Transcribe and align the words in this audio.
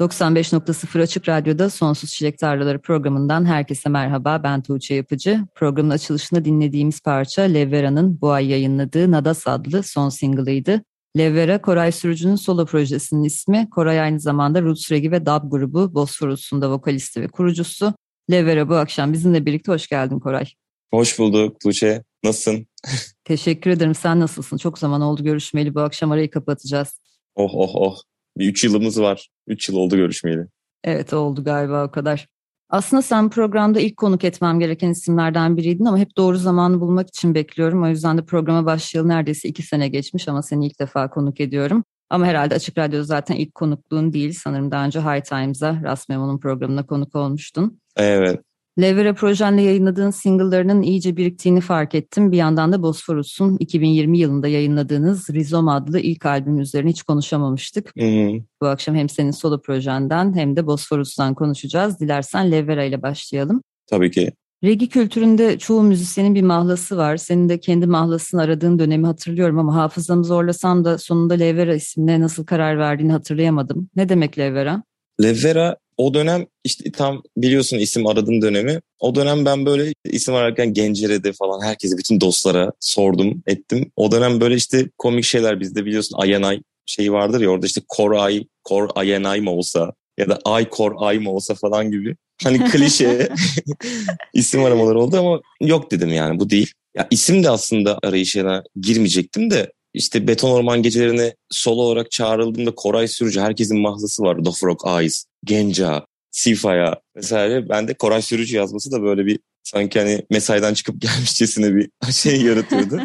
95.0 0.00 1.02
Açık 1.02 1.28
Radyo'da 1.28 1.70
Sonsuz 1.70 2.10
Çilek 2.10 2.38
Tarlaları 2.38 2.80
programından 2.80 3.44
herkese 3.44 3.88
merhaba. 3.88 4.42
Ben 4.42 4.62
Tuğçe 4.62 4.94
Yapıcı. 4.94 5.40
Programın 5.54 5.90
açılışında 5.90 6.44
dinlediğimiz 6.44 7.00
parça 7.00 7.42
Levvera'nın 7.42 8.20
bu 8.20 8.30
ay 8.30 8.46
yayınladığı 8.46 9.10
Nadas 9.10 9.46
adlı 9.46 9.82
son 9.82 10.08
single'ıydı. 10.08 10.82
Levvera, 11.18 11.62
Koray 11.62 11.92
Sürücü'nün 11.92 12.36
solo 12.36 12.66
projesinin 12.66 13.24
ismi. 13.24 13.68
Koray 13.70 14.00
aynı 14.00 14.20
zamanda 14.20 14.62
Roots 14.62 14.92
Reggae 14.92 15.10
ve 15.10 15.26
Dub 15.26 15.50
grubu 15.50 15.94
Bosphorus'un 15.94 16.62
da 16.62 16.70
vokalisti 16.70 17.20
ve 17.20 17.28
kurucusu. 17.28 17.94
Levvera 18.30 18.68
bu 18.68 18.74
akşam 18.74 19.12
bizimle 19.12 19.46
birlikte 19.46 19.72
hoş 19.72 19.86
geldin 19.86 20.20
Koray. 20.20 20.44
Hoş 20.90 21.18
bulduk 21.18 21.60
Tuğçe. 21.60 22.04
Nasılsın? 22.24 22.66
Teşekkür 23.24 23.70
ederim. 23.70 23.94
Sen 23.94 24.20
nasılsın? 24.20 24.56
Çok 24.56 24.78
zaman 24.78 25.00
oldu 25.00 25.24
görüşmeli. 25.24 25.74
Bu 25.74 25.80
akşam 25.80 26.12
arayı 26.12 26.30
kapatacağız. 26.30 27.00
Oh 27.34 27.50
oh 27.54 27.70
oh. 27.74 27.96
Bir 28.36 28.48
üç 28.48 28.64
yılımız 28.64 29.00
var. 29.00 29.28
Üç 29.48 29.68
yıl 29.68 29.76
oldu 29.76 29.96
görüşmeyeli. 29.96 30.46
Evet 30.84 31.12
oldu 31.12 31.44
galiba 31.44 31.84
o 31.84 31.90
kadar. 31.90 32.28
Aslında 32.70 33.02
sen 33.02 33.30
programda 33.30 33.80
ilk 33.80 33.96
konuk 33.96 34.24
etmem 34.24 34.60
gereken 34.60 34.90
isimlerden 34.90 35.56
biriydin 35.56 35.84
ama 35.84 35.98
hep 35.98 36.16
doğru 36.16 36.36
zamanı 36.36 36.80
bulmak 36.80 37.08
için 37.08 37.34
bekliyorum. 37.34 37.82
O 37.82 37.88
yüzden 37.88 38.18
de 38.18 38.24
programa 38.24 38.66
başlayalı 38.66 39.08
neredeyse 39.08 39.48
iki 39.48 39.62
sene 39.62 39.88
geçmiş 39.88 40.28
ama 40.28 40.42
seni 40.42 40.66
ilk 40.66 40.80
defa 40.80 41.10
konuk 41.10 41.40
ediyorum. 41.40 41.84
Ama 42.10 42.26
herhalde 42.26 42.54
Açık 42.54 42.78
Radyo 42.78 43.02
zaten 43.02 43.36
ilk 43.36 43.54
konukluğun 43.54 44.12
değil. 44.12 44.32
Sanırım 44.32 44.70
daha 44.70 44.84
önce 44.84 45.00
High 45.00 45.24
Times'a 45.24 45.80
Rasmemo'nun 45.82 46.38
programına 46.38 46.86
konuk 46.86 47.14
olmuştun. 47.16 47.80
Evet. 47.96 48.40
Levera 48.80 49.14
projenle 49.14 49.62
yayınladığın 49.62 50.10
single'larının 50.10 50.82
iyice 50.82 51.16
biriktiğini 51.16 51.60
fark 51.60 51.94
ettim. 51.94 52.32
Bir 52.32 52.36
yandan 52.36 52.72
da 52.72 52.82
Bosphorus'un 52.82 53.56
2020 53.60 54.18
yılında 54.18 54.48
yayınladığınız 54.48 55.30
Rizom 55.30 55.68
adlı 55.68 56.00
ilk 56.00 56.26
albüm 56.26 56.58
üzerine 56.58 56.90
hiç 56.90 57.02
konuşamamıştık. 57.02 57.92
Hı. 57.98 58.30
Bu 58.62 58.66
akşam 58.66 58.94
hem 58.94 59.08
senin 59.08 59.30
solo 59.30 59.62
projenden 59.62 60.36
hem 60.36 60.56
de 60.56 60.66
Bosphorus'tan 60.66 61.34
konuşacağız. 61.34 62.00
Dilersen 62.00 62.52
Levera 62.52 62.84
ile 62.84 63.02
başlayalım. 63.02 63.62
Tabii 63.90 64.10
ki. 64.10 64.32
Regi 64.64 64.88
kültüründe 64.88 65.58
çoğu 65.58 65.82
müzisyenin 65.82 66.34
bir 66.34 66.42
mahlası 66.42 66.96
var. 66.96 67.16
Senin 67.16 67.48
de 67.48 67.60
kendi 67.60 67.86
mahlasını 67.86 68.42
aradığın 68.42 68.78
dönemi 68.78 69.06
hatırlıyorum 69.06 69.58
ama 69.58 69.74
hafızamı 69.74 70.24
zorlasam 70.24 70.84
da 70.84 70.98
sonunda 70.98 71.34
Levera 71.34 71.74
ismine 71.74 72.20
nasıl 72.20 72.46
karar 72.46 72.78
verdiğini 72.78 73.12
hatırlayamadım. 73.12 73.90
Ne 73.96 74.08
demek 74.08 74.38
Levera? 74.38 74.82
Levera 75.22 75.76
o 75.96 76.14
dönem 76.14 76.46
işte 76.64 76.92
tam 76.92 77.22
biliyorsun 77.36 77.78
isim 77.78 78.06
aradığım 78.06 78.42
dönemi. 78.42 78.80
O 79.00 79.14
dönem 79.14 79.44
ben 79.44 79.66
böyle 79.66 79.92
isim 80.04 80.34
ararken 80.34 80.72
Gencere'de 80.72 81.32
falan 81.32 81.64
herkese 81.64 81.98
bütün 81.98 82.20
dostlara 82.20 82.72
sordum 82.80 83.42
ettim. 83.46 83.92
O 83.96 84.12
dönem 84.12 84.40
böyle 84.40 84.54
işte 84.54 84.90
komik 84.98 85.24
şeyler 85.24 85.60
bizde 85.60 85.84
biliyorsun 85.84 86.16
Ayanay 86.18 86.60
şeyi 86.86 87.12
vardır 87.12 87.40
ya 87.40 87.48
orada 87.50 87.66
işte 87.66 87.80
Koray, 87.88 88.44
Kor 88.64 88.88
Ayanay 88.94 89.40
mı 89.40 89.50
olsa 89.50 89.92
ya 90.18 90.28
da 90.28 90.38
Ay 90.44 90.68
Kor 90.68 90.92
Ay 90.98 91.18
mı 91.18 91.30
olsa 91.30 91.54
falan 91.54 91.90
gibi. 91.90 92.16
Hani 92.42 92.70
klişe 92.70 93.28
isim 94.34 94.64
aramaları 94.64 95.00
oldu 95.00 95.18
ama 95.18 95.40
yok 95.60 95.90
dedim 95.90 96.12
yani 96.12 96.40
bu 96.40 96.50
değil. 96.50 96.72
Ya 96.96 97.06
isim 97.10 97.44
de 97.44 97.50
aslında 97.50 97.98
arayışına 98.02 98.62
girmeyecektim 98.80 99.50
de 99.50 99.72
işte 99.94 100.28
Beton 100.28 100.50
Orman 100.50 100.82
gecelerine 100.82 101.34
solo 101.50 101.82
olarak 101.82 102.10
çağrıldığımda 102.10 102.74
Koray 102.74 103.08
Sürücü 103.08 103.40
herkesin 103.40 103.80
mahzası 103.80 104.22
var. 104.22 104.44
Dofrok 104.44 104.86
Eyes, 104.86 105.24
Genca, 105.44 106.06
Sifa'ya 106.30 107.00
vesaire. 107.16 107.68
Ben 107.68 107.88
de 107.88 107.94
Koray 107.94 108.22
Sürücü 108.22 108.56
yazması 108.56 108.92
da 108.92 109.02
böyle 109.02 109.26
bir 109.26 109.38
sanki 109.62 109.98
hani 109.98 110.22
mesaiden 110.30 110.74
çıkıp 110.74 111.00
gelmişçesine 111.00 111.74
bir 111.74 111.90
şey 112.12 112.42
yaratıyordu. 112.42 113.00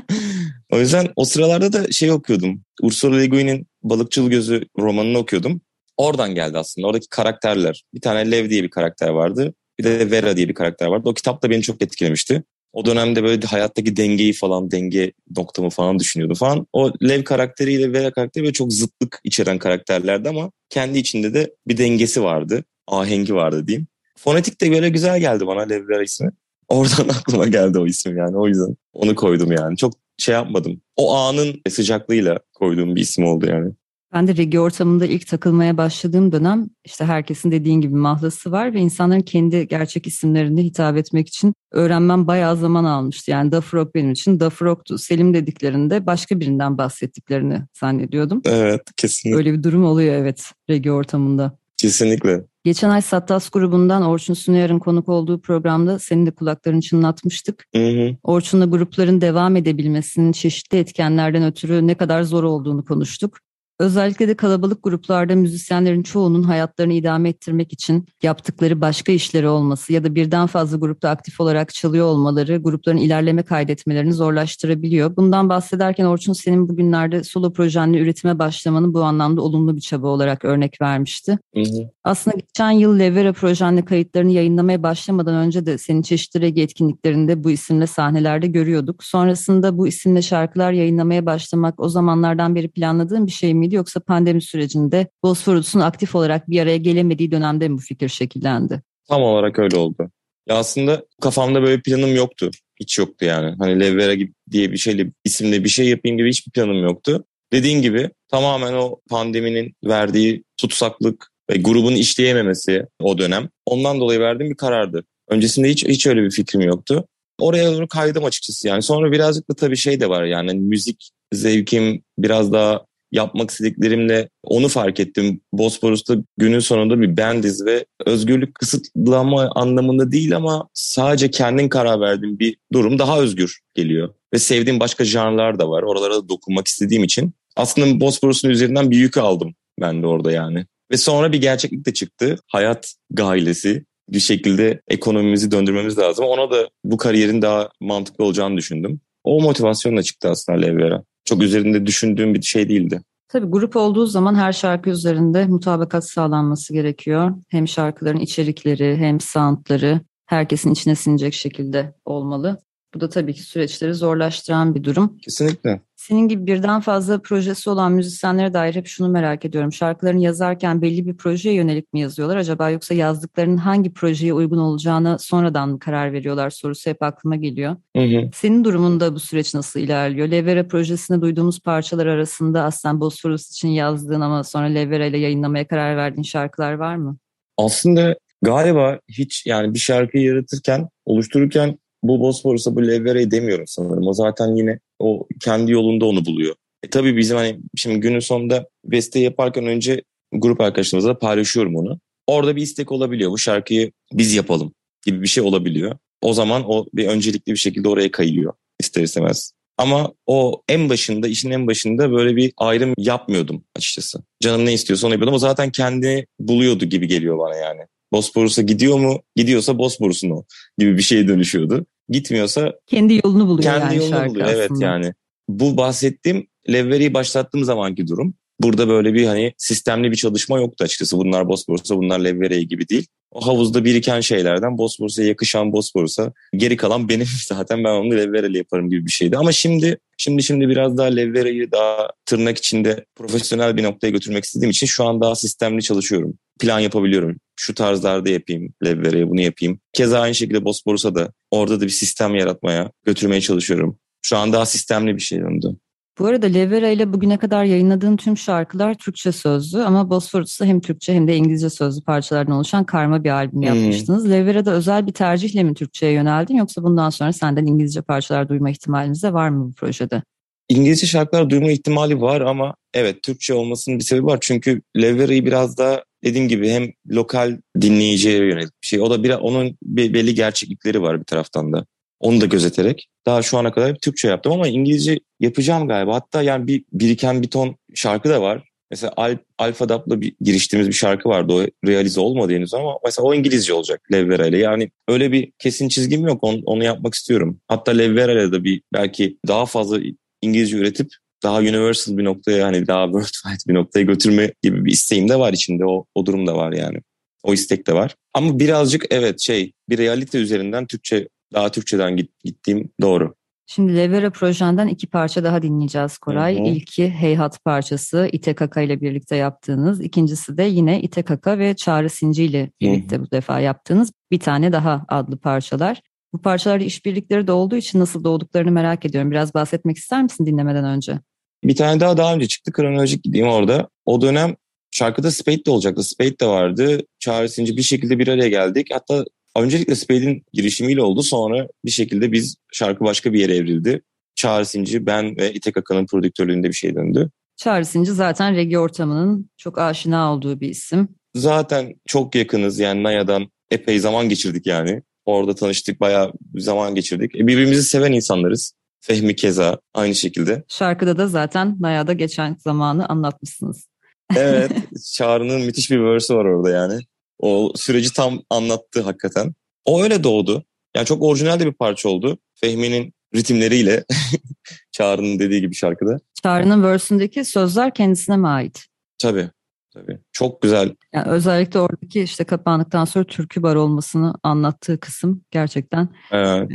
o 0.71 0.79
yüzden 0.79 1.07
o 1.15 1.25
sıralarda 1.25 1.73
da 1.73 1.91
şey 1.91 2.11
okuyordum. 2.11 2.63
Ursula 2.81 3.15
Le 3.15 3.27
Guin'in 3.27 3.67
Balıkçıl 3.83 4.29
Gözü 4.29 4.65
romanını 4.79 5.17
okuyordum. 5.17 5.61
Oradan 5.97 6.35
geldi 6.35 6.57
aslında. 6.57 6.87
Oradaki 6.87 7.09
karakterler. 7.09 7.83
Bir 7.93 8.01
tane 8.01 8.31
Lev 8.31 8.49
diye 8.49 8.63
bir 8.63 8.69
karakter 8.69 9.09
vardı. 9.09 9.53
Bir 9.79 9.83
de 9.83 10.11
Vera 10.11 10.37
diye 10.37 10.49
bir 10.49 10.53
karakter 10.53 10.87
vardı. 10.87 11.09
O 11.09 11.13
kitap 11.13 11.43
da 11.43 11.49
beni 11.49 11.61
çok 11.61 11.81
etkilemişti. 11.81 12.43
O 12.73 12.85
dönemde 12.85 13.23
böyle 13.23 13.47
hayattaki 13.47 13.95
dengeyi 13.95 14.33
falan, 14.33 14.71
denge 14.71 15.11
noktamı 15.37 15.69
falan 15.69 15.99
düşünüyordu 15.99 16.35
falan. 16.35 16.67
O 16.73 16.91
Lev 17.03 17.23
karakteriyle 17.23 17.93
Vera 17.93 18.11
karakteri 18.11 18.43
böyle 18.43 18.53
çok 18.53 18.73
zıtlık 18.73 19.19
içeren 19.23 19.57
karakterlerdi 19.57 20.29
ama 20.29 20.51
kendi 20.69 20.97
içinde 20.99 21.33
de 21.33 21.55
bir 21.67 21.77
dengesi 21.77 22.23
vardı. 22.23 22.63
Ahengi 22.87 23.35
vardı 23.35 23.67
diyeyim. 23.67 23.87
Fonetik 24.17 24.61
de 24.61 24.71
böyle 24.71 24.89
güzel 24.89 25.19
geldi 25.19 25.47
bana 25.47 25.61
Lev 25.61 25.87
Vera 25.87 26.03
ismi. 26.03 26.31
Oradan 26.67 27.09
aklıma 27.19 27.47
geldi 27.47 27.79
o 27.79 27.87
isim 27.87 28.17
yani. 28.17 28.37
O 28.37 28.47
yüzden 28.47 28.75
onu 28.93 29.15
koydum 29.15 29.51
yani. 29.51 29.77
Çok 29.77 29.93
şey 30.17 30.33
yapmadım. 30.33 30.81
O 30.95 31.15
anın 31.15 31.61
sıcaklığıyla 31.69 32.39
koyduğum 32.53 32.95
bir 32.95 33.01
isim 33.01 33.25
oldu 33.25 33.45
yani. 33.49 33.71
Ben 34.13 34.27
de 34.27 34.35
regi 34.37 34.59
ortamında 34.59 35.05
ilk 35.05 35.27
takılmaya 35.27 35.77
başladığım 35.77 36.31
dönem 36.31 36.69
işte 36.85 37.05
herkesin 37.05 37.51
dediğin 37.51 37.81
gibi 37.81 37.95
mahlası 37.95 38.51
var 38.51 38.73
ve 38.73 38.79
insanların 38.79 39.21
kendi 39.21 39.67
gerçek 39.67 40.07
isimlerini 40.07 40.63
hitap 40.63 40.97
etmek 40.97 41.27
için 41.27 41.53
öğrenmem 41.71 42.27
bayağı 42.27 42.57
zaman 42.57 42.83
almıştı. 42.83 43.31
Yani 43.31 43.51
Dafrog 43.51 43.95
benim 43.95 44.11
için 44.11 44.39
Dafrog'tu. 44.39 44.97
Selim 44.97 45.33
dediklerinde 45.33 46.05
başka 46.05 46.39
birinden 46.39 46.77
bahsettiklerini 46.77 47.61
zannediyordum. 47.79 48.41
Evet 48.45 48.81
kesinlikle. 48.97 49.37
Öyle 49.37 49.53
bir 49.53 49.63
durum 49.63 49.85
oluyor 49.85 50.15
evet 50.15 50.51
regi 50.69 50.91
ortamında. 50.91 51.57
Kesinlikle. 51.77 52.43
Geçen 52.63 52.89
ay 52.89 53.01
Sattas 53.01 53.49
grubundan 53.49 54.03
Orçun 54.03 54.33
Sunayar'ın 54.33 54.79
konuk 54.79 55.09
olduğu 55.09 55.41
programda 55.41 55.99
senin 55.99 56.25
de 56.25 56.31
kulaklarını 56.31 56.81
çınlatmıştık. 56.81 57.65
Hı 57.75 57.87
hı. 57.87 58.15
Orçun'la 58.23 58.65
grupların 58.65 59.21
devam 59.21 59.55
edebilmesinin 59.55 60.31
çeşitli 60.31 60.77
etkenlerden 60.77 61.43
ötürü 61.43 61.87
ne 61.87 61.95
kadar 61.95 62.23
zor 62.23 62.43
olduğunu 62.43 62.85
konuştuk. 62.85 63.37
Özellikle 63.79 64.27
de 64.27 64.35
kalabalık 64.35 64.83
gruplarda 64.83 65.35
müzisyenlerin 65.35 66.03
çoğunun 66.03 66.43
hayatlarını 66.43 66.93
idame 66.93 67.29
ettirmek 67.29 67.73
için 67.73 68.05
yaptıkları 68.23 68.81
başka 68.81 69.11
işleri 69.11 69.47
olması 69.47 69.93
ya 69.93 70.03
da 70.03 70.15
birden 70.15 70.47
fazla 70.47 70.77
grupta 70.77 71.09
aktif 71.09 71.39
olarak 71.39 71.73
çalıyor 71.73 72.05
olmaları 72.05 72.57
grupların 72.57 72.97
ilerleme 72.97 73.43
kaydetmelerini 73.43 74.13
zorlaştırabiliyor. 74.13 75.15
Bundan 75.15 75.49
bahsederken 75.49 76.05
Orçun 76.05 76.33
senin 76.33 76.69
bugünlerde 76.69 77.23
solo 77.23 77.53
projenle 77.53 77.99
üretime 77.99 78.39
başlamanın 78.39 78.93
bu 78.93 79.03
anlamda 79.03 79.41
olumlu 79.41 79.75
bir 79.75 79.81
çaba 79.81 80.07
olarak 80.07 80.45
örnek 80.45 80.81
vermişti. 80.81 81.39
Hı 81.55 81.61
hı. 81.61 81.89
Aslında 82.03 82.37
geçen 82.37 82.71
yıl 82.71 82.99
Levera 82.99 83.33
projenle 83.33 83.85
kayıtlarını 83.85 84.31
yayınlamaya 84.31 84.83
başlamadan 84.83 85.35
önce 85.35 85.65
de 85.65 85.77
senin 85.77 86.01
çeşitli 86.01 86.41
regi 86.41 86.61
etkinliklerinde 86.61 87.43
bu 87.43 87.51
isimle 87.51 87.87
sahnelerde 87.87 88.47
görüyorduk. 88.47 89.03
Sonrasında 89.03 89.77
bu 89.77 89.87
isimle 89.87 90.21
şarkılar 90.21 90.71
yayınlamaya 90.71 91.25
başlamak 91.25 91.79
o 91.79 91.89
zamanlardan 91.89 92.55
beri 92.55 92.67
planladığın 92.67 93.27
bir 93.27 93.31
şey 93.31 93.53
miydi 93.63 93.75
yoksa 93.75 93.99
pandemi 93.99 94.41
sürecinde 94.41 95.07
Bosphorus'un 95.23 95.79
aktif 95.79 96.15
olarak 96.15 96.49
bir 96.49 96.59
araya 96.59 96.77
gelemediği 96.77 97.31
dönemde 97.31 97.67
mi 97.67 97.77
bu 97.77 97.81
fikir 97.81 98.09
şekillendi? 98.09 98.81
Tam 99.07 99.21
olarak 99.21 99.59
öyle 99.59 99.77
oldu. 99.77 100.11
Ya 100.49 100.55
aslında 100.55 101.05
kafamda 101.21 101.61
böyle 101.61 101.81
planım 101.81 102.15
yoktu. 102.15 102.51
Hiç 102.79 102.97
yoktu 102.97 103.25
yani. 103.25 103.55
Hani 103.59 103.79
Levera 103.79 104.13
gibi 104.13 104.33
diye 104.51 104.71
bir 104.71 104.77
şeyle 104.77 105.11
isimle 105.25 105.63
bir 105.63 105.69
şey 105.69 105.89
yapayım 105.89 106.17
gibi 106.17 106.29
hiçbir 106.29 106.51
planım 106.51 106.83
yoktu. 106.83 107.25
Dediğin 107.53 107.81
gibi 107.81 108.09
tamamen 108.31 108.73
o 108.73 108.99
pandeminin 109.09 109.73
verdiği 109.83 110.43
tutsaklık 110.57 111.27
ve 111.49 111.57
grubun 111.57 111.95
işleyememesi 111.95 112.85
o 112.99 113.17
dönem. 113.17 113.49
Ondan 113.65 113.99
dolayı 113.99 114.19
verdiğim 114.19 114.51
bir 114.51 114.57
karardı. 114.57 115.03
Öncesinde 115.29 115.69
hiç 115.69 115.85
hiç 115.85 116.07
öyle 116.07 116.23
bir 116.23 116.31
fikrim 116.31 116.61
yoktu. 116.61 117.07
Oraya 117.39 117.73
doğru 117.73 117.87
kaydım 117.87 118.25
açıkçası 118.25 118.67
yani. 118.67 118.81
Sonra 118.81 119.11
birazcık 119.11 119.49
da 119.49 119.53
tabii 119.53 119.77
şey 119.77 119.99
de 119.99 120.09
var 120.09 120.23
yani 120.23 120.53
müzik 120.53 121.09
zevkim 121.33 122.03
biraz 122.17 122.53
daha 122.53 122.85
yapmak 123.13 123.51
istediklerimle 123.51 124.29
onu 124.43 124.67
fark 124.67 124.99
ettim. 124.99 125.41
Bosporus'ta 125.53 126.15
günün 126.37 126.59
sonunda 126.59 127.01
bir 127.01 127.17
bendiz 127.17 127.65
ve 127.65 127.85
özgürlük 128.05 128.55
kısıtlama 128.55 129.51
anlamında 129.55 130.11
değil 130.11 130.35
ama 130.35 130.69
sadece 130.73 131.31
kendin 131.31 131.69
karar 131.69 131.99
verdiğin 131.99 132.39
bir 132.39 132.57
durum 132.73 132.99
daha 132.99 133.19
özgür 133.19 133.59
geliyor. 133.75 134.09
Ve 134.33 134.39
sevdiğim 134.39 134.79
başka 134.79 135.05
janrlar 135.05 135.59
da 135.59 135.69
var. 135.69 135.83
Oralara 135.83 136.15
da 136.15 136.29
dokunmak 136.29 136.67
istediğim 136.67 137.03
için. 137.03 137.33
Aslında 137.55 137.99
Bosporus'un 137.99 138.49
üzerinden 138.49 138.91
bir 138.91 138.97
yükü 138.97 139.19
aldım 139.19 139.55
ben 139.81 140.03
de 140.03 140.07
orada 140.07 140.31
yani. 140.31 140.65
Ve 140.91 140.97
sonra 140.97 141.31
bir 141.31 141.41
gerçeklik 141.41 141.85
de 141.85 141.93
çıktı. 141.93 142.37
Hayat 142.47 142.93
gailesi 143.11 143.85
bir 144.09 144.19
şekilde 144.19 144.81
ekonomimizi 144.87 145.51
döndürmemiz 145.51 145.97
lazım. 145.97 146.25
Ona 146.25 146.51
da 146.51 146.69
bu 146.83 146.97
kariyerin 146.97 147.41
daha 147.41 147.69
mantıklı 147.81 148.25
olacağını 148.25 148.57
düşündüm. 148.57 149.01
O 149.23 149.41
motivasyonla 149.41 150.03
çıktı 150.03 150.29
aslında 150.29 150.59
Levver'a. 150.59 151.03
Çok 151.25 151.41
üzerinde 151.41 151.85
düşündüğüm 151.85 152.33
bir 152.33 152.41
şey 152.41 152.69
değildi. 152.69 153.01
Tabii 153.27 153.47
grup 153.47 153.75
olduğu 153.75 154.05
zaman 154.05 154.35
her 154.35 154.53
şarkı 154.53 154.89
üzerinde 154.89 155.47
mutabakat 155.47 156.09
sağlanması 156.09 156.73
gerekiyor. 156.73 157.35
Hem 157.49 157.67
şarkıların 157.67 158.19
içerikleri 158.19 158.97
hem 158.97 159.19
soundları 159.19 160.01
herkesin 160.25 160.71
içine 160.71 160.95
sinecek 160.95 161.33
şekilde 161.33 161.93
olmalı. 162.05 162.59
Bu 162.93 163.01
da 163.01 163.09
tabii 163.09 163.33
ki 163.33 163.41
süreçleri 163.43 163.93
zorlaştıran 163.93 164.75
bir 164.75 164.83
durum. 164.83 165.17
Kesinlikle. 165.17 165.81
Senin 166.07 166.27
gibi 166.27 166.45
birden 166.47 166.81
fazla 166.81 167.21
projesi 167.21 167.69
olan 167.69 167.91
müzisyenlere 167.91 168.53
dair 168.53 168.75
hep 168.75 168.87
şunu 168.87 169.09
merak 169.09 169.45
ediyorum. 169.45 169.73
Şarkılarını 169.73 170.21
yazarken 170.21 170.81
belli 170.81 171.07
bir 171.07 171.17
projeye 171.17 171.55
yönelik 171.55 171.93
mi 171.93 171.99
yazıyorlar 171.99 172.37
acaba 172.37 172.69
yoksa 172.69 172.93
yazdıklarının 172.93 173.57
hangi 173.57 173.93
projeye 173.93 174.33
uygun 174.33 174.57
olacağını 174.57 175.19
sonradan 175.19 175.69
mı 175.69 175.79
karar 175.79 176.13
veriyorlar 176.13 176.49
sorusu 176.49 176.89
hep 176.89 177.03
aklıma 177.03 177.35
geliyor. 177.35 177.75
Hı 177.95 178.03
hı. 178.03 178.29
Senin 178.33 178.63
durumunda 178.63 179.15
bu 179.15 179.19
süreç 179.19 179.53
nasıl 179.53 179.79
ilerliyor? 179.79 180.27
Levera 180.27 180.67
projesinde 180.67 181.21
duyduğumuz 181.21 181.59
parçalar 181.59 182.05
arasında 182.05 182.63
aslında 182.63 182.99
Bosphorus 182.99 183.49
için 183.49 183.67
yazdığın 183.67 184.21
ama 184.21 184.43
sonra 184.43 184.65
Levera 184.65 185.05
ile 185.05 185.17
yayınlamaya 185.17 185.67
karar 185.67 185.97
verdiğin 185.97 186.23
şarkılar 186.23 186.73
var 186.73 186.95
mı? 186.95 187.17
Aslında 187.57 188.15
galiba 188.41 188.99
hiç 189.09 189.45
yani 189.45 189.73
bir 189.73 189.79
şarkıyı 189.79 190.25
yaratırken, 190.25 190.89
oluştururken 191.05 191.77
bu 192.03 192.19
Bosporus'a 192.19 192.75
bu 192.75 192.87
Levvera'yı 192.87 193.31
demiyorum 193.31 193.65
sanırım. 193.67 194.07
O 194.07 194.13
zaten 194.13 194.55
yine 194.55 194.79
o 195.03 195.27
kendi 195.39 195.71
yolunda 195.71 196.05
onu 196.05 196.25
buluyor. 196.25 196.55
E 196.83 196.89
tabii 196.89 197.17
bizim 197.17 197.37
hani 197.37 197.59
şimdi 197.75 197.99
günün 197.99 198.19
sonunda 198.19 198.67
beste 198.85 199.19
yaparken 199.19 199.65
önce 199.67 200.03
grup 200.31 200.61
arkadaşlarımızla 200.61 201.19
paylaşıyorum 201.19 201.75
onu. 201.75 201.99
Orada 202.27 202.55
bir 202.55 202.61
istek 202.61 202.91
olabiliyor. 202.91 203.31
Bu 203.31 203.37
şarkıyı 203.37 203.91
biz 204.13 204.33
yapalım 204.33 204.73
gibi 205.05 205.21
bir 205.21 205.27
şey 205.27 205.43
olabiliyor. 205.43 205.97
O 206.21 206.33
zaman 206.33 206.63
o 206.67 206.85
bir 206.93 207.07
öncelikli 207.07 207.51
bir 207.51 207.57
şekilde 207.57 207.89
oraya 207.89 208.11
kayıyor 208.11 208.53
ister 208.79 209.03
istemez. 209.03 209.53
Ama 209.77 210.13
o 210.27 210.61
en 210.69 210.89
başında, 210.89 211.27
işin 211.27 211.51
en 211.51 211.67
başında 211.67 212.11
böyle 212.11 212.35
bir 212.35 212.53
ayrım 212.57 212.93
yapmıyordum 212.97 213.63
açıkçası. 213.75 214.19
Canım 214.43 214.65
ne 214.65 214.73
istiyorsa 214.73 215.07
onu 215.07 215.13
yapıyordum. 215.13 215.35
O 215.35 215.39
zaten 215.39 215.71
kendi 215.71 216.27
buluyordu 216.39 216.85
gibi 216.85 217.07
geliyor 217.07 217.39
bana 217.39 217.55
yani. 217.55 217.81
Bosporus'a 218.11 218.61
gidiyor 218.61 218.99
mu? 218.99 219.21
Gidiyorsa 219.35 219.77
Bosporus'un 219.77 220.29
o 220.29 220.43
gibi 220.77 220.97
bir 220.97 221.01
şeye 221.01 221.27
dönüşüyordu. 221.27 221.85
Gitmiyorsa 222.09 222.73
kendi 222.87 223.21
yolunu 223.23 223.47
buluyor 223.47 223.63
kendi 223.63 223.83
yani 223.83 223.95
yolunu 223.95 224.09
şarkı 224.09 224.29
buluyor. 224.29 224.45
aslında. 224.45 224.59
Evet 224.59 224.71
yani. 224.79 225.13
Bu 225.49 225.77
bahsettiğim 225.77 226.47
Levveri'yi 226.69 227.13
başlattığım 227.13 227.63
zamanki 227.63 228.07
durum. 228.07 228.33
Burada 228.59 228.87
böyle 228.89 229.13
bir 229.13 229.25
hani 229.25 229.53
sistemli 229.57 230.11
bir 230.11 230.15
çalışma 230.15 230.59
yoktu 230.59 230.83
açıkçası. 230.83 231.17
Bunlar 231.17 231.47
Bosporus'a, 231.47 231.97
bunlar 231.97 232.19
Levveri'ye 232.19 232.63
gibi 232.63 232.89
değil. 232.89 233.07
O 233.31 233.47
havuzda 233.47 233.85
biriken 233.85 234.19
şeylerden 234.19 234.77
Bosporus'a 234.77 235.23
yakışan 235.23 235.73
Bosporus'a 235.73 236.33
geri 236.55 236.77
kalan 236.77 237.09
benim 237.09 237.27
zaten 237.47 237.83
ben 237.83 237.89
onu 237.89 238.11
Levveri'yle 238.11 238.57
yaparım 238.57 238.89
gibi 238.89 239.05
bir 239.05 239.11
şeydi. 239.11 239.37
Ama 239.37 239.51
şimdi 239.51 239.97
şimdi 240.17 240.43
şimdi 240.43 240.69
biraz 240.69 240.97
daha 240.97 241.07
Levveri'yi 241.07 241.71
daha 241.71 242.09
tırnak 242.25 242.57
içinde 242.57 243.05
profesyonel 243.15 243.77
bir 243.77 243.83
noktaya 243.83 244.09
götürmek 244.09 244.43
istediğim 244.43 244.71
için 244.71 244.87
şu 244.87 245.05
an 245.05 245.21
daha 245.21 245.35
sistemli 245.35 245.83
çalışıyorum. 245.83 246.33
Plan 246.59 246.79
yapabiliyorum. 246.79 247.37
Şu 247.55 247.73
tarzlarda 247.75 248.29
yapayım 248.29 248.73
Levveri'ye 248.85 249.29
bunu 249.29 249.41
yapayım. 249.41 249.79
Keza 249.93 250.19
aynı 250.19 250.35
şekilde 250.35 250.65
Bosporus'a 250.65 251.15
da 251.15 251.31
orada 251.51 251.79
da 251.81 251.83
bir 251.85 251.89
sistem 251.89 252.35
yaratmaya, 252.35 252.91
götürmeye 253.05 253.41
çalışıyorum. 253.41 253.97
Şu 254.21 254.37
an 254.37 254.53
daha 254.53 254.65
sistemli 254.65 255.15
bir 255.15 255.21
şey 255.21 255.39
döndü. 255.39 255.75
Bu 256.19 256.25
arada 256.25 256.45
Levera 256.45 256.89
ile 256.89 257.13
bugüne 257.13 257.37
kadar 257.37 257.63
yayınladığın 257.63 258.17
tüm 258.17 258.37
şarkılar 258.37 258.93
Türkçe 258.95 259.31
sözlü 259.31 259.83
ama 259.83 260.09
Bosphorus'ta 260.09 260.65
hem 260.65 260.81
Türkçe 260.81 261.13
hem 261.13 261.27
de 261.27 261.35
İngilizce 261.35 261.69
sözlü 261.69 262.03
parçalardan 262.03 262.53
oluşan 262.55 262.83
karma 262.83 263.23
bir 263.23 263.29
albüm 263.29 263.61
Hmm. 263.61 263.67
yapmıştınız. 263.67 264.29
Levera'da 264.29 264.71
özel 264.71 265.07
bir 265.07 265.11
tercihle 265.11 265.63
mi 265.63 265.73
Türkçe'ye 265.73 266.11
yöneldin 266.11 266.55
yoksa 266.55 266.83
bundan 266.83 267.09
sonra 267.09 267.33
senden 267.33 267.65
İngilizce 267.65 268.01
parçalar 268.01 268.49
duyma 268.49 268.69
ihtimaliniz 268.69 269.23
de 269.23 269.33
var 269.33 269.49
mı 269.49 269.67
bu 269.69 269.73
projede? 269.73 270.23
İngilizce 270.69 271.07
şarkılar 271.07 271.49
duyma 271.49 271.71
ihtimali 271.71 272.21
var 272.21 272.41
ama 272.41 272.75
evet 272.93 273.23
Türkçe 273.23 273.53
olmasının 273.53 273.99
bir 273.99 274.03
sebebi 274.03 274.25
var. 274.25 274.37
Çünkü 274.41 274.81
Levera'yı 274.97 275.45
biraz 275.45 275.77
daha 275.77 276.03
dediğim 276.23 276.47
gibi 276.47 276.69
hem 276.69 276.91
lokal 277.11 277.57
dinleyiciye 277.81 278.37
yönelik 278.37 278.81
bir 278.81 278.87
şey. 278.87 279.01
O 279.01 279.09
da 279.09 279.23
biraz 279.23 279.39
onun 279.41 279.77
be- 279.81 280.13
belli 280.13 280.35
gerçeklikleri 280.35 281.01
var 281.01 281.19
bir 281.19 281.25
taraftan 281.25 281.73
da. 281.73 281.85
Onu 282.19 282.41
da 282.41 282.45
gözeterek 282.45 283.07
daha 283.25 283.41
şu 283.41 283.57
ana 283.57 283.71
kadar 283.71 283.89
hep 283.89 284.01
Türkçe 284.01 284.27
yaptım 284.27 284.51
ama 284.53 284.67
İngilizce 284.67 285.19
yapacağım 285.39 285.87
galiba. 285.87 286.15
Hatta 286.15 286.41
yani 286.41 286.67
bir 286.67 286.83
biriken 286.93 287.41
bir 287.41 287.47
ton 287.47 287.75
şarkı 287.95 288.29
da 288.29 288.41
var. 288.41 288.63
Mesela 288.91 289.13
Al 289.17 289.37
Alfa 289.57 289.89
Dap'la 289.89 290.21
bir 290.21 290.35
giriştiğimiz 290.41 290.87
bir 290.87 290.93
şarkı 290.93 291.29
vardı. 291.29 291.53
O 291.53 291.87
realize 291.87 292.19
olmadı 292.19 292.53
henüz 292.53 292.73
ama 292.73 292.99
mesela 293.05 293.25
o 293.25 293.33
İngilizce 293.33 293.73
olacak 293.73 294.01
Levvera 294.11 294.47
ile. 294.47 294.57
Yani 294.57 294.91
öyle 295.07 295.31
bir 295.31 295.51
kesin 295.59 295.87
çizgim 295.87 296.27
yok. 296.27 296.43
Onu, 296.43 296.61
onu 296.65 296.83
yapmak 296.83 297.13
istiyorum. 297.13 297.59
Hatta 297.67 297.91
Levvera 297.91 298.31
ile 298.33 298.51
de 298.51 298.63
bir 298.63 298.81
belki 298.93 299.37
daha 299.47 299.65
fazla 299.65 299.99
İngilizce 300.41 300.77
üretip 300.77 301.09
daha 301.43 301.59
universal 301.59 302.17
bir 302.17 302.23
noktaya 302.23 302.65
hani 302.67 302.87
daha 302.87 303.05
worldwide 303.05 303.67
bir 303.67 303.73
noktaya 303.73 304.03
götürme 304.03 304.53
gibi 304.61 304.85
bir 304.85 304.91
isteğim 304.91 305.29
de 305.29 305.39
var 305.39 305.53
içinde. 305.53 305.85
O, 305.85 306.05
o 306.15 306.25
durum 306.25 306.47
da 306.47 306.55
var 306.55 306.71
yani. 306.71 306.97
O 307.43 307.53
istek 307.53 307.87
de 307.87 307.93
var. 307.93 308.15
Ama 308.33 308.59
birazcık 308.59 309.05
evet 309.09 309.41
şey 309.41 309.71
bir 309.89 309.97
realite 309.97 310.37
üzerinden 310.37 310.87
Türkçe 310.87 311.27
daha 311.53 311.71
Türkçeden 311.71 312.17
git, 312.17 312.31
gittiğim 312.43 312.89
doğru. 313.01 313.35
Şimdi 313.67 313.95
Levera 313.95 314.29
projenden 314.29 314.87
iki 314.87 315.07
parça 315.07 315.43
daha 315.43 315.61
dinleyeceğiz 315.61 316.17
Koray. 316.17 316.59
Hı 316.59 316.63
hı. 316.63 316.67
İlki 316.67 317.09
Heyhat 317.09 317.63
parçası 317.63 318.29
İtekaka 318.31 318.81
ile 318.81 319.01
birlikte 319.01 319.35
yaptığınız. 319.35 320.01
İkincisi 320.01 320.57
de 320.57 320.63
yine 320.63 321.01
İtekaka 321.01 321.59
ve 321.59 321.75
Çağrı 321.75 322.09
Sinci 322.09 322.43
ile 322.43 322.71
birlikte 322.81 323.21
bu 323.21 323.31
defa 323.31 323.59
yaptığınız 323.59 324.11
bir 324.31 324.39
tane 324.39 324.71
daha 324.71 325.05
adlı 325.07 325.37
parçalar. 325.37 326.01
Bu 326.33 326.41
parçalarda 326.41 326.83
işbirlikleri 326.83 327.47
de 327.47 327.51
olduğu 327.51 327.75
için 327.75 327.99
nasıl 327.99 328.23
doğduklarını 328.23 328.71
merak 328.71 329.05
ediyorum. 329.05 329.31
Biraz 329.31 329.53
bahsetmek 329.53 329.97
ister 329.97 330.23
misin 330.23 330.45
dinlemeden 330.45 330.85
önce? 330.85 331.19
Bir 331.63 331.75
tane 331.75 331.99
daha 331.99 332.17
daha 332.17 332.35
önce 332.35 332.47
çıktı 332.47 332.71
kronolojik 332.71 333.23
gideyim 333.23 333.47
orada. 333.47 333.89
O 334.05 334.21
dönem 334.21 334.55
şarkıda 334.91 335.31
Spade 335.31 335.65
de 335.65 335.71
olacaktı. 335.71 336.03
Spade 336.03 336.39
de 336.39 336.45
vardı. 336.45 336.99
Çağrı 337.19 337.49
Sinci 337.49 337.77
bir 337.77 337.83
şekilde 337.83 338.19
bir 338.19 338.27
araya 338.27 338.49
geldik. 338.49 338.87
Hatta 338.93 339.25
öncelikle 339.55 339.95
Spade'in 339.95 340.43
girişimiyle 340.53 341.01
oldu. 341.01 341.23
Sonra 341.23 341.67
bir 341.85 341.91
şekilde 341.91 342.31
biz 342.31 342.55
şarkı 342.73 343.03
başka 343.03 343.33
bir 343.33 343.39
yere 343.39 343.55
evrildi. 343.55 344.01
Çağrı 344.35 344.65
Sinci, 344.65 345.05
ben 345.05 345.37
ve 345.37 345.53
İtek 345.53 345.77
Akan'ın 345.77 346.05
prodüktörlüğünde 346.05 346.67
bir 346.67 346.73
şey 346.73 346.95
döndü. 346.95 347.29
Çağrı 347.57 347.85
Sinci 347.85 348.11
zaten 348.11 348.55
regi 348.55 348.79
ortamının 348.79 349.49
çok 349.57 349.77
aşina 349.77 350.33
olduğu 350.33 350.59
bir 350.59 350.69
isim. 350.69 351.07
Zaten 351.35 351.93
çok 352.07 352.35
yakınız 352.35 352.79
yani 352.79 353.03
Naya'dan 353.03 353.47
epey 353.71 353.99
zaman 353.99 354.29
geçirdik 354.29 354.67
yani. 354.67 355.01
Orada 355.25 355.55
tanıştık 355.55 355.99
bayağı 355.99 356.33
bir 356.41 356.61
zaman 356.61 356.95
geçirdik. 356.95 357.35
E, 357.35 357.47
birbirimizi 357.47 357.83
seven 357.83 358.11
insanlarız. 358.11 358.73
Fehmi 359.05 359.35
keza 359.35 359.79
aynı 359.93 360.15
şekilde. 360.15 360.63
Şarkıda 360.67 361.17
da 361.17 361.27
zaten 361.27 361.77
Naya'da 361.79 362.13
geçen 362.13 362.57
zamanı 362.59 363.05
anlatmışsınız. 363.05 363.87
Evet 364.35 364.71
Çağrı'nın 365.13 365.61
müthiş 365.61 365.91
bir 365.91 365.99
verse'ü 365.99 366.37
var 366.37 366.45
orada 366.45 366.69
yani. 366.69 366.99
O 367.39 367.73
süreci 367.75 368.13
tam 368.13 368.41
anlattı 368.49 369.01
hakikaten. 369.01 369.53
O 369.85 370.03
öyle 370.03 370.23
doğdu. 370.23 370.63
Yani 370.95 371.05
çok 371.05 371.23
orijinal 371.23 371.59
de 371.59 371.65
bir 371.65 371.73
parça 371.73 372.09
oldu. 372.09 372.37
Fehmi'nin 372.55 373.13
ritimleriyle 373.35 374.03
Çağrı'nın 374.91 375.39
dediği 375.39 375.61
gibi 375.61 375.75
şarkıda. 375.75 376.17
Çağrı'nın 376.43 376.83
verse'ündeki 376.83 377.45
sözler 377.45 377.93
kendisine 377.93 378.37
mi 378.37 378.47
ait? 378.47 378.85
Tabii. 379.17 379.49
Tabii. 379.93 380.19
Çok 380.31 380.61
güzel. 380.61 380.95
Yani 381.13 381.31
özellikle 381.31 381.79
oradaki 381.79 382.21
işte 382.21 382.43
kapandıktan 382.43 383.05
sonra 383.05 383.25
türkü 383.25 383.63
bar 383.63 383.75
olmasını 383.75 384.33
anlattığı 384.43 384.99
kısım 384.99 385.41
gerçekten 385.51 386.09
Ee, 386.31 386.37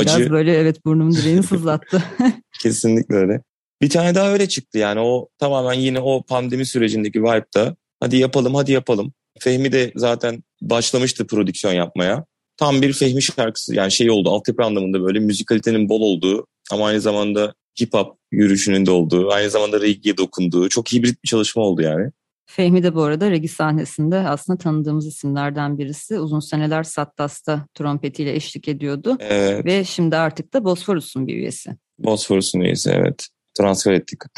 biraz 0.00 0.16
Acı. 0.16 0.30
böyle 0.30 0.54
evet 0.54 0.84
burnumun 0.84 1.12
direğini 1.12 1.42
sızlattı. 1.46 2.02
kesinlikle 2.62 3.14
öyle. 3.14 3.42
Bir 3.82 3.90
tane 3.90 4.14
daha 4.14 4.32
öyle 4.32 4.48
çıktı 4.48 4.78
yani 4.78 5.00
o 5.00 5.28
tamamen 5.38 5.72
yine 5.74 6.00
o 6.00 6.22
pandemi 6.22 6.66
sürecindeki 6.66 7.22
vibe'da 7.22 7.76
hadi 8.00 8.16
yapalım 8.16 8.54
hadi 8.54 8.72
yapalım. 8.72 9.12
Fehmi 9.38 9.72
de 9.72 9.92
zaten 9.96 10.42
başlamıştı 10.62 11.26
prodüksiyon 11.26 11.74
yapmaya. 11.74 12.24
Tam 12.56 12.82
bir 12.82 12.92
Fehmi 12.92 13.22
şarkısı 13.22 13.74
yani 13.74 13.92
şey 13.92 14.10
oldu 14.10 14.30
altyapı 14.30 14.64
anlamında 14.64 15.02
böyle 15.02 15.18
müzikalitenin 15.18 15.88
bol 15.88 16.00
olduğu 16.00 16.46
ama 16.72 16.86
aynı 16.86 17.00
zamanda 17.00 17.54
hip 17.80 17.94
hop 17.94 18.16
yürüyüşünün 18.32 18.86
de 18.86 18.90
olduğu 18.90 19.30
aynı 19.32 19.50
zamanda 19.50 19.80
reggae 19.80 20.16
dokunduğu 20.16 20.68
çok 20.68 20.92
hibrit 20.92 21.22
bir 21.24 21.28
çalışma 21.28 21.62
oldu 21.62 21.82
yani. 21.82 22.10
Fehmi 22.46 22.82
de 22.82 22.94
bu 22.94 23.02
arada 23.02 23.30
regi 23.30 23.48
sahnesinde 23.48 24.16
aslında 24.16 24.58
tanıdığımız 24.58 25.06
isimlerden 25.06 25.78
birisi. 25.78 26.18
Uzun 26.20 26.40
seneler 26.40 26.82
Sattas'ta 26.82 27.66
trompetiyle 27.74 28.34
eşlik 28.34 28.68
ediyordu. 28.68 29.16
Evet, 29.20 29.64
Ve 29.64 29.84
şimdi 29.84 30.16
artık 30.16 30.52
da 30.52 30.64
Bosphorus'un 30.64 31.26
bir 31.26 31.34
üyesi. 31.34 31.70
Bosphorus'un 31.98 32.60
üyesi 32.60 32.90
evet. 32.90 33.26
Transfer 33.58 33.92
ettik. 33.92 34.20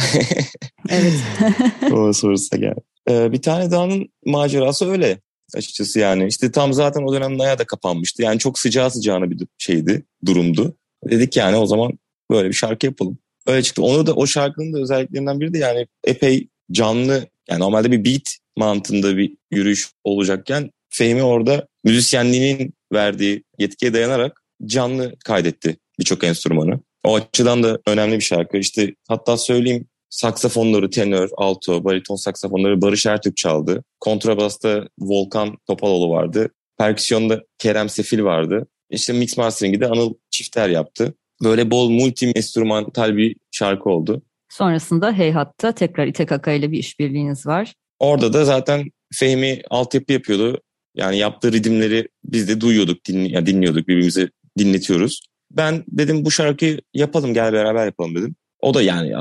Evet. 0.90 1.12
Bosphorus'a 1.90 2.56
gel. 2.56 2.74
Ee, 3.10 3.32
bir 3.32 3.42
tane 3.42 3.70
dahanın 3.70 4.08
macerası 4.26 4.90
öyle 4.90 5.20
açıkçası 5.54 5.98
yani. 5.98 6.26
İşte 6.26 6.52
tam 6.52 6.72
zaten 6.72 7.02
o 7.02 7.12
dönem 7.12 7.38
Naya 7.38 7.58
da 7.58 7.64
kapanmıştı. 7.64 8.22
Yani 8.22 8.38
çok 8.38 8.58
sıcağı 8.58 8.90
sıcağına 8.90 9.30
bir 9.30 9.46
şeydi, 9.58 10.04
durumdu. 10.26 10.76
Dedik 11.10 11.36
yani 11.36 11.56
o 11.56 11.66
zaman 11.66 11.92
böyle 12.30 12.48
bir 12.48 12.54
şarkı 12.54 12.86
yapalım. 12.86 13.18
Öyle 13.46 13.62
çıktı. 13.62 13.82
Onu 13.82 14.06
da 14.06 14.14
o 14.14 14.26
şarkının 14.26 14.72
da 14.72 14.78
özelliklerinden 14.78 15.40
biri 15.40 15.54
de 15.54 15.58
yani 15.58 15.86
epey 16.04 16.48
canlı 16.72 17.28
yani 17.50 17.60
normalde 17.60 17.90
bir 17.90 18.04
beat 18.04 18.36
mantığında 18.56 19.16
bir 19.16 19.36
yürüyüş 19.50 19.88
olacakken 20.04 20.70
Fehmi 20.90 21.22
orada 21.22 21.66
müzisyenliğinin 21.84 22.74
verdiği 22.92 23.44
yetkiye 23.58 23.94
dayanarak 23.94 24.42
canlı 24.66 25.14
kaydetti 25.24 25.76
birçok 25.98 26.24
enstrümanı. 26.24 26.80
O 27.04 27.14
açıdan 27.14 27.62
da 27.62 27.78
önemli 27.86 28.16
bir 28.16 28.24
şarkı. 28.24 28.56
İşte 28.56 28.94
hatta 29.08 29.36
söyleyeyim 29.36 29.86
saksafonları 30.10 30.90
tenör, 30.90 31.28
alto, 31.36 31.84
bariton 31.84 32.16
saksafonları 32.16 32.82
Barış 32.82 33.06
Ertürk 33.06 33.36
çaldı. 33.36 33.84
Kontrabasta 34.00 34.88
Volkan 34.98 35.56
Topaloğlu 35.66 36.10
vardı. 36.10 36.48
Perküsyonda 36.78 37.42
Kerem 37.58 37.88
Sefil 37.88 38.22
vardı. 38.22 38.66
İşte 38.90 39.12
mix 39.12 39.36
mastering'i 39.36 39.80
de 39.80 39.86
Anıl 39.86 40.14
Çifter 40.30 40.68
yaptı. 40.68 41.14
Böyle 41.44 41.70
bol 41.70 41.90
multi 41.90 42.32
enstrümantal 42.36 43.16
bir 43.16 43.36
şarkı 43.50 43.90
oldu. 43.90 44.22
Sonrasında 44.48 45.12
Heyhat'ta 45.12 45.72
tekrar 45.72 46.06
İTKK 46.06 46.48
ile 46.48 46.72
bir 46.72 46.78
işbirliğiniz 46.78 47.46
var. 47.46 47.74
Orada 47.98 48.32
da 48.32 48.44
zaten 48.44 48.90
Fehmi 49.14 49.62
altyapı 49.70 50.12
yapıyordu. 50.12 50.60
Yani 50.94 51.18
yaptığı 51.18 51.52
ridimleri 51.52 52.08
biz 52.24 52.48
de 52.48 52.60
duyuyorduk, 52.60 53.04
dinli, 53.04 53.32
yani 53.32 53.46
dinliyorduk, 53.46 53.88
birbirimize 53.88 54.30
dinletiyoruz. 54.58 55.20
Ben 55.50 55.84
dedim 55.88 56.24
bu 56.24 56.30
şarkıyı 56.30 56.80
yapalım, 56.94 57.34
gel 57.34 57.52
beraber 57.52 57.86
yapalım 57.86 58.14
dedim. 58.14 58.36
O 58.60 58.74
da 58.74 58.82
yani, 58.82 59.12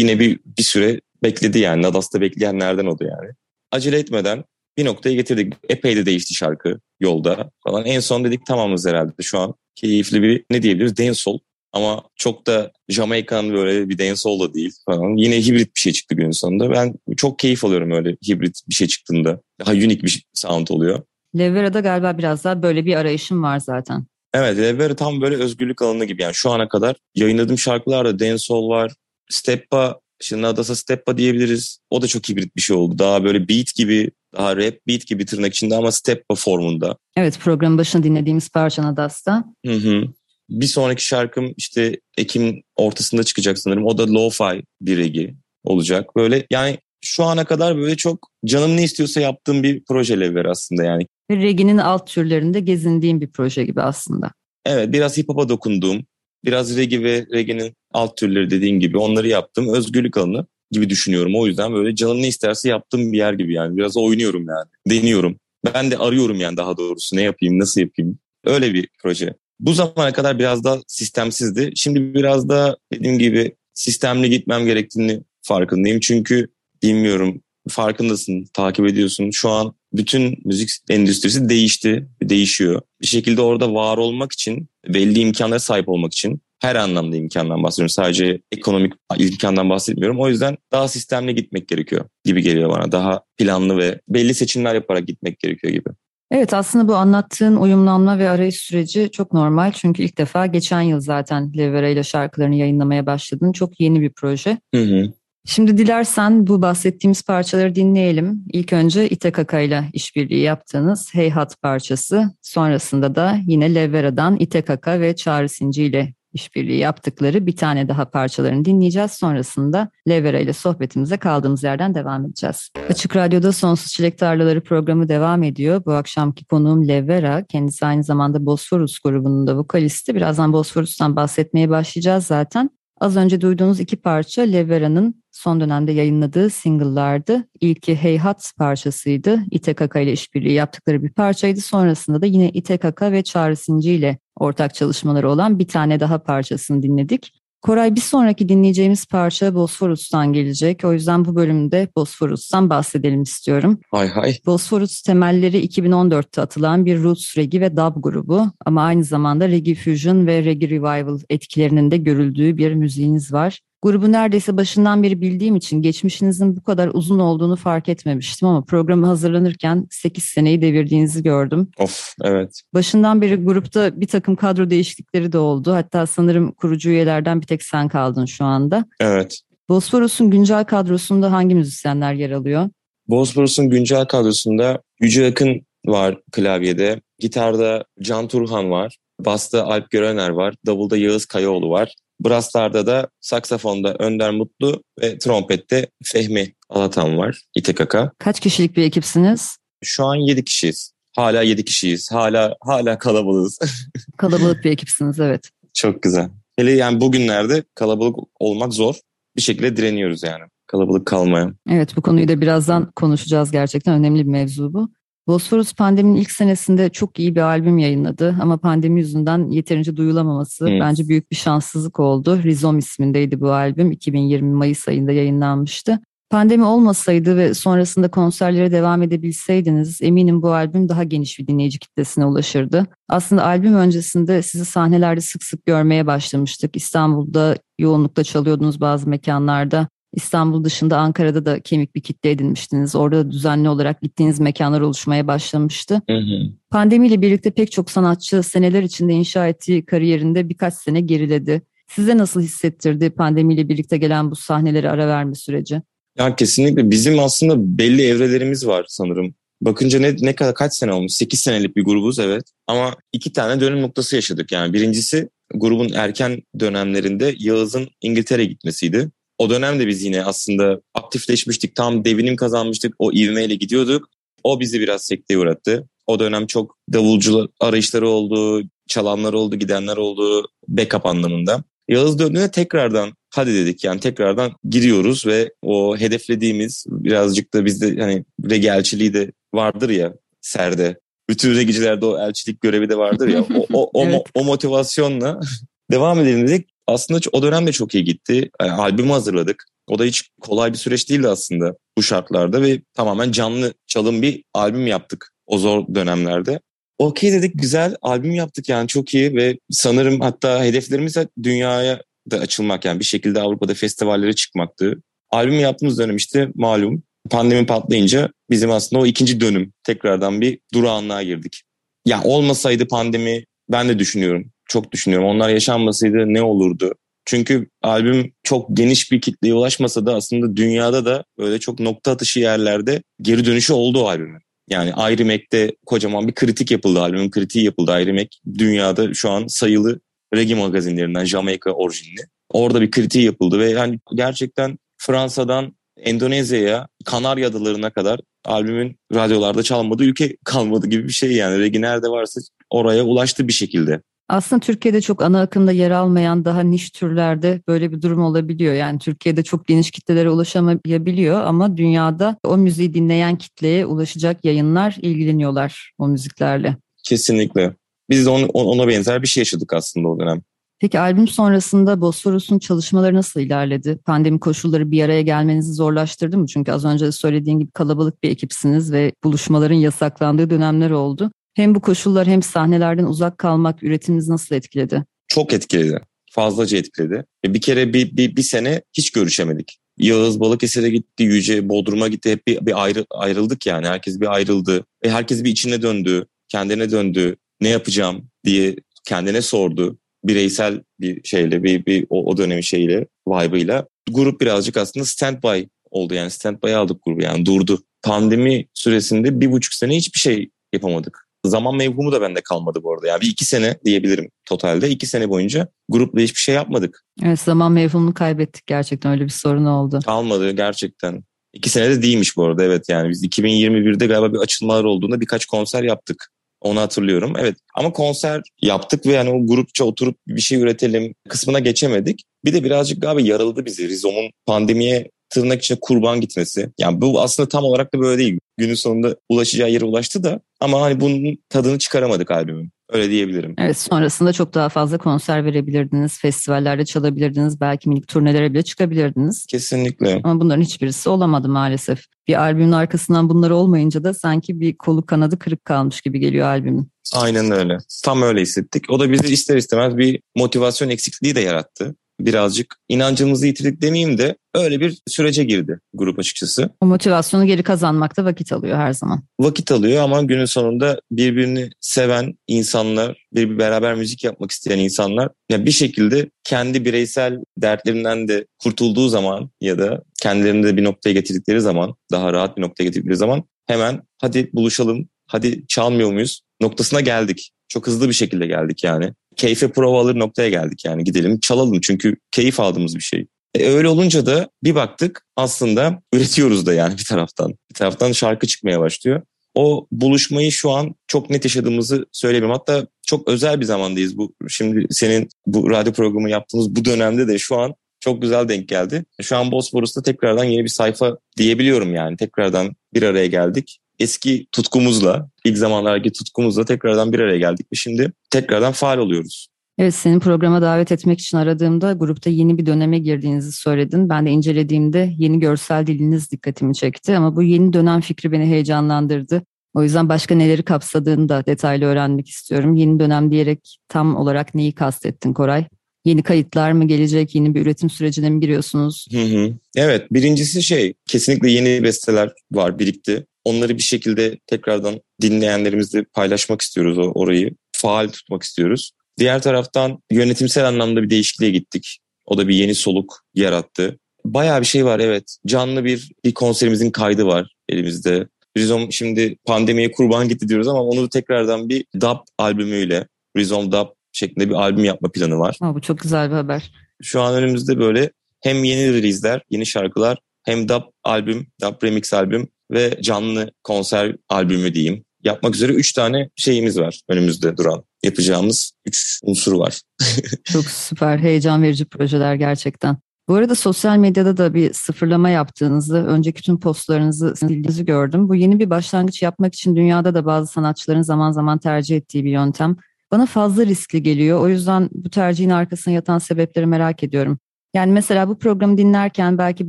yine 0.00 0.18
bir 0.18 0.40
bir 0.58 0.62
süre 0.62 1.00
bekledi 1.22 1.58
yani. 1.58 1.82
Nadas'ta 1.82 2.20
bekleyenlerden 2.20 2.86
o 2.86 2.98
da 2.98 3.04
yani. 3.04 3.30
Acele 3.70 3.98
etmeden 3.98 4.44
bir 4.78 4.84
noktaya 4.84 5.14
getirdik. 5.14 5.54
Epey 5.68 5.96
de 5.96 6.06
değişti 6.06 6.34
şarkı 6.34 6.80
yolda 7.00 7.50
falan. 7.64 7.84
En 7.84 8.00
son 8.00 8.24
dedik 8.24 8.46
tamamız 8.46 8.86
herhalde 8.86 9.12
şu 9.22 9.38
an. 9.38 9.54
Keyifli 9.74 10.22
bir 10.22 10.44
ne 10.50 10.62
diyebiliriz? 10.62 10.96
Dancehall. 10.98 11.38
Ama 11.72 12.02
çok 12.16 12.46
da 12.46 12.72
Jamaika'nın 12.88 13.52
böyle 13.52 13.88
bir 13.88 13.98
dancehall 13.98 14.40
da 14.40 14.54
değil 14.54 14.72
falan. 14.86 15.16
Yine 15.16 15.46
hibrit 15.46 15.74
bir 15.74 15.80
şey 15.80 15.92
çıktı 15.92 16.14
günün 16.14 16.30
sonunda. 16.30 16.70
Ben 16.70 16.94
çok 17.16 17.38
keyif 17.38 17.64
alıyorum 17.64 17.90
öyle 17.90 18.16
hibrit 18.28 18.60
bir 18.68 18.74
şey 18.74 18.86
çıktığında. 18.86 19.40
Daha 19.60 19.72
unik 19.72 20.02
bir 20.02 20.24
sound 20.34 20.68
oluyor. 20.68 21.02
Levera'da 21.38 21.80
galiba 21.80 22.18
biraz 22.18 22.44
daha 22.44 22.62
böyle 22.62 22.86
bir 22.86 22.94
arayışım 22.94 23.42
var 23.42 23.58
zaten. 23.58 24.06
Evet 24.34 24.58
Levera 24.58 24.96
tam 24.96 25.20
böyle 25.20 25.36
özgürlük 25.36 25.82
alanı 25.82 26.04
gibi. 26.04 26.22
Yani 26.22 26.34
şu 26.34 26.50
ana 26.50 26.68
kadar 26.68 26.96
yayınladığım 27.14 27.58
şarkılarda 27.58 28.18
dancehall 28.18 28.68
var. 28.68 28.92
Steppa, 29.30 30.00
şimdi 30.20 30.42
Nadas'a 30.42 30.76
Steppa 30.76 31.18
diyebiliriz. 31.18 31.78
O 31.90 32.02
da 32.02 32.06
çok 32.06 32.28
hibrit 32.28 32.56
bir 32.56 32.60
şey 32.60 32.76
oldu. 32.76 32.98
Daha 32.98 33.24
böyle 33.24 33.48
beat 33.48 33.74
gibi, 33.74 34.10
daha 34.36 34.56
rap 34.56 34.74
beat 34.88 35.06
gibi 35.06 35.26
tırnak 35.26 35.54
içinde 35.54 35.76
ama 35.76 35.92
Steppa 35.92 36.34
formunda. 36.34 36.96
Evet 37.16 37.38
programın 37.40 37.78
başında 37.78 38.02
dinlediğimiz 38.02 38.48
parça 38.50 38.82
Nadas'ta. 38.82 39.44
Hı 39.66 39.72
hı. 39.72 40.04
Bir 40.50 40.66
sonraki 40.66 41.06
şarkım 41.06 41.54
işte 41.56 42.00
Ekim 42.18 42.62
ortasında 42.76 43.22
çıkacak 43.22 43.58
sanırım. 43.58 43.86
O 43.86 43.98
da 43.98 44.02
lo-fi 44.02 44.62
bir 44.80 44.98
regi 44.98 45.34
olacak. 45.64 46.16
Böyle 46.16 46.46
yani 46.50 46.78
şu 47.04 47.24
ana 47.24 47.44
kadar 47.44 47.76
böyle 47.76 47.96
çok 47.96 48.28
canım 48.44 48.76
ne 48.76 48.84
istiyorsa 48.84 49.20
yaptığım 49.20 49.62
bir 49.62 49.82
proje 49.88 50.20
Lever 50.20 50.44
aslında 50.44 50.84
yani. 50.84 51.06
Reggae'nin 51.30 51.78
alt 51.78 52.06
türlerinde 52.06 52.60
gezindiğim 52.60 53.20
bir 53.20 53.28
proje 53.28 53.64
gibi 53.64 53.82
aslında. 53.82 54.30
Evet 54.66 54.92
biraz 54.92 55.18
hip 55.18 55.28
hop'a 55.28 55.48
dokunduğum, 55.48 56.02
biraz 56.44 56.76
reggae 56.76 57.02
ve 57.02 57.26
reggae'nin 57.32 57.74
alt 57.92 58.16
türleri 58.16 58.50
dediğin 58.50 58.80
gibi 58.80 58.98
onları 58.98 59.28
yaptım. 59.28 59.74
Özgürlük 59.74 60.16
alanı 60.16 60.46
gibi 60.70 60.90
düşünüyorum. 60.90 61.32
O 61.36 61.46
yüzden 61.46 61.72
böyle 61.72 61.94
canım 61.94 62.22
ne 62.22 62.28
isterse 62.28 62.68
yaptığım 62.68 63.12
bir 63.12 63.18
yer 63.18 63.32
gibi 63.32 63.54
yani. 63.54 63.76
Biraz 63.76 63.96
oynuyorum 63.96 64.46
yani. 64.48 64.98
Deniyorum. 65.00 65.36
Ben 65.74 65.90
de 65.90 65.98
arıyorum 65.98 66.40
yani 66.40 66.56
daha 66.56 66.76
doğrusu 66.76 67.16
ne 67.16 67.22
yapayım, 67.22 67.58
nasıl 67.58 67.80
yapayım. 67.80 68.18
Öyle 68.44 68.74
bir 68.74 68.88
proje. 69.02 69.34
Bu 69.62 69.72
zamana 69.72 70.12
kadar 70.12 70.38
biraz 70.38 70.64
daha 70.64 70.78
sistemsizdi. 70.86 71.72
Şimdi 71.74 72.14
biraz 72.14 72.48
daha 72.48 72.76
dediğim 72.92 73.18
gibi 73.18 73.56
sistemli 73.74 74.30
gitmem 74.30 74.66
gerektiğini 74.66 75.22
farkındayım. 75.42 76.00
Çünkü 76.00 76.48
bilmiyorum 76.82 77.42
farkındasın, 77.68 78.44
takip 78.54 78.86
ediyorsun. 78.86 79.30
Şu 79.30 79.50
an 79.50 79.74
bütün 79.92 80.38
müzik 80.44 80.70
endüstrisi 80.90 81.48
değişti, 81.48 82.08
değişiyor. 82.22 82.80
Bir 83.00 83.06
şekilde 83.06 83.42
orada 83.42 83.74
var 83.74 83.98
olmak 83.98 84.32
için, 84.32 84.68
belli 84.88 85.20
imkanlara 85.20 85.58
sahip 85.58 85.88
olmak 85.88 86.12
için 86.12 86.42
her 86.58 86.76
anlamda 86.76 87.16
imkandan 87.16 87.62
bahsediyorum. 87.62 87.88
Sadece 87.88 88.40
ekonomik 88.52 88.92
imkandan 89.18 89.70
bahsetmiyorum. 89.70 90.20
O 90.20 90.28
yüzden 90.28 90.56
daha 90.72 90.88
sistemli 90.88 91.34
gitmek 91.34 91.68
gerekiyor 91.68 92.04
gibi 92.24 92.42
geliyor 92.42 92.70
bana. 92.70 92.92
Daha 92.92 93.22
planlı 93.36 93.78
ve 93.78 94.00
belli 94.08 94.34
seçimler 94.34 94.74
yaparak 94.74 95.06
gitmek 95.06 95.38
gerekiyor 95.38 95.72
gibi. 95.72 95.88
Evet 96.34 96.54
aslında 96.54 96.88
bu 96.88 96.94
anlattığın 96.94 97.56
uyumlanma 97.56 98.18
ve 98.18 98.28
arayış 98.28 98.56
süreci 98.56 99.10
çok 99.10 99.32
normal. 99.32 99.72
Çünkü 99.72 100.02
ilk 100.02 100.18
defa 100.18 100.46
geçen 100.46 100.80
yıl 100.80 101.00
zaten 101.00 101.52
Levera 101.56 101.88
ile 101.88 102.02
şarkılarını 102.02 102.54
yayınlamaya 102.54 103.06
başladın. 103.06 103.52
Çok 103.52 103.80
yeni 103.80 104.00
bir 104.00 104.10
proje. 104.10 104.58
Hı 104.74 104.82
hı. 104.82 105.12
Şimdi 105.44 105.78
dilersen 105.78 106.46
bu 106.46 106.62
bahsettiğimiz 106.62 107.22
parçaları 107.22 107.74
dinleyelim. 107.74 108.44
İlk 108.52 108.72
önce 108.72 109.08
İTKK 109.08 109.52
ile 109.52 109.84
işbirliği 109.92 110.40
yaptığınız 110.40 111.14
Heyhat 111.14 111.62
parçası. 111.62 112.24
Sonrasında 112.42 113.14
da 113.14 113.38
yine 113.46 113.74
Levera'dan 113.74 114.36
İTKK 114.40 114.86
ve 114.86 115.16
Çağrı 115.16 115.48
Sinci 115.48 115.84
ile 115.84 116.14
işbirliği 116.32 116.78
yaptıkları 116.78 117.46
bir 117.46 117.56
tane 117.56 117.88
daha 117.88 118.04
parçalarını 118.04 118.64
dinleyeceğiz. 118.64 119.10
Sonrasında 119.10 119.90
Levera 120.08 120.38
ile 120.38 120.52
sohbetimize 120.52 121.16
kaldığımız 121.16 121.62
yerden 121.62 121.94
devam 121.94 122.26
edeceğiz. 122.26 122.70
Açık 122.90 123.16
Radyo'da 123.16 123.52
Sonsuz 123.52 123.92
Çilek 123.92 124.18
Tarlaları 124.18 124.60
programı 124.60 125.08
devam 125.08 125.42
ediyor. 125.42 125.82
Bu 125.86 125.92
akşamki 125.92 126.44
konuğum 126.44 126.88
Levera. 126.88 127.44
Kendisi 127.44 127.86
aynı 127.86 128.04
zamanda 128.04 128.46
Bosforus 128.46 128.98
grubunun 128.98 129.46
da 129.46 129.56
vokalisti. 129.56 130.14
Birazdan 130.14 130.52
Bosforus'tan 130.52 131.16
bahsetmeye 131.16 131.70
başlayacağız 131.70 132.26
zaten. 132.26 132.70
Az 133.00 133.16
önce 133.16 133.40
duyduğunuz 133.40 133.80
iki 133.80 133.96
parça 133.96 134.42
Levera'nın 134.42 135.21
son 135.32 135.60
dönemde 135.60 135.92
yayınladığı 135.92 136.50
single'lardı. 136.50 137.48
İlki 137.60 137.96
Heyhat 137.96 138.52
parçasıydı. 138.58 139.40
İTKK 139.50 139.96
ile 139.96 140.12
işbirliği 140.12 140.52
yaptıkları 140.52 141.02
bir 141.02 141.12
parçaydı. 141.12 141.60
Sonrasında 141.60 142.22
da 142.22 142.26
yine 142.26 142.50
İTKK 142.50 143.02
ve 143.02 143.22
Çağrı 143.22 143.56
Sinci 143.56 143.92
ile 143.92 144.18
ortak 144.36 144.74
çalışmaları 144.74 145.30
olan 145.30 145.58
bir 145.58 145.68
tane 145.68 146.00
daha 146.00 146.18
parçasını 146.22 146.82
dinledik. 146.82 147.42
Koray 147.62 147.94
bir 147.94 148.00
sonraki 148.00 148.48
dinleyeceğimiz 148.48 149.06
parça 149.06 149.54
Bosforus'tan 149.54 150.32
gelecek. 150.32 150.84
O 150.84 150.92
yüzden 150.92 151.24
bu 151.24 151.36
bölümde 151.36 151.88
Bosforus'tan 151.96 152.70
bahsedelim 152.70 153.22
istiyorum. 153.22 153.78
Hay 153.90 154.08
hay. 154.08 154.36
Bosforus 154.46 155.02
temelleri 155.02 155.66
2014'te 155.66 156.40
atılan 156.40 156.86
bir 156.86 157.02
roots 157.02 157.36
reggae 157.36 157.60
ve 157.60 157.76
dub 157.76 157.92
grubu 157.96 158.46
ama 158.66 158.82
aynı 158.82 159.04
zamanda 159.04 159.48
reggae 159.48 159.74
fusion 159.74 160.26
ve 160.26 160.44
reggae 160.44 160.70
revival 160.70 161.18
etkilerinin 161.30 161.90
de 161.90 161.96
görüldüğü 161.96 162.56
bir 162.56 162.74
müziğiniz 162.74 163.32
var. 163.32 163.60
Grubu 163.82 164.12
neredeyse 164.12 164.56
başından 164.56 165.02
beri 165.02 165.20
bildiğim 165.20 165.56
için 165.56 165.82
geçmişinizin 165.82 166.56
bu 166.56 166.62
kadar 166.62 166.90
uzun 166.92 167.18
olduğunu 167.18 167.56
fark 167.56 167.88
etmemiştim 167.88 168.48
ama 168.48 168.64
programı 168.64 169.06
hazırlanırken 169.06 169.86
8 169.90 170.24
seneyi 170.24 170.62
devirdiğinizi 170.62 171.22
gördüm. 171.22 171.68
Of 171.78 172.14
evet. 172.24 172.62
Başından 172.74 173.22
beri 173.22 173.36
grupta 173.36 174.00
bir 174.00 174.06
takım 174.06 174.36
kadro 174.36 174.70
değişiklikleri 174.70 175.32
de 175.32 175.38
oldu. 175.38 175.72
Hatta 175.72 176.06
sanırım 176.06 176.52
kurucu 176.52 176.90
üyelerden 176.90 177.40
bir 177.40 177.46
tek 177.46 177.62
sen 177.62 177.88
kaldın 177.88 178.24
şu 178.24 178.44
anda. 178.44 178.84
Evet. 179.00 179.40
Bosforus'un 179.68 180.30
güncel 180.30 180.64
kadrosunda 180.64 181.32
hangi 181.32 181.54
müzisyenler 181.54 182.14
yer 182.14 182.30
alıyor? 182.30 182.68
Bosforus'un 183.08 183.70
güncel 183.70 184.04
kadrosunda 184.04 184.82
Yüce 185.00 185.26
Akın 185.26 185.66
var 185.86 186.20
klavyede. 186.32 187.00
Gitarda 187.18 187.84
Can 188.00 188.28
Turhan 188.28 188.70
var. 188.70 188.96
Basta 189.20 189.64
Alp 189.64 189.90
Görener 189.90 190.30
var. 190.30 190.54
Davulda 190.66 190.96
Yağız 190.96 191.26
Kayaoğlu 191.26 191.70
var. 191.70 191.94
Brasslarda 192.24 192.86
da 192.86 193.08
saksafonda 193.20 193.94
Önder 193.94 194.30
Mutlu 194.30 194.82
ve 195.00 195.18
trompette 195.18 195.86
Fehmi 196.04 196.52
Alatan 196.68 197.18
var. 197.18 197.42
İTKK. 197.56 197.96
Kaç 198.18 198.40
kişilik 198.40 198.76
bir 198.76 198.82
ekipsiniz? 198.82 199.56
Şu 199.84 200.04
an 200.04 200.14
7 200.14 200.44
kişiyiz. 200.44 200.92
Hala 201.16 201.42
7 201.42 201.64
kişiyiz. 201.64 202.12
Hala 202.12 202.56
hala 202.60 202.98
kalabalığız. 202.98 203.58
Kalabalık 204.16 204.64
bir 204.64 204.70
ekipsiniz 204.70 205.20
evet. 205.20 205.50
Çok 205.74 206.02
güzel. 206.02 206.30
Hele 206.56 206.72
yani 206.72 207.00
bugünlerde 207.00 207.64
kalabalık 207.74 208.16
olmak 208.40 208.72
zor. 208.72 208.94
Bir 209.36 209.42
şekilde 209.42 209.76
direniyoruz 209.76 210.22
yani. 210.22 210.44
Kalabalık 210.66 211.06
kalmaya. 211.06 211.52
Evet 211.70 211.96
bu 211.96 212.02
konuyu 212.02 212.28
da 212.28 212.40
birazdan 212.40 212.92
konuşacağız 212.96 213.50
gerçekten 213.50 213.94
önemli 213.94 214.26
bir 214.26 214.30
mevzu 214.30 214.72
bu. 214.72 214.90
Bosforus 215.26 215.74
pandeminin 215.74 216.16
ilk 216.16 216.30
senesinde 216.30 216.88
çok 216.88 217.18
iyi 217.18 217.34
bir 217.34 217.40
albüm 217.40 217.78
yayınladı 217.78 218.36
ama 218.40 218.56
pandemi 218.56 219.00
yüzünden 219.00 219.50
yeterince 219.50 219.96
duyulamaması 219.96 220.66
hmm. 220.66 220.80
bence 220.80 221.08
büyük 221.08 221.30
bir 221.30 221.36
şanssızlık 221.36 222.00
oldu. 222.00 222.42
Rizom 222.42 222.78
ismindeydi 222.78 223.40
bu 223.40 223.52
albüm. 223.52 223.90
2020 223.90 224.54
Mayıs 224.54 224.88
ayında 224.88 225.12
yayınlanmıştı. 225.12 226.00
Pandemi 226.30 226.64
olmasaydı 226.64 227.36
ve 227.36 227.54
sonrasında 227.54 228.10
konserlere 228.10 228.72
devam 228.72 229.02
edebilseydiniz 229.02 230.02
eminim 230.02 230.42
bu 230.42 230.52
albüm 230.52 230.88
daha 230.88 231.04
geniş 231.04 231.38
bir 231.38 231.46
dinleyici 231.46 231.78
kitlesine 231.78 232.26
ulaşırdı. 232.26 232.86
Aslında 233.08 233.44
albüm 233.44 233.74
öncesinde 233.74 234.42
sizi 234.42 234.64
sahnelerde 234.64 235.20
sık 235.20 235.44
sık 235.44 235.66
görmeye 235.66 236.06
başlamıştık. 236.06 236.76
İstanbul'da 236.76 237.56
yoğunlukla 237.78 238.24
çalıyordunuz 238.24 238.80
bazı 238.80 239.08
mekanlarda. 239.08 239.88
İstanbul 240.12 240.64
dışında 240.64 240.98
Ankara'da 240.98 241.46
da 241.46 241.60
kemik 241.60 241.94
bir 241.94 242.00
kitle 242.00 242.30
edinmiştiniz. 242.30 242.96
Orada 242.96 243.16
da 243.16 243.30
düzenli 243.30 243.68
olarak 243.68 244.02
gittiğiniz 244.02 244.40
mekanlar 244.40 244.80
oluşmaya 244.80 245.26
başlamıştı. 245.26 246.02
Hı 246.10 246.16
hı. 246.16 246.52
Pandemiyle 246.70 247.22
birlikte 247.22 247.50
pek 247.50 247.72
çok 247.72 247.90
sanatçı 247.90 248.42
seneler 248.42 248.82
içinde 248.82 249.12
inşa 249.12 249.48
ettiği 249.48 249.84
kariyerinde 249.84 250.48
birkaç 250.48 250.74
sene 250.74 251.00
geriledi. 251.00 251.62
Size 251.88 252.18
nasıl 252.18 252.40
hissettirdi 252.40 253.10
pandemiyle 253.10 253.68
birlikte 253.68 253.98
gelen 253.98 254.30
bu 254.30 254.36
sahneleri 254.36 254.90
ara 254.90 255.08
verme 255.08 255.34
süreci? 255.34 255.82
Ya 256.18 256.36
kesinlikle 256.36 256.90
bizim 256.90 257.18
aslında 257.18 257.78
belli 257.78 258.02
evrelerimiz 258.02 258.66
var 258.66 258.84
sanırım. 258.88 259.34
Bakınca 259.60 259.98
ne, 260.00 260.16
ne 260.20 260.34
kadar 260.34 260.54
kaç 260.54 260.74
sene 260.74 260.92
olmuş? 260.92 261.12
8 261.12 261.40
senelik 261.40 261.76
bir 261.76 261.84
grubuz 261.84 262.18
evet. 262.18 262.42
Ama 262.66 262.94
iki 263.12 263.32
tane 263.32 263.60
dönüm 263.60 263.82
noktası 263.82 264.16
yaşadık 264.16 264.52
yani. 264.52 264.72
Birincisi 264.72 265.28
grubun 265.54 265.92
erken 265.94 266.42
dönemlerinde 266.60 267.34
Yağız'ın 267.38 267.88
İngiltere 268.00 268.44
gitmesiydi. 268.44 269.10
O 269.38 269.50
dönemde 269.50 269.86
biz 269.86 270.02
yine 270.02 270.24
aslında 270.24 270.80
aktifleşmiştik. 270.94 271.76
Tam 271.76 272.04
devinim 272.04 272.36
kazanmıştık. 272.36 272.94
O 272.98 273.12
ivmeyle 273.12 273.54
gidiyorduk. 273.54 274.08
O 274.44 274.60
bizi 274.60 274.80
biraz 274.80 275.04
sekteye 275.04 275.38
uğrattı. 275.38 275.88
O 276.06 276.18
dönem 276.18 276.46
çok 276.46 276.78
davulcu 276.92 277.48
arayışları 277.60 278.08
oldu, 278.08 278.68
çalanlar 278.88 279.32
oldu, 279.32 279.56
gidenler 279.56 279.96
oldu 279.96 280.48
backup 280.68 281.06
anlamında. 281.06 281.64
Yağız 281.88 282.18
döndüğünde 282.18 282.50
tekrardan 282.50 283.12
hadi 283.30 283.54
dedik 283.54 283.84
yani 283.84 284.00
tekrardan 284.00 284.52
giriyoruz 284.68 285.26
ve 285.26 285.52
o 285.62 285.96
hedeflediğimiz 285.96 286.84
birazcık 286.88 287.54
da 287.54 287.64
bizde 287.64 288.00
hani 288.00 288.24
regi 288.50 288.68
elçiliği 288.68 289.14
de 289.14 289.32
vardır 289.54 289.90
ya 289.90 290.14
serde. 290.40 291.00
Bütün 291.28 291.56
regicilerde 291.56 292.06
o 292.06 292.18
elçilik 292.18 292.60
görevi 292.60 292.88
de 292.88 292.98
vardır 292.98 293.28
ya. 293.28 293.42
O, 293.42 293.66
o, 293.72 293.90
o, 293.92 294.04
evet. 294.06 294.22
o 294.34 294.44
motivasyonla 294.44 295.40
devam 295.90 296.20
edelim 296.20 296.48
dedik. 296.48 296.71
Aslında 296.86 297.20
o 297.32 297.42
dönemde 297.42 297.72
çok 297.72 297.94
iyi 297.94 298.04
gitti. 298.04 298.50
Yani 298.60 298.72
albümü 298.72 299.12
hazırladık. 299.12 299.64
O 299.86 299.98
da 299.98 300.04
hiç 300.04 300.30
kolay 300.40 300.72
bir 300.72 300.78
süreç 300.78 301.10
değildi 301.10 301.28
aslında 301.28 301.74
bu 301.98 302.02
şartlarda 302.02 302.62
ve 302.62 302.82
tamamen 302.94 303.32
canlı 303.32 303.74
çalım 303.86 304.22
bir 304.22 304.44
albüm 304.54 304.86
yaptık 304.86 305.32
o 305.46 305.58
zor 305.58 305.94
dönemlerde. 305.94 306.60
Okey 306.98 307.32
dedik 307.32 307.52
güzel 307.54 307.96
albüm 308.02 308.34
yaptık 308.34 308.68
yani 308.68 308.88
çok 308.88 309.14
iyi 309.14 309.36
ve 309.36 309.58
sanırım 309.70 310.20
hatta 310.20 310.64
hedeflerimiz 310.64 311.16
de 311.16 311.28
dünyaya 311.42 312.02
da 312.30 312.38
açılmak 312.38 312.84
yani 312.84 313.00
bir 313.00 313.04
şekilde 313.04 313.40
Avrupa'da 313.40 313.74
festivallere 313.74 314.32
çıkmaktı. 314.32 315.02
Albüm 315.30 315.60
yaptığımız 315.60 315.98
dönem 315.98 316.16
işte 316.16 316.48
malum 316.54 317.02
pandemi 317.30 317.66
patlayınca 317.66 318.28
bizim 318.50 318.70
aslında 318.70 319.02
o 319.02 319.06
ikinci 319.06 319.40
dönüm 319.40 319.72
tekrardan 319.84 320.40
bir 320.40 320.58
durağanlığa 320.74 321.22
girdik. 321.22 321.62
Ya 322.06 322.16
yani 322.16 322.26
olmasaydı 322.26 322.88
pandemi 322.88 323.44
ben 323.72 323.88
de 323.88 323.98
düşünüyorum. 323.98 324.44
Çok 324.68 324.92
düşünüyorum. 324.92 325.28
Onlar 325.28 325.48
yaşanmasaydı 325.48 326.34
ne 326.34 326.42
olurdu? 326.42 326.94
Çünkü 327.24 327.68
albüm 327.82 328.32
çok 328.42 328.76
geniş 328.76 329.12
bir 329.12 329.20
kitleye 329.20 329.54
ulaşmasa 329.54 330.06
da 330.06 330.14
aslında 330.14 330.56
dünyada 330.56 331.04
da 331.04 331.24
öyle 331.38 331.58
çok 331.58 331.80
nokta 331.80 332.10
atışı 332.10 332.40
yerlerde 332.40 333.02
geri 333.22 333.44
dönüşü 333.44 333.72
oldu 333.72 334.02
o 334.02 334.08
albümün. 334.08 334.40
Yani 334.70 334.90
Iron 334.90 335.26
Mac'te 335.26 335.76
kocaman 335.86 336.28
bir 336.28 336.34
kritik 336.34 336.70
yapıldı. 336.70 337.00
Albümün 337.00 337.30
kritiği 337.30 337.64
yapıldı. 337.64 338.00
Iron 338.02 338.14
Mac 338.14 338.28
dünyada 338.58 339.14
şu 339.14 339.30
an 339.30 339.46
sayılı 339.46 340.00
reggae 340.34 340.54
magazinlerinden 340.54 341.24
Jamaika 341.24 341.70
orijinli. 341.70 342.20
Orada 342.50 342.80
bir 342.80 342.90
kritiği 342.90 343.24
yapıldı 343.24 343.58
ve 343.58 343.70
yani 343.70 343.98
gerçekten 344.14 344.78
Fransa'dan 344.98 345.76
Endonezya'ya, 345.96 346.88
Kanarya 347.04 347.48
Adalarına 347.48 347.90
kadar 347.90 348.20
albümün 348.44 348.96
radyolarda 349.14 349.62
çalmadığı 349.62 350.04
ülke 350.04 350.36
kalmadı 350.44 350.86
gibi 350.86 351.08
bir 351.08 351.12
şey 351.12 351.32
yani. 351.32 351.58
Reggae 351.58 351.80
nerede 351.80 352.08
varsa 352.08 352.40
oraya 352.72 353.04
ulaştı 353.04 353.48
bir 353.48 353.52
şekilde. 353.52 354.00
Aslında 354.28 354.60
Türkiye'de 354.60 355.00
çok 355.00 355.22
ana 355.22 355.40
akımda 355.40 355.72
yer 355.72 355.90
almayan 355.90 356.44
daha 356.44 356.60
niş 356.60 356.90
türlerde 356.90 357.62
böyle 357.68 357.92
bir 357.92 358.02
durum 358.02 358.22
olabiliyor. 358.22 358.74
Yani 358.74 358.98
Türkiye'de 358.98 359.42
çok 359.42 359.66
geniş 359.66 359.90
kitlelere 359.90 360.30
ulaşamayabiliyor 360.30 361.40
ama 361.40 361.76
dünyada 361.76 362.36
o 362.44 362.56
müziği 362.56 362.94
dinleyen 362.94 363.36
kitleye 363.36 363.86
ulaşacak 363.86 364.44
yayınlar 364.44 364.96
ilgileniyorlar 365.02 365.92
o 365.98 366.08
müziklerle. 366.08 366.76
Kesinlikle. 367.04 367.74
Biz 368.10 368.26
de 368.26 368.30
onu, 368.30 368.46
ona 368.46 368.88
benzer 368.88 369.22
bir 369.22 369.28
şey 369.28 369.40
yaşadık 369.40 369.72
aslında 369.72 370.08
o 370.08 370.20
dönem. 370.20 370.42
Peki 370.80 371.00
albüm 371.00 371.28
sonrasında 371.28 372.00
Bosforus'un 372.00 372.58
çalışmaları 372.58 373.14
nasıl 373.14 373.40
ilerledi? 373.40 373.98
Pandemi 374.04 374.40
koşulları 374.40 374.90
bir 374.90 375.04
araya 375.04 375.22
gelmenizi 375.22 375.72
zorlaştırdı 375.72 376.38
mı? 376.38 376.46
Çünkü 376.46 376.72
az 376.72 376.84
önce 376.84 377.06
de 377.06 377.12
söylediğin 377.12 377.58
gibi 377.58 377.70
kalabalık 377.70 378.22
bir 378.22 378.30
ekipsiniz 378.30 378.92
ve 378.92 379.12
buluşmaların 379.24 379.74
yasaklandığı 379.74 380.50
dönemler 380.50 380.90
oldu. 380.90 381.30
Hem 381.54 381.74
bu 381.74 381.80
koşullar 381.80 382.26
hem 382.26 382.42
sahnelerden 382.42 383.04
uzak 383.04 383.38
kalmak 383.38 383.82
üretiminizi 383.82 384.32
nasıl 384.32 384.54
etkiledi? 384.54 385.04
Çok 385.28 385.52
etkiledi. 385.52 386.00
Fazlaca 386.30 386.78
etkiledi. 386.78 387.24
Bir 387.44 387.60
kere 387.60 387.92
bir, 387.92 388.16
bir, 388.16 388.36
bir 388.36 388.42
sene 388.42 388.82
hiç 388.92 389.10
görüşemedik. 389.10 389.78
Yağız 389.98 390.40
Balıkesir'e 390.40 390.90
gitti, 390.90 391.22
Yüce 391.22 391.68
Bodrum'a 391.68 392.08
gitti. 392.08 392.30
Hep 392.30 392.46
bir, 392.46 392.66
bir 392.66 392.82
ayrı, 392.82 393.06
ayrıldık 393.10 393.66
yani. 393.66 393.86
Herkes 393.86 394.20
bir 394.20 394.34
ayrıldı. 394.34 394.84
Ve 395.04 395.10
herkes 395.10 395.44
bir 395.44 395.50
içine 395.50 395.82
döndü, 395.82 396.26
kendine 396.48 396.90
döndü. 396.90 397.36
Ne 397.60 397.68
yapacağım 397.68 398.28
diye 398.44 398.76
kendine 399.04 399.42
sordu. 399.42 399.98
Bireysel 400.24 400.82
bir 401.00 401.24
şeyle, 401.24 401.62
bir, 401.62 401.86
bir 401.86 402.06
o, 402.10 402.24
o 402.24 402.36
dönemin 402.36 402.62
şeyle, 402.62 403.06
vibe'ıyla. 403.28 403.86
Grup 404.10 404.40
birazcık 404.40 404.76
aslında 404.76 405.06
standby 405.06 405.62
oldu 405.90 406.14
yani. 406.14 406.30
Standby 406.30 406.74
aldık 406.74 407.04
grubu 407.04 407.22
yani 407.22 407.46
durdu. 407.46 407.82
Pandemi 408.02 408.66
süresinde 408.74 409.40
bir 409.40 409.52
buçuk 409.52 409.74
sene 409.74 409.96
hiçbir 409.96 410.18
şey 410.18 410.50
yapamadık. 410.72 411.21
Zaman 411.46 411.76
mevhumu 411.76 412.12
da 412.12 412.20
bende 412.20 412.40
kalmadı 412.40 412.80
bu 412.82 412.94
arada. 412.94 413.06
Yani 413.06 413.20
bir 413.20 413.28
iki 413.28 413.44
sene 413.44 413.78
diyebilirim 413.84 414.30
totalde. 414.46 414.90
iki 414.90 415.06
sene 415.06 415.28
boyunca 415.28 415.68
grupla 415.88 416.20
hiçbir 416.20 416.40
şey 416.40 416.54
yapmadık. 416.54 417.04
Evet 417.24 417.40
zaman 417.40 417.72
mevhumunu 417.72 418.14
kaybettik 418.14 418.66
gerçekten 418.66 419.12
öyle 419.12 419.24
bir 419.24 419.30
sorun 419.30 419.64
oldu. 419.64 420.00
Kalmadı 420.06 420.50
gerçekten. 420.50 421.24
İki 421.52 421.68
sene 421.68 421.90
de 421.90 422.02
değilmiş 422.02 422.36
bu 422.36 422.44
arada 422.44 422.64
evet 422.64 422.88
yani 422.88 423.10
biz 423.10 423.24
2021'de 423.24 424.06
galiba 424.06 424.32
bir 424.32 424.38
açılmalar 424.38 424.84
olduğunda 424.84 425.20
birkaç 425.20 425.46
konser 425.46 425.82
yaptık. 425.82 426.28
Onu 426.60 426.80
hatırlıyorum. 426.80 427.32
Evet 427.38 427.56
ama 427.74 427.92
konser 427.92 428.42
yaptık 428.62 429.06
ve 429.06 429.12
yani 429.12 429.30
o 429.30 429.46
grupça 429.46 429.84
oturup 429.84 430.16
bir 430.28 430.40
şey 430.40 430.60
üretelim 430.60 431.14
kısmına 431.28 431.58
geçemedik. 431.58 432.22
Bir 432.44 432.52
de 432.52 432.64
birazcık 432.64 433.02
galiba 433.02 433.20
yaraladı 433.20 433.64
bizi. 433.64 433.88
Rizom'un 433.88 434.30
pandemiye 434.46 435.10
tırnak 435.30 435.62
içine 435.62 435.78
kurban 435.80 436.20
gitmesi. 436.20 436.70
Yani 436.78 437.00
bu 437.00 437.20
aslında 437.22 437.48
tam 437.48 437.64
olarak 437.64 437.94
da 437.94 438.00
böyle 438.00 438.18
değil. 438.18 438.38
Günün 438.56 438.74
sonunda 438.74 439.16
ulaşacağı 439.28 439.70
yere 439.70 439.84
ulaştı 439.84 440.24
da 440.24 440.40
ama 440.62 440.80
hani 440.80 441.00
bunun 441.00 441.38
tadını 441.48 441.78
çıkaramadık 441.78 442.30
albümün. 442.30 442.72
Öyle 442.92 443.10
diyebilirim. 443.10 443.54
Evet 443.58 443.78
sonrasında 443.78 444.32
çok 444.32 444.54
daha 444.54 444.68
fazla 444.68 444.98
konser 444.98 445.44
verebilirdiniz, 445.44 446.18
festivallerde 446.18 446.84
çalabilirdiniz, 446.84 447.60
belki 447.60 447.88
minik 447.88 448.08
turnelere 448.08 448.52
bile 448.52 448.62
çıkabilirdiniz. 448.62 449.46
Kesinlikle. 449.46 450.20
Ama 450.24 450.40
bunların 450.40 450.62
hiçbirisi 450.62 451.08
olamadı 451.08 451.48
maalesef. 451.48 452.04
Bir 452.28 452.40
albümün 452.40 452.72
arkasından 452.72 453.28
bunlar 453.28 453.50
olmayınca 453.50 454.04
da 454.04 454.14
sanki 454.14 454.60
bir 454.60 454.76
kolu 454.76 455.06
kanadı 455.06 455.38
kırık 455.38 455.64
kalmış 455.64 456.00
gibi 456.00 456.20
geliyor 456.20 456.46
albümün. 456.46 456.88
Aynen 457.14 457.50
öyle. 457.50 457.78
Tam 458.04 458.22
öyle 458.22 458.40
hissettik. 458.40 458.90
O 458.90 459.00
da 459.00 459.10
bizi 459.12 459.32
ister 459.32 459.56
istemez 459.56 459.96
bir 459.96 460.20
motivasyon 460.36 460.88
eksikliği 460.88 461.34
de 461.34 461.40
yarattı 461.40 461.94
birazcık 462.20 462.76
inancımızı 462.88 463.46
yitirdik 463.46 463.82
demeyeyim 463.82 464.18
de 464.18 464.36
öyle 464.54 464.80
bir 464.80 464.98
sürece 465.08 465.44
girdi 465.44 465.80
grup 465.94 466.18
açıkçası. 466.18 466.70
O 466.80 466.86
motivasyonu 466.86 467.46
geri 467.46 467.62
kazanmakta 467.62 468.24
vakit 468.24 468.52
alıyor 468.52 468.76
her 468.76 468.92
zaman. 468.92 469.22
Vakit 469.40 469.72
alıyor 469.72 470.02
ama 470.02 470.22
günün 470.22 470.44
sonunda 470.44 471.00
birbirini 471.10 471.70
seven 471.80 472.34
insanlar, 472.46 473.26
bir 473.32 473.58
beraber 473.58 473.94
müzik 473.94 474.24
yapmak 474.24 474.50
isteyen 474.50 474.78
insanlar 474.78 475.28
ya 475.50 475.66
bir 475.66 475.70
şekilde 475.70 476.30
kendi 476.44 476.84
bireysel 476.84 477.38
dertlerinden 477.58 478.28
de 478.28 478.46
kurtulduğu 478.58 479.08
zaman 479.08 479.50
ya 479.60 479.78
da 479.78 480.02
kendilerini 480.22 480.66
de 480.66 480.76
bir 480.76 480.84
noktaya 480.84 481.12
getirdikleri 481.12 481.60
zaman, 481.60 481.94
daha 482.10 482.32
rahat 482.32 482.56
bir 482.56 482.62
noktaya 482.62 482.84
getirdikleri 482.84 483.16
zaman 483.16 483.44
hemen 483.66 484.02
hadi 484.18 484.50
buluşalım, 484.52 485.08
hadi 485.26 485.66
çalmıyor 485.66 486.12
muyuz 486.12 486.42
noktasına 486.60 487.00
geldik. 487.00 487.52
Çok 487.68 487.86
hızlı 487.86 488.08
bir 488.08 488.14
şekilde 488.14 488.46
geldik 488.46 488.84
yani 488.84 489.14
keyfe 489.36 489.72
prova 489.72 490.00
alır 490.00 490.18
noktaya 490.18 490.48
geldik 490.48 490.84
yani 490.84 491.04
gidelim 491.04 491.40
çalalım 491.40 491.80
çünkü 491.80 492.16
keyif 492.30 492.60
aldığımız 492.60 492.96
bir 492.96 493.00
şey. 493.00 493.26
E 493.54 493.66
öyle 493.66 493.88
olunca 493.88 494.26
da 494.26 494.50
bir 494.64 494.74
baktık 494.74 495.26
aslında 495.36 496.02
üretiyoruz 496.12 496.66
da 496.66 496.74
yani 496.74 496.98
bir 496.98 497.04
taraftan. 497.04 497.54
Bir 497.70 497.74
taraftan 497.74 498.12
şarkı 498.12 498.46
çıkmaya 498.46 498.80
başlıyor. 498.80 499.22
O 499.54 499.86
buluşmayı 499.92 500.52
şu 500.52 500.70
an 500.70 500.94
çok 501.06 501.30
net 501.30 501.44
yaşadığımızı 501.44 502.06
söyleyeyim. 502.12 502.50
Hatta 502.50 502.86
çok 503.06 503.28
özel 503.28 503.60
bir 503.60 503.64
zamandayız. 503.64 504.18
Bu 504.18 504.32
şimdi 504.48 504.86
senin 504.90 505.28
bu 505.46 505.70
radyo 505.70 505.92
programı 505.92 506.30
yaptığımız 506.30 506.76
bu 506.76 506.84
dönemde 506.84 507.28
de 507.28 507.38
şu 507.38 507.58
an 507.58 507.74
çok 508.00 508.22
güzel 508.22 508.48
denk 508.48 508.68
geldi. 508.68 509.04
Şu 509.22 509.36
an 509.36 509.52
Bosporus'ta 509.52 510.02
tekrardan 510.02 510.44
yeni 510.44 510.64
bir 510.64 510.68
sayfa 510.68 511.16
diyebiliyorum 511.36 511.94
yani. 511.94 512.16
Tekrardan 512.16 512.76
bir 512.94 513.02
araya 513.02 513.26
geldik 513.26 513.78
eski 514.02 514.46
tutkumuzla, 514.52 515.30
ilk 515.44 515.58
zamanlardaki 515.58 516.12
tutkumuzla 516.12 516.64
tekrardan 516.64 517.12
bir 517.12 517.18
araya 517.18 517.38
geldik 517.38 517.66
ve 517.72 517.76
şimdi 517.76 518.12
tekrardan 518.30 518.72
faal 518.72 518.98
oluyoruz. 518.98 519.48
Evet 519.78 519.94
senin 519.94 520.20
programa 520.20 520.62
davet 520.62 520.92
etmek 520.92 521.20
için 521.20 521.36
aradığımda 521.36 521.92
grupta 521.92 522.30
yeni 522.30 522.58
bir 522.58 522.66
döneme 522.66 522.98
girdiğinizi 522.98 523.52
söyledin. 523.52 524.08
Ben 524.08 524.26
de 524.26 524.30
incelediğimde 524.30 525.12
yeni 525.18 525.38
görsel 525.38 525.86
diliniz 525.86 526.30
dikkatimi 526.30 526.74
çekti 526.74 527.16
ama 527.16 527.36
bu 527.36 527.42
yeni 527.42 527.72
dönem 527.72 528.00
fikri 528.00 528.32
beni 528.32 528.46
heyecanlandırdı. 528.46 529.42
O 529.74 529.82
yüzden 529.82 530.08
başka 530.08 530.34
neleri 530.34 530.62
kapsadığını 530.62 531.28
da 531.28 531.46
detaylı 531.46 531.84
öğrenmek 531.84 532.28
istiyorum. 532.28 532.74
Yeni 532.74 533.00
dönem 533.00 533.30
diyerek 533.30 533.78
tam 533.88 534.16
olarak 534.16 534.54
neyi 534.54 534.72
kastettin 534.72 535.32
Koray? 535.32 535.64
Yeni 536.04 536.22
kayıtlar 536.22 536.72
mı 536.72 536.88
gelecek? 536.88 537.34
Yeni 537.34 537.54
bir 537.54 537.60
üretim 537.60 537.90
sürecine 537.90 538.30
mi 538.30 538.40
giriyorsunuz? 538.40 539.06
Hı 539.12 539.22
hı. 539.22 539.52
Evet 539.76 540.12
birincisi 540.12 540.62
şey 540.62 540.94
kesinlikle 541.06 541.50
yeni 541.50 541.82
besteler 541.82 542.32
var 542.52 542.78
birikti. 542.78 543.26
Onları 543.44 543.76
bir 543.76 543.82
şekilde 543.82 544.38
tekrardan 544.46 545.00
dinleyenlerimizle 545.22 546.04
paylaşmak 546.04 546.60
istiyoruz 546.60 546.98
orayı. 547.14 547.54
Faal 547.72 548.08
tutmak 548.08 548.42
istiyoruz. 548.42 548.90
Diğer 549.18 549.42
taraftan 549.42 550.02
yönetimsel 550.10 550.68
anlamda 550.68 551.02
bir 551.02 551.10
değişikliğe 551.10 551.50
gittik. 551.50 551.98
O 552.26 552.38
da 552.38 552.48
bir 552.48 552.54
yeni 552.54 552.74
soluk 552.74 553.20
yarattı. 553.34 553.98
Bayağı 554.24 554.60
bir 554.60 554.66
şey 554.66 554.84
var 554.84 555.00
evet. 555.00 555.36
Canlı 555.46 555.84
bir 555.84 556.12
bir 556.24 556.34
konserimizin 556.34 556.90
kaydı 556.90 557.26
var 557.26 557.54
elimizde. 557.68 558.26
Rizom 558.56 558.92
şimdi 558.92 559.36
pandemiye 559.46 559.92
kurban 559.92 560.28
gitti 560.28 560.48
diyoruz 560.48 560.68
ama 560.68 560.82
onu 560.82 561.08
tekrardan 561.08 561.68
bir 561.68 561.84
dub 562.00 562.18
albümüyle 562.38 563.06
Rizom 563.36 563.72
dub 563.72 563.86
şeklinde 564.12 564.48
bir 564.48 564.54
albüm 564.54 564.84
yapma 564.84 565.10
planı 565.10 565.38
var. 565.38 565.56
Ha, 565.60 565.74
bu 565.74 565.80
çok 565.80 565.98
güzel 565.98 566.30
bir 566.30 566.34
haber. 566.34 566.72
Şu 567.02 567.20
an 567.20 567.34
önümüzde 567.34 567.78
böyle 567.78 568.10
hem 568.40 568.64
yeni 568.64 568.92
release'ler, 568.92 569.42
yeni 569.50 569.66
şarkılar 569.66 570.18
hem 570.42 570.68
dub 570.68 570.82
albüm, 571.04 571.46
dub 571.62 571.82
remix 571.82 572.12
albüm 572.12 572.48
ve 572.72 572.98
canlı 573.02 573.50
konser 573.62 574.16
albümü 574.28 574.74
diyeyim. 574.74 575.04
Yapmak 575.24 575.54
üzere 575.54 575.72
üç 575.72 575.92
tane 575.92 576.28
şeyimiz 576.36 576.78
var 576.78 577.00
önümüzde 577.08 577.56
duran. 577.56 577.84
Yapacağımız 578.02 578.72
üç 578.86 579.20
unsur 579.22 579.52
var. 579.52 579.80
Çok 580.44 580.64
süper, 580.64 581.18
heyecan 581.18 581.62
verici 581.62 581.84
projeler 581.84 582.34
gerçekten. 582.34 582.96
Bu 583.28 583.34
arada 583.34 583.54
sosyal 583.54 583.96
medyada 583.96 584.36
da 584.36 584.54
bir 584.54 584.72
sıfırlama 584.72 585.30
yaptığınızı, 585.30 585.96
önceki 585.96 586.42
tüm 586.42 586.60
postlarınızı 586.60 587.36
sildiğinizi 587.36 587.84
gördüm. 587.84 588.28
Bu 588.28 588.34
yeni 588.34 588.58
bir 588.58 588.70
başlangıç 588.70 589.22
yapmak 589.22 589.54
için 589.54 589.76
dünyada 589.76 590.14
da 590.14 590.26
bazı 590.26 590.52
sanatçıların 590.52 591.02
zaman 591.02 591.32
zaman 591.32 591.58
tercih 591.58 591.96
ettiği 591.96 592.24
bir 592.24 592.30
yöntem. 592.30 592.76
Bana 593.10 593.26
fazla 593.26 593.66
riskli 593.66 594.02
geliyor. 594.02 594.40
O 594.40 594.48
yüzden 594.48 594.88
bu 594.92 595.10
tercihin 595.10 595.50
arkasına 595.50 595.94
yatan 595.94 596.18
sebepleri 596.18 596.66
merak 596.66 597.02
ediyorum. 597.02 597.38
Yani 597.74 597.92
mesela 597.92 598.28
bu 598.28 598.38
programı 598.38 598.78
dinlerken 598.78 599.38
belki 599.38 599.68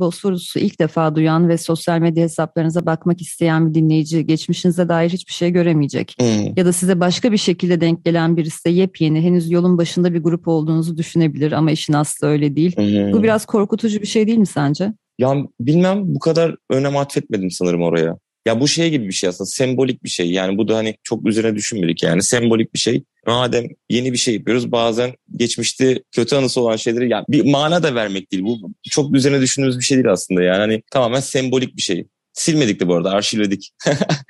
Bosforus'u 0.00 0.58
ilk 0.58 0.80
defa 0.80 1.14
duyan 1.14 1.48
ve 1.48 1.58
sosyal 1.58 1.98
medya 1.98 2.24
hesaplarınıza 2.24 2.86
bakmak 2.86 3.20
isteyen 3.20 3.68
bir 3.68 3.74
dinleyici 3.74 4.26
geçmişinize 4.26 4.88
dair 4.88 5.10
hiçbir 5.10 5.32
şey 5.32 5.50
göremeyecek. 5.50 6.16
Hmm. 6.20 6.56
Ya 6.56 6.66
da 6.66 6.72
size 6.72 7.00
başka 7.00 7.32
bir 7.32 7.36
şekilde 7.36 7.80
denk 7.80 8.04
gelen 8.04 8.36
birisi 8.36 8.64
de 8.64 8.70
yepyeni, 8.70 9.20
henüz 9.20 9.50
yolun 9.50 9.78
başında 9.78 10.14
bir 10.14 10.22
grup 10.22 10.48
olduğunuzu 10.48 10.96
düşünebilir 10.96 11.52
ama 11.52 11.70
işin 11.70 11.92
aslı 11.92 12.26
öyle 12.26 12.56
değil. 12.56 12.76
Hmm. 12.76 13.12
Bu 13.12 13.22
biraz 13.22 13.46
korkutucu 13.46 14.00
bir 14.00 14.06
şey 14.06 14.26
değil 14.26 14.38
mi 14.38 14.46
sence? 14.46 14.92
Ya 15.18 15.34
bilmem 15.60 16.14
bu 16.14 16.18
kadar 16.18 16.56
önem 16.70 16.96
atfetmedim 16.96 17.50
sanırım 17.50 17.82
oraya. 17.82 18.16
Ya 18.46 18.60
bu 18.60 18.68
şey 18.68 18.90
gibi 18.90 19.08
bir 19.08 19.12
şey 19.12 19.28
aslında 19.28 19.48
sembolik 19.48 20.04
bir 20.04 20.08
şey. 20.08 20.30
Yani 20.30 20.58
bu 20.58 20.68
da 20.68 20.76
hani 20.76 20.96
çok 21.02 21.26
üzerine 21.26 21.56
düşünmedik 21.56 22.02
yani 22.02 22.22
sembolik 22.22 22.74
bir 22.74 22.78
şey. 22.78 23.04
Madem 23.26 23.64
yeni 23.90 24.12
bir 24.12 24.18
şey 24.18 24.34
yapıyoruz 24.34 24.72
bazen 24.72 25.12
geçmişte 25.36 26.02
kötü 26.12 26.36
anısı 26.36 26.60
olan 26.60 26.76
şeyleri 26.76 27.10
yani 27.10 27.24
bir 27.28 27.44
mana 27.44 27.82
da 27.82 27.94
vermek 27.94 28.32
değil. 28.32 28.42
Bu 28.42 28.70
çok 28.90 29.14
üzerine 29.14 29.40
düşündüğümüz 29.40 29.78
bir 29.78 29.84
şey 29.84 29.96
değil 29.96 30.12
aslında 30.12 30.42
yani 30.42 30.58
hani 30.58 30.82
tamamen 30.90 31.20
sembolik 31.20 31.76
bir 31.76 31.82
şey. 31.82 32.06
Silmedik 32.32 32.80
de 32.80 32.88
bu 32.88 32.94
arada 32.94 33.10
arşivledik. 33.10 33.70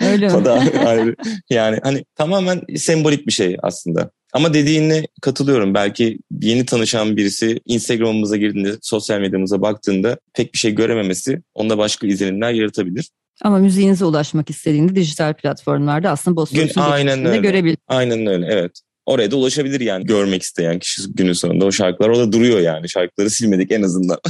Öyle 0.01 0.29
mi? 0.29 0.33
o 0.37 0.45
da 0.45 0.63
ayrı. 0.87 1.17
Yani 1.51 1.79
hani 1.83 2.05
tamamen 2.17 2.61
sembolik 2.77 3.27
bir 3.27 3.33
şey 3.33 3.57
aslında. 3.63 4.11
Ama 4.33 4.55
dediğine 4.55 5.07
katılıyorum. 5.23 5.75
Belki 5.75 6.19
yeni 6.41 6.67
tanışan 6.67 7.17
birisi 7.17 7.61
Instagram'ımıza 7.67 8.37
girdiğinde, 8.37 8.73
sosyal 8.83 9.21
medyamıza 9.21 9.63
baktığında 9.63 10.19
pek 10.35 10.53
bir 10.53 10.59
şey 10.59 10.75
görememesi 10.75 11.43
onda 11.55 11.79
başka 11.79 12.07
izlenimler 12.07 12.53
yaratabilir. 12.53 13.11
Ama 13.43 13.59
müziğinize 13.59 14.05
ulaşmak 14.05 14.51
istediğinde 14.51 14.95
dijital 14.95 15.35
platformlarda 15.35 16.11
aslında 16.11 16.37
Bosforus'un 16.37 16.81
aynen 16.81 17.25
öyle. 17.25 17.39
görebilir. 17.39 17.79
Aynen 17.89 18.27
öyle 18.27 18.47
evet. 18.51 18.81
Oraya 19.07 19.31
da 19.31 19.37
ulaşabilir 19.37 19.81
yani 19.81 20.07
görmek 20.07 20.43
isteyen 20.43 20.79
kişi 20.79 21.03
günün 21.15 21.33
sonunda 21.33 21.65
o 21.65 21.73
şarkılar 21.73 22.09
orada 22.09 22.33
duruyor 22.33 22.61
yani. 22.61 22.89
Şarkıları 22.89 23.31
silmedik 23.31 23.73
en 23.73 23.83
azından. 23.83 24.19